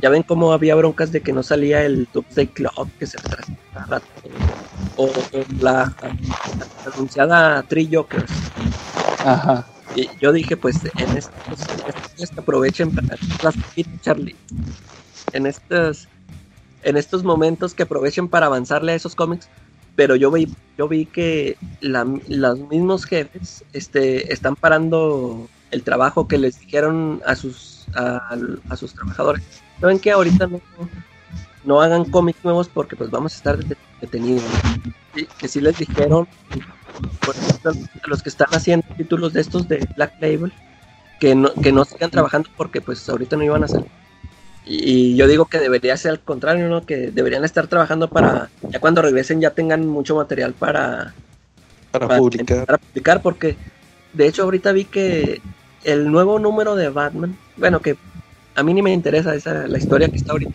[0.01, 4.03] ya ven cómo había broncas de que no salía el Doomsday Club, que se retrasaba,
[4.97, 8.33] o, o la, la anunciada Three Jokers.
[9.25, 9.67] Ajá.
[9.97, 13.55] Y yo dije, pues en estos, estos días que aprovechen para las
[14.01, 14.35] Charlie.
[15.33, 16.09] En estos,
[16.83, 19.49] en estos momentos que aprovechen para avanzarle a esos cómics.
[19.97, 26.27] Pero yo vi, yo vi que la- los mismos jefes este, están parando el trabajo
[26.29, 28.37] que les dijeron a sus, a,
[28.69, 29.43] a sus trabajadores.
[29.81, 30.61] ¿Saben que ahorita no,
[31.65, 34.45] no hagan cómics nuevos porque pues vamos a estar det- detenidos?
[35.39, 36.27] Que sí les dijeron
[37.25, 37.73] por ejemplo,
[38.03, 40.53] a los que están haciendo títulos de estos de Black Label,
[41.21, 43.87] que no, que no sigan trabajando porque pues ahorita no iban a salir.
[44.67, 46.87] Y, yo digo que debería ser al contrario, ¿no?
[46.87, 51.15] Que deberían estar trabajando para, ya cuando regresen ya tengan mucho material para,
[51.91, 53.21] Para para publicar.
[53.23, 53.57] porque
[54.13, 55.43] de hecho ahorita vi que
[55.85, 57.97] el nuevo número de Batman, bueno, que
[58.55, 60.55] a mí ni me interesa esa la historia que está ahorita,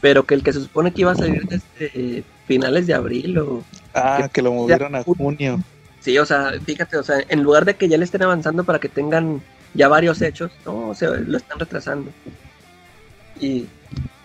[0.00, 3.64] pero que el que se supone que iba a salir desde finales de abril o
[3.94, 5.62] Ah, que lo movieron a junio.
[6.00, 8.78] Sí, o sea, fíjate, o sea, en lugar de que ya le estén avanzando para
[8.78, 9.42] que tengan
[9.74, 12.10] ya varios hechos, no, o sea, lo están retrasando.
[13.40, 13.66] Y,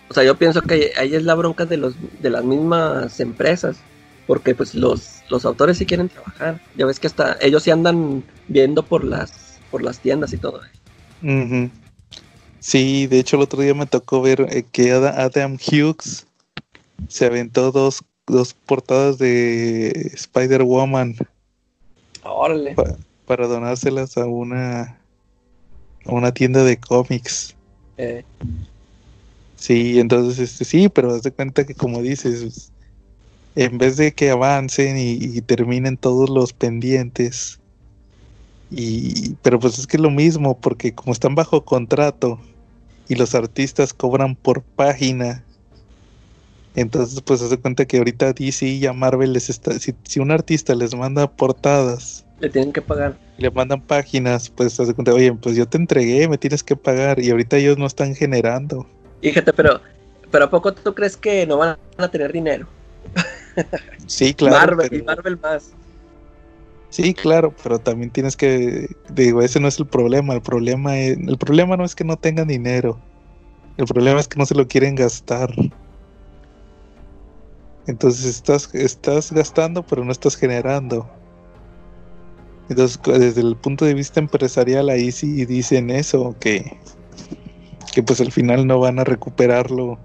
[0.08, 3.78] o sea, yo pienso que ahí es la bronca de los de las mismas empresas,
[4.26, 6.60] porque pues los, los autores sí quieren trabajar.
[6.76, 10.60] Ya ves que hasta ellos sí andan viendo por las por las tiendas y todo.
[12.60, 16.26] Sí, de hecho el otro día me tocó ver eh, que Ada- Adam Hughes
[17.08, 21.16] se aventó dos, dos portadas de Spider-Woman
[22.24, 22.76] Órale.
[23.26, 24.98] para donárselas a una
[26.04, 27.54] a una tienda de cómics.
[27.96, 28.24] Eh,
[29.58, 32.72] Sí, entonces este sí, pero haz de cuenta que como dices,
[33.54, 37.60] en vez de que avancen y, y terminen todos los pendientes,
[38.70, 42.40] y pero pues es que es lo mismo, porque como están bajo contrato
[43.08, 45.48] y los artistas cobran por página,
[46.74, 50.20] entonces pues haz de cuenta que ahorita DC y a Marvel les está, si, si
[50.20, 53.18] un artista les manda portadas le tienen que pagar.
[53.36, 56.76] le mandan páginas, pues haz de cuenta, oye, pues yo te entregué, me tienes que
[56.76, 58.86] pagar, y ahorita ellos no están generando.
[59.20, 59.80] Fíjate, pero,
[60.30, 62.66] pero ¿a poco tú crees que no van a tener dinero?
[64.06, 64.56] Sí, claro.
[64.56, 65.70] Marvel, pero- y Marvel más.
[66.90, 71.18] Sí, claro, pero también tienes que, digo, ese no es el problema, el problema es,
[71.18, 72.98] el problema no es que no tengan dinero,
[73.76, 75.54] el problema es que no se lo quieren gastar.
[77.86, 81.08] Entonces estás, estás gastando, pero no estás generando.
[82.68, 86.78] Entonces, desde el punto de vista empresarial, ahí sí dicen eso, que,
[87.92, 89.98] que pues al final no van a recuperarlo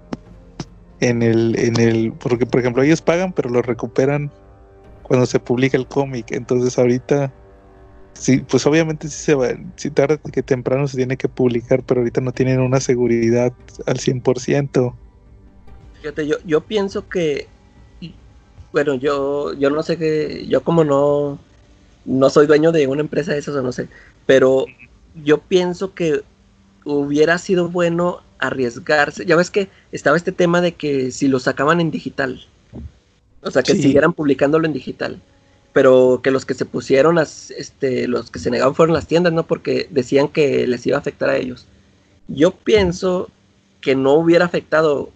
[1.00, 4.30] en el, en el, porque por ejemplo ellos pagan, pero lo recuperan
[5.02, 6.32] cuando se publica el cómic.
[6.32, 7.32] Entonces ahorita,
[8.14, 12.00] sí, pues obviamente sí se va, si tarde que temprano se tiene que publicar, pero
[12.00, 13.52] ahorita no tienen una seguridad
[13.86, 14.94] al 100%.
[16.00, 17.46] Fíjate, yo, yo pienso que,
[18.72, 21.38] bueno, yo, yo no sé que, yo como no,
[22.04, 23.88] no soy dueño de una empresa de esas o no sé,
[24.26, 24.66] pero
[25.22, 26.22] yo pienso que
[26.84, 29.24] hubiera sido bueno arriesgarse.
[29.26, 32.46] Ya ves que estaba este tema de que si lo sacaban en digital,
[33.42, 33.82] o sea, que Sí.
[33.82, 35.20] siguieran publicándolo en digital,
[35.72, 39.32] pero que los que se pusieron, las, este, los que se negaban fueron las tiendas,
[39.32, 39.46] ¿no?
[39.46, 41.66] Porque decían que les iba a afectar a ellos.
[42.28, 43.28] Yo pienso
[43.80, 45.10] que no hubiera afectado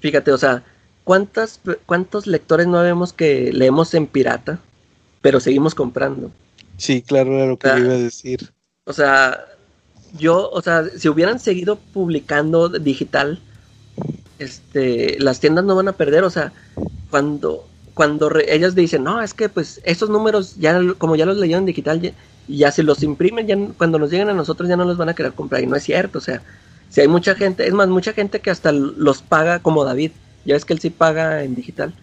[0.00, 0.62] Fíjate, o sea,
[1.04, 4.58] ¿cuántas, ¿cuántos lectores no vemos que leemos en pirata,
[5.20, 6.30] pero seguimos comprando?
[6.76, 8.52] Sí, claro, era lo que yo iba a decir.
[8.84, 9.44] O sea,
[10.18, 13.40] yo, o sea, si hubieran seguido publicando digital,
[14.38, 16.52] este, las tiendas no van a perder, o sea,
[17.10, 21.36] cuando, cuando re- ellas dicen, no, es que pues esos números ya, como ya los
[21.36, 22.12] leyeron digital, ya,
[22.48, 25.14] ya si los imprimen, ya cuando nos lleguen a nosotros ya no los van a
[25.14, 26.42] querer comprar, y no es cierto, o sea,
[26.90, 30.12] si hay mucha gente, es más, mucha gente que hasta los paga como David,
[30.44, 31.94] ya ves que él sí paga en digital,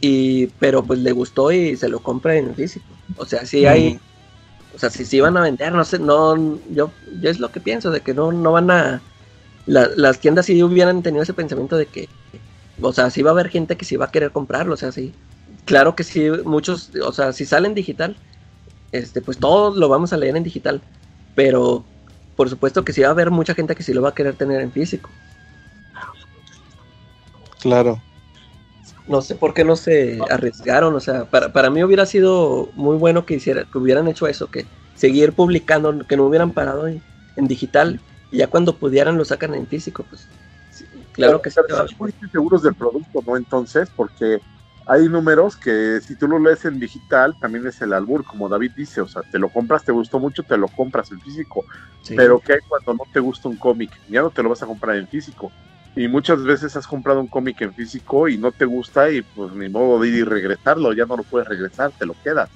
[0.00, 2.86] y, pero pues le gustó y se lo compra en físico,
[3.16, 3.94] o sea, sí hay...
[3.94, 4.11] Mm.
[4.74, 7.60] O sea, si se iban a vender, no sé, no, yo, yo es lo que
[7.60, 9.02] pienso, de que no, no van a,
[9.66, 12.08] la- las tiendas sí hubieran tenido ese pensamiento de que,
[12.80, 14.92] o sea, sí va a haber gente que sí va a querer comprarlo, o sea,
[14.92, 15.14] sí,
[15.66, 18.16] claro que sí, muchos, o sea, si salen digital,
[18.92, 20.82] este, pues todos lo vamos a leer en digital,
[21.34, 21.84] pero
[22.36, 24.36] por supuesto que sí va a haber mucha gente que sí lo va a querer
[24.36, 25.10] tener en físico.
[27.60, 28.02] Claro.
[29.08, 32.96] No sé por qué no se arriesgaron, o sea, para, para mí hubiera sido muy
[32.96, 37.02] bueno que hiciera, que hubieran hecho eso, que seguir publicando, que no hubieran parado en,
[37.36, 38.00] en digital,
[38.30, 40.28] y ya cuando pudieran lo sacan en físico, pues
[40.70, 41.60] sí, claro que sí.
[41.66, 43.36] Pero muy seguros del producto, ¿no?
[43.36, 44.40] Entonces, porque
[44.86, 48.72] hay números que si tú lo lees en digital, también es el albur, como David
[48.76, 51.64] dice, o sea, te lo compras, te gustó mucho, te lo compras en físico.
[52.02, 52.14] Sí.
[52.16, 53.90] Pero ¿qué hay cuando no te gusta un cómic?
[54.08, 55.52] Ya no te lo vas a comprar en físico.
[55.94, 59.52] Y muchas veces has comprado un cómic en físico y no te gusta y pues
[59.52, 62.48] ni modo de regresarlo, ya no lo puedes regresar, te lo quedas.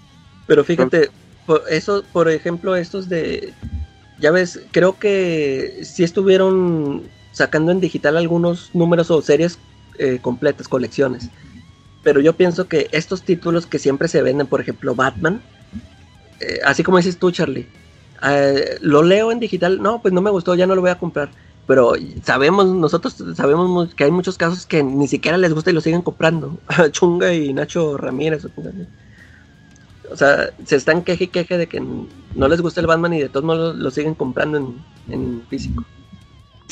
[0.46, 1.10] Pero fíjate,
[1.44, 3.52] por eso, por ejemplo, estos de,
[4.18, 7.02] ya ves, creo que sí estuvieron
[7.32, 9.58] sacando en digital algunos números o series
[9.98, 11.28] eh, completas, colecciones.
[12.02, 15.42] Pero yo pienso que estos títulos que siempre se venden, por ejemplo, Batman,
[16.40, 17.66] eh, así como dices tú, Charlie,
[18.22, 20.98] eh, lo leo en digital, no, pues no me gustó, ya no lo voy a
[20.98, 21.30] comprar.
[21.66, 25.80] Pero sabemos, nosotros sabemos que hay muchos casos que ni siquiera les gusta y lo
[25.80, 26.58] siguen comprando.
[26.92, 28.46] Chunga y Nacho Ramírez.
[30.10, 33.20] O sea, se están queje y queje de que no les gusta el Batman y
[33.20, 34.76] de todos modos lo, lo siguen comprando en,
[35.08, 35.84] en físico.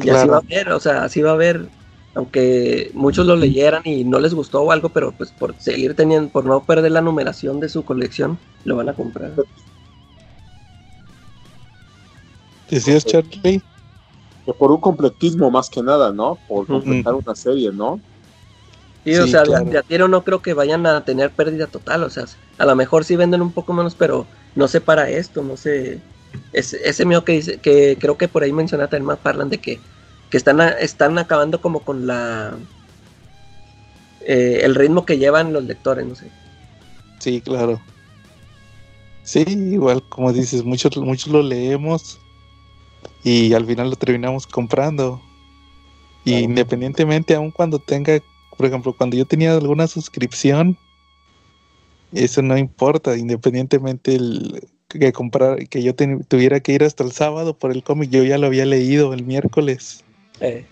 [0.03, 1.69] Y así va a haber, o sea, así va a haber,
[2.15, 6.31] aunque muchos lo leyeran y no les gustó o algo, pero pues por seguir teniendo,
[6.31, 9.33] por no perder la numeración de su colección, lo van a comprar.
[12.71, 13.63] ¿Decías, Charlie?
[14.45, 16.39] Que por un completismo más que nada, ¿no?
[16.47, 18.01] Por completar una serie, ¿no?
[19.05, 19.65] Sí, o sea, de- claro.
[19.71, 22.25] de a tiro no creo que vayan a tener pérdida total, o sea,
[22.59, 26.01] a lo mejor sí venden un poco menos, pero no sé para esto, no sé.
[26.53, 29.61] Es, ese mío que dice, que creo que por ahí menciona también más parlan de
[29.61, 29.81] que,
[30.31, 32.59] que están, a- están acabando como con la
[34.21, 36.31] eh, el ritmo que llevan los lectores, no sé.
[37.21, 37.83] Sí, claro.
[39.23, 42.19] Sí, igual como dices, muchos, muchos lo leemos
[43.23, 45.21] y al final lo terminamos comprando.
[46.25, 46.45] Y Claro.
[46.45, 48.19] independientemente, aun cuando tenga,
[48.57, 50.77] por ejemplo, cuando yo tenía alguna suscripción,
[52.13, 57.13] eso no importa, independientemente el, que comprar, que yo ten- tuviera que ir hasta el
[57.13, 60.03] sábado por el cómic, yo ya lo había leído el miércoles
[60.41, 60.65] Eh,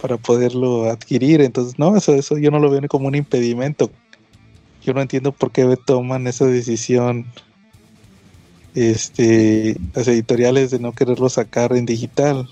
[0.00, 1.40] para poderlo adquirir.
[1.40, 3.90] Entonces, no, eso, eso yo no lo veo como un impedimento.
[4.84, 7.26] Yo no entiendo por qué toman esa decisión
[8.74, 12.48] este las editoriales de no quererlo sacar en digital.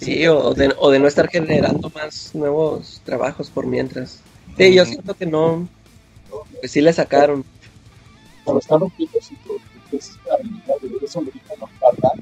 [0.00, 4.20] sí, o de, o de no estar generando más nuevos trabajos por mientras.
[4.56, 4.92] Sí, yo Ujú.
[4.92, 5.68] siento que no,
[6.60, 7.44] pues sí le sacaron.
[8.44, 9.60] Pero están rompiendo ciclos.
[9.84, 12.12] Entonces, la habilidad de eso dijo Macarra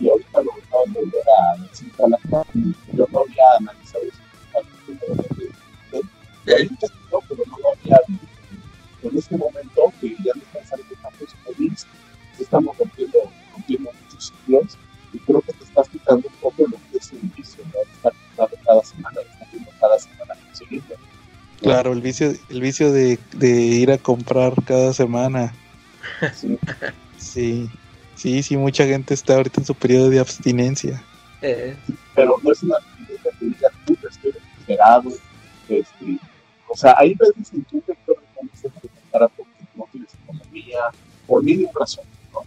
[0.00, 2.44] y ahorita lo acaban de volver a decir Talata.
[2.92, 4.22] Yo no había analizado eso.
[6.46, 7.96] Y ahorita no, pero no lo había
[9.02, 10.42] en este momento que ya no
[12.38, 13.18] estamos rompiendo,
[13.52, 14.78] rompiendo muchos ciclos
[15.12, 17.78] y creo que te estás quitando un poco lo que es el vicio, ¿no?
[17.84, 20.96] De estar comprando cada semana, de estar viendo cada semana conseguirlo.
[21.60, 25.54] Claro, el vicio, el vicio de, de ir a comprar cada semana.
[26.34, 26.58] Sí.
[27.16, 27.70] Sí,
[28.16, 31.02] sí, sí, mucha gente está ahorita en su periodo de abstinencia.
[31.40, 31.76] Eh,
[32.14, 35.10] pero no es una actividad que diga tú estoy desesperado.
[35.68, 36.18] Este,
[36.68, 40.78] o sea, hay veces en que un lector de comprar porque no tienes economía,
[41.32, 42.40] por mil razones, ¿no?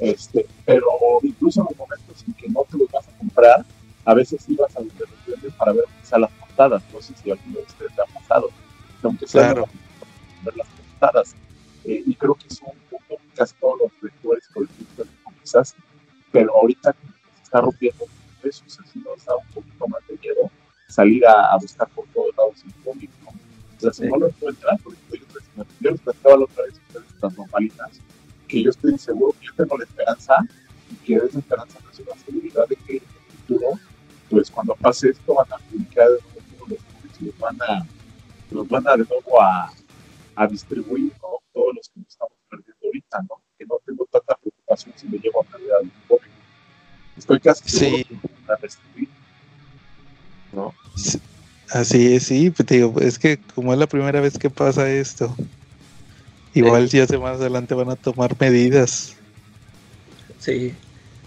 [0.00, 0.84] Este, pero
[1.22, 3.64] incluso en los momentos en que no te los vas a comprar,
[4.04, 4.92] a veces ibas a los
[5.56, 5.84] para ver
[6.18, 6.82] las portadas.
[6.92, 8.48] No sé si alguno de ustedes le ha pasado.
[9.00, 9.66] que Aunque sea Claro.
[10.44, 11.34] ver las portadas.
[11.86, 15.06] Eh, y creo que es un punto casi todos los lectores coleccionistas
[15.54, 15.80] hacen.
[16.30, 18.04] Pero ahorita se está rompiendo
[18.42, 20.50] eso, o sea, si no está un poquito más de miedo
[20.88, 23.30] salir a, a buscar por todos lados el cómic, ¿no?
[23.30, 24.08] O sea, si Sí.
[24.10, 24.98] no lo encuentran, porque
[25.80, 26.57] yo les platicaba la otra
[28.48, 30.34] que yo estoy seguro que yo tengo la esperanza
[30.90, 33.68] y que esa esperanza no es una seguridad de que en el futuro,
[34.30, 37.58] pues cuando pase esto van a publicar de nuevo todos los cómics y los van
[37.62, 37.86] a,
[38.50, 39.70] los van a de nuevo a,
[40.36, 41.28] a distribuir, ¿no?
[41.52, 43.42] Todos los que nos estamos perdiendo ahorita, ¿no?
[43.58, 46.32] Que no tengo tanta preocupación si me llevo a perder algún cómic.
[47.16, 48.16] Estoy casi seguro Sí, que
[48.46, 49.08] van a distribuir,
[50.52, 50.74] ¿no?
[50.94, 51.20] sí,
[51.70, 54.90] así es, sí, pues te digo, es que como es la primera vez que pasa
[54.90, 55.34] esto,
[56.58, 59.16] igual ya se más adelante van a tomar medidas
[60.38, 60.74] sí.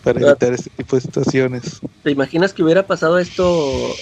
[0.03, 1.79] para evitar este tipo de situaciones.
[2.03, 3.93] ¿Te imaginas que hubiera pasado esto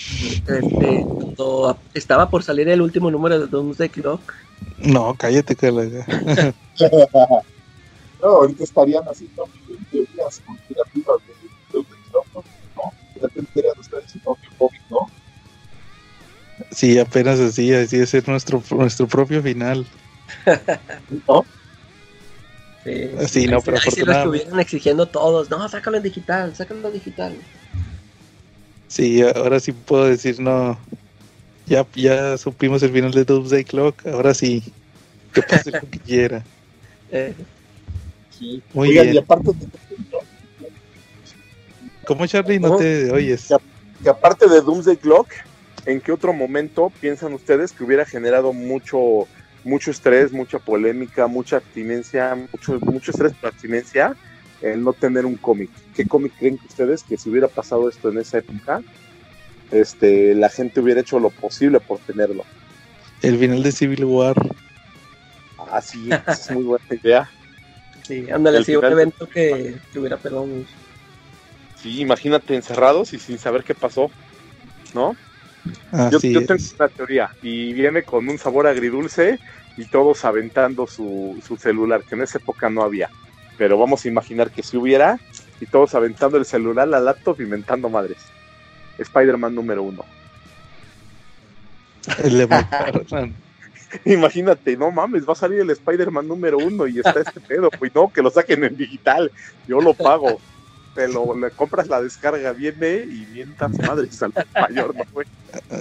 [0.47, 4.34] este, cuando estaba por salir el último número de Doomsday Clock?
[4.80, 6.06] No, cállate, Calaga.
[8.22, 9.47] no, ahorita estarían haciendo
[9.91, 11.34] teorías conspirativas de,
[11.73, 12.45] de un micrófono,
[12.76, 13.22] ¿no?
[13.22, 15.10] Ya tendrían ustedes su propio cómic, ¿no?
[16.72, 19.85] Sí, apenas así, así es ser nuestro, nuestro propio final.
[21.27, 21.45] ¿No?
[22.84, 25.49] Sí, Sí, no, pero ahí sí lo estuvieran exigiendo todos.
[25.49, 27.34] No, sácalo en digital, sácalo en digital.
[28.88, 30.77] Sí, ahora sí puedo decir, no,
[31.67, 34.63] ya, ya supimos el final de Doomsday Clock, ahora sí,
[35.34, 36.43] que pase lo que quiera.
[37.11, 37.34] Eh,
[38.38, 38.61] Sí.
[38.73, 39.15] Muy Oigan, bien.
[39.15, 39.67] y aparte de,
[42.05, 42.59] ¿Cómo Charlie?
[42.59, 42.80] No ¿Cómo?
[42.80, 43.47] te oyes.
[44.01, 45.27] Que aparte de Doomsday Clock,
[45.85, 49.27] ¿en qué otro momento piensan ustedes que hubiera generado mucho,
[49.64, 54.15] mucho estrés, mucha polémica, mucha abstinencia, mucho, mucho estrés por abstinencia
[54.61, 55.69] el no tener un cómic?
[55.95, 58.81] ¿Qué cómic creen que ustedes que si hubiera pasado esto en esa época,
[59.72, 62.44] este, la gente hubiera hecho lo posible por tenerlo?
[63.22, 64.36] El final de Civil War.
[65.72, 67.30] Así es muy buena idea.
[68.03, 70.72] Sí, ándale, Al sí, un evento que, que hubiera pegado mucho.
[71.81, 74.10] Sí, imagínate encerrados y sin saber qué pasó,
[74.94, 75.15] ¿no?
[76.11, 79.39] Yo, Así yo tengo una teoría y viene con un sabor agridulce
[79.77, 83.09] y todos aventando su, su celular, que en esa época no había.
[83.57, 85.19] Pero vamos a imaginar que si hubiera
[85.61, 88.17] y todos aventando el celular, la laptop, inventando madres.
[88.97, 90.05] Spider-Man número uno.
[94.05, 97.69] Imagínate, no mames, va a salir el Spider-Man número uno y está este pedo.
[97.71, 99.31] Pues no, que lo saquen en digital.
[99.67, 100.39] Yo lo pago.
[100.99, 105.26] Te lo le compras la descarga, viene y mientas madres al mayor, ¿no, güey?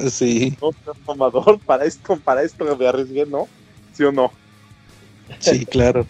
[0.09, 0.71] Sí, No
[1.09, 3.49] mamador, para esto, para esto me arriesgué, ¿no?
[3.95, 4.31] ¿Sí o no?
[5.41, 6.07] sí, claro.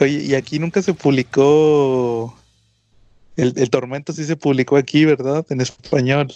[0.00, 2.34] Oye, y aquí nunca se publicó.
[3.36, 5.44] El, el Tormento sí se publicó aquí, ¿verdad?
[5.50, 6.32] En español.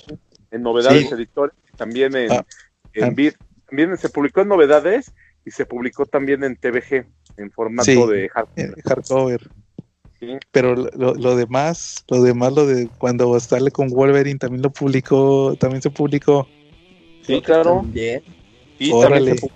[0.51, 1.15] En novedades Sí.
[1.15, 2.45] editores, también en, Ah,
[2.93, 3.11] en ah.
[3.11, 3.37] Vid-
[3.67, 5.13] también se publicó en novedades
[5.47, 7.07] y se publicó también en TVG,
[7.39, 7.97] en formato Sí.
[8.07, 8.69] de hardcover.
[8.69, 9.51] eh, hardcover.
[10.27, 10.39] Sí.
[10.51, 15.55] Pero lo, lo demás, lo demás, lo de cuando sale con Wolverine también lo publicó,
[15.59, 16.49] también se publicó.
[17.23, 17.77] Sí, claro.
[17.83, 18.23] También.
[18.79, 19.37] Y Órale.
[19.37, 19.53] también.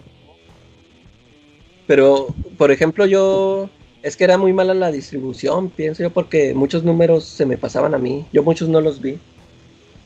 [1.87, 3.69] Pero, por ejemplo, yo.
[4.03, 7.95] Es que era muy mala la distribución, pienso yo, porque muchos números se me pasaban
[7.95, 8.25] a mí.
[8.33, 9.19] Yo muchos no los vi.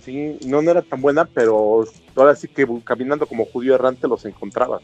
[0.05, 1.85] Sí, no, no era tan buena, pero
[2.17, 4.83] ahora sí que caminando como judío errante los encontrabas.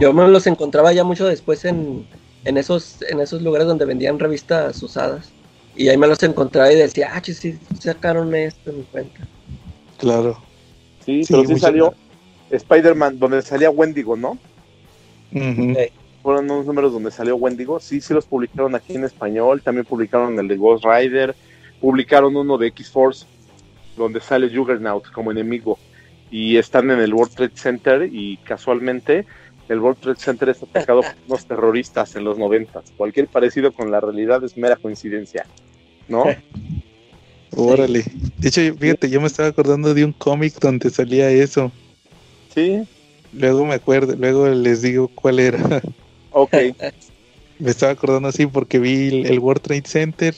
[0.00, 2.06] Yo me los encontraba ya mucho después en,
[2.44, 5.30] en, esos, en esos lugares donde vendían revistas usadas.
[5.76, 9.26] Y ahí me los encontraba y decía, ah, chis, sí, sacaron esto en mi cuenta.
[9.98, 10.38] Claro.
[11.04, 11.94] Sí, Sí, pero sí salió
[12.50, 14.38] Spider-Man, donde salía Wendigo, ¿no?
[15.32, 15.74] Sí.
[16.22, 17.80] Fueron unos números donde salió Wendigo.
[17.80, 19.60] Sí, sí los publicaron aquí en español.
[19.62, 21.34] También publicaron el de Ghost Rider.
[21.80, 23.26] Publicaron uno de X-Force,
[23.96, 25.78] donde sale Juggernaut como enemigo.
[26.30, 29.26] Y están en el World Trade Center y casualmente
[29.68, 32.84] el World Trade Center es atacado por unos terroristas en los noventas.
[32.96, 35.46] Cualquier parecido con la realidad es mera coincidencia,
[36.08, 36.24] ¿no?
[37.56, 38.04] Órale.
[38.38, 41.70] De hecho, fíjate, yo me estaba acordando de un cómic donde salía eso.
[42.52, 42.82] Sí,
[43.32, 45.58] Luego me acuerdo, luego les digo cuál era.
[46.30, 46.54] ok,
[47.58, 50.34] me estaba acordando así porque vi el, el World Trade Center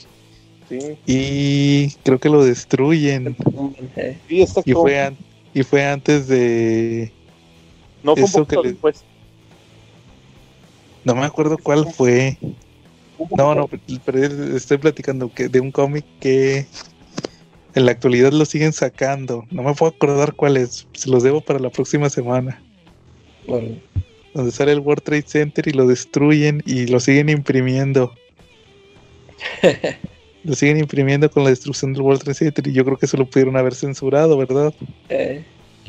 [0.67, 3.35] sí, y creo que lo destruyen.
[4.27, 4.47] Sí.
[4.65, 5.17] Y fue, an-
[5.53, 7.11] y fue antes de...
[8.03, 9.03] no fue un eso poquito que le- después.
[11.07, 12.37] No me acuerdo cuál fue.
[13.37, 13.69] No, no,
[14.05, 16.65] pero es- estoy platicando que de un cómic que
[17.75, 19.45] en la actualidad lo siguen sacando.
[19.49, 20.85] No me puedo acordar cuál es.
[20.91, 22.61] Se los debo para la próxima semana.
[23.47, 23.77] bueno,
[24.33, 28.13] Donde sale el World Trade Center y lo destruyen y lo siguen imprimiendo.
[30.43, 33.15] lo siguen imprimiendo con la destrucción del World Trade Center y yo creo que se
[33.17, 34.73] lo pudieron haber censurado, ¿verdad?
[35.07, 35.41] eh,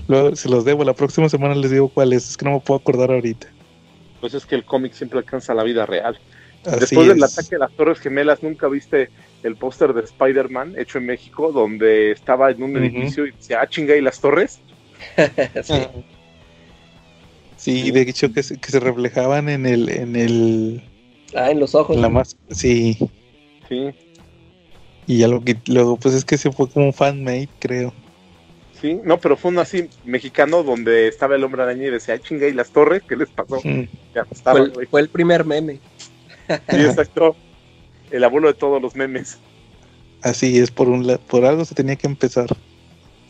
[0.07, 0.85] Luego se los debo.
[0.85, 2.31] La próxima semana les digo cuál es.
[2.31, 3.49] Es que no me puedo acordar ahorita.
[4.21, 6.19] Pues es que el cómic siempre alcanza la vida real.
[6.65, 9.11] Así Después del ataque de las Torres Gemelas, ¿nunca viste
[9.43, 13.69] el póster de Spider-Man hecho en México donde estaba en un edificio y decía, ah,
[13.69, 14.61] chinga, ¿y las torres?
[15.63, 15.87] sí.
[17.57, 20.83] Sí, de hecho que se, que se reflejaban en el, en el,
[21.35, 21.97] Ah, en los ojos.
[21.97, 22.97] en la más, sí,
[23.69, 23.91] Sí,
[25.07, 27.93] y ya lo que, luego pues es que se fue como un fan-made, creo.
[28.81, 32.19] Sí, no, pero fue uno así mexicano donde estaba el hombre araña y decía, ah,
[32.19, 33.03] chinga, ¿y las torres?
[33.09, 33.61] ¿Qué les pasó?
[34.15, 34.87] Ya fue, estaba, el, güey.
[34.87, 35.81] fue el primer meme.
[36.71, 37.37] Sí, exacto.
[38.11, 39.39] El abuelo de todos los memes.
[40.23, 42.47] Así es, por un la- por algo se tenía que empezar.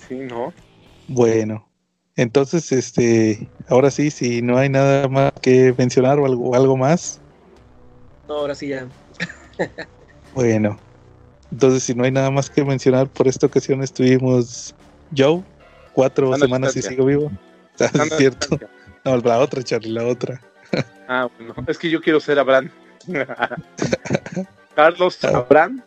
[0.09, 0.53] Sí, ¿no?
[1.07, 1.69] Bueno,
[2.17, 7.21] entonces, este, ahora sí, si no hay nada más que mencionar o algo, algo más,
[8.29, 8.87] No, ahora sí ya.
[10.35, 10.79] bueno,
[11.51, 14.75] entonces si no hay nada más que mencionar, por esta ocasión estuvimos
[15.17, 15.43] Joe,
[15.93, 17.31] cuatro Sana semanas y sigo vivo.
[17.81, 18.49] Ah, es cierto.
[18.57, 18.69] distancia.
[19.05, 20.41] No, la otra, Charlie, la otra.
[21.11, 22.69] Ah, bueno, es que yo quiero ser Abraham.
[24.75, 25.29] Carlos Ah.
[25.39, 25.83] Abraham.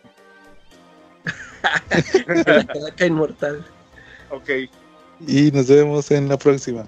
[2.98, 3.64] La inmortal.
[4.32, 4.50] Ok.
[5.28, 6.86] Y nos vemos en la próxima.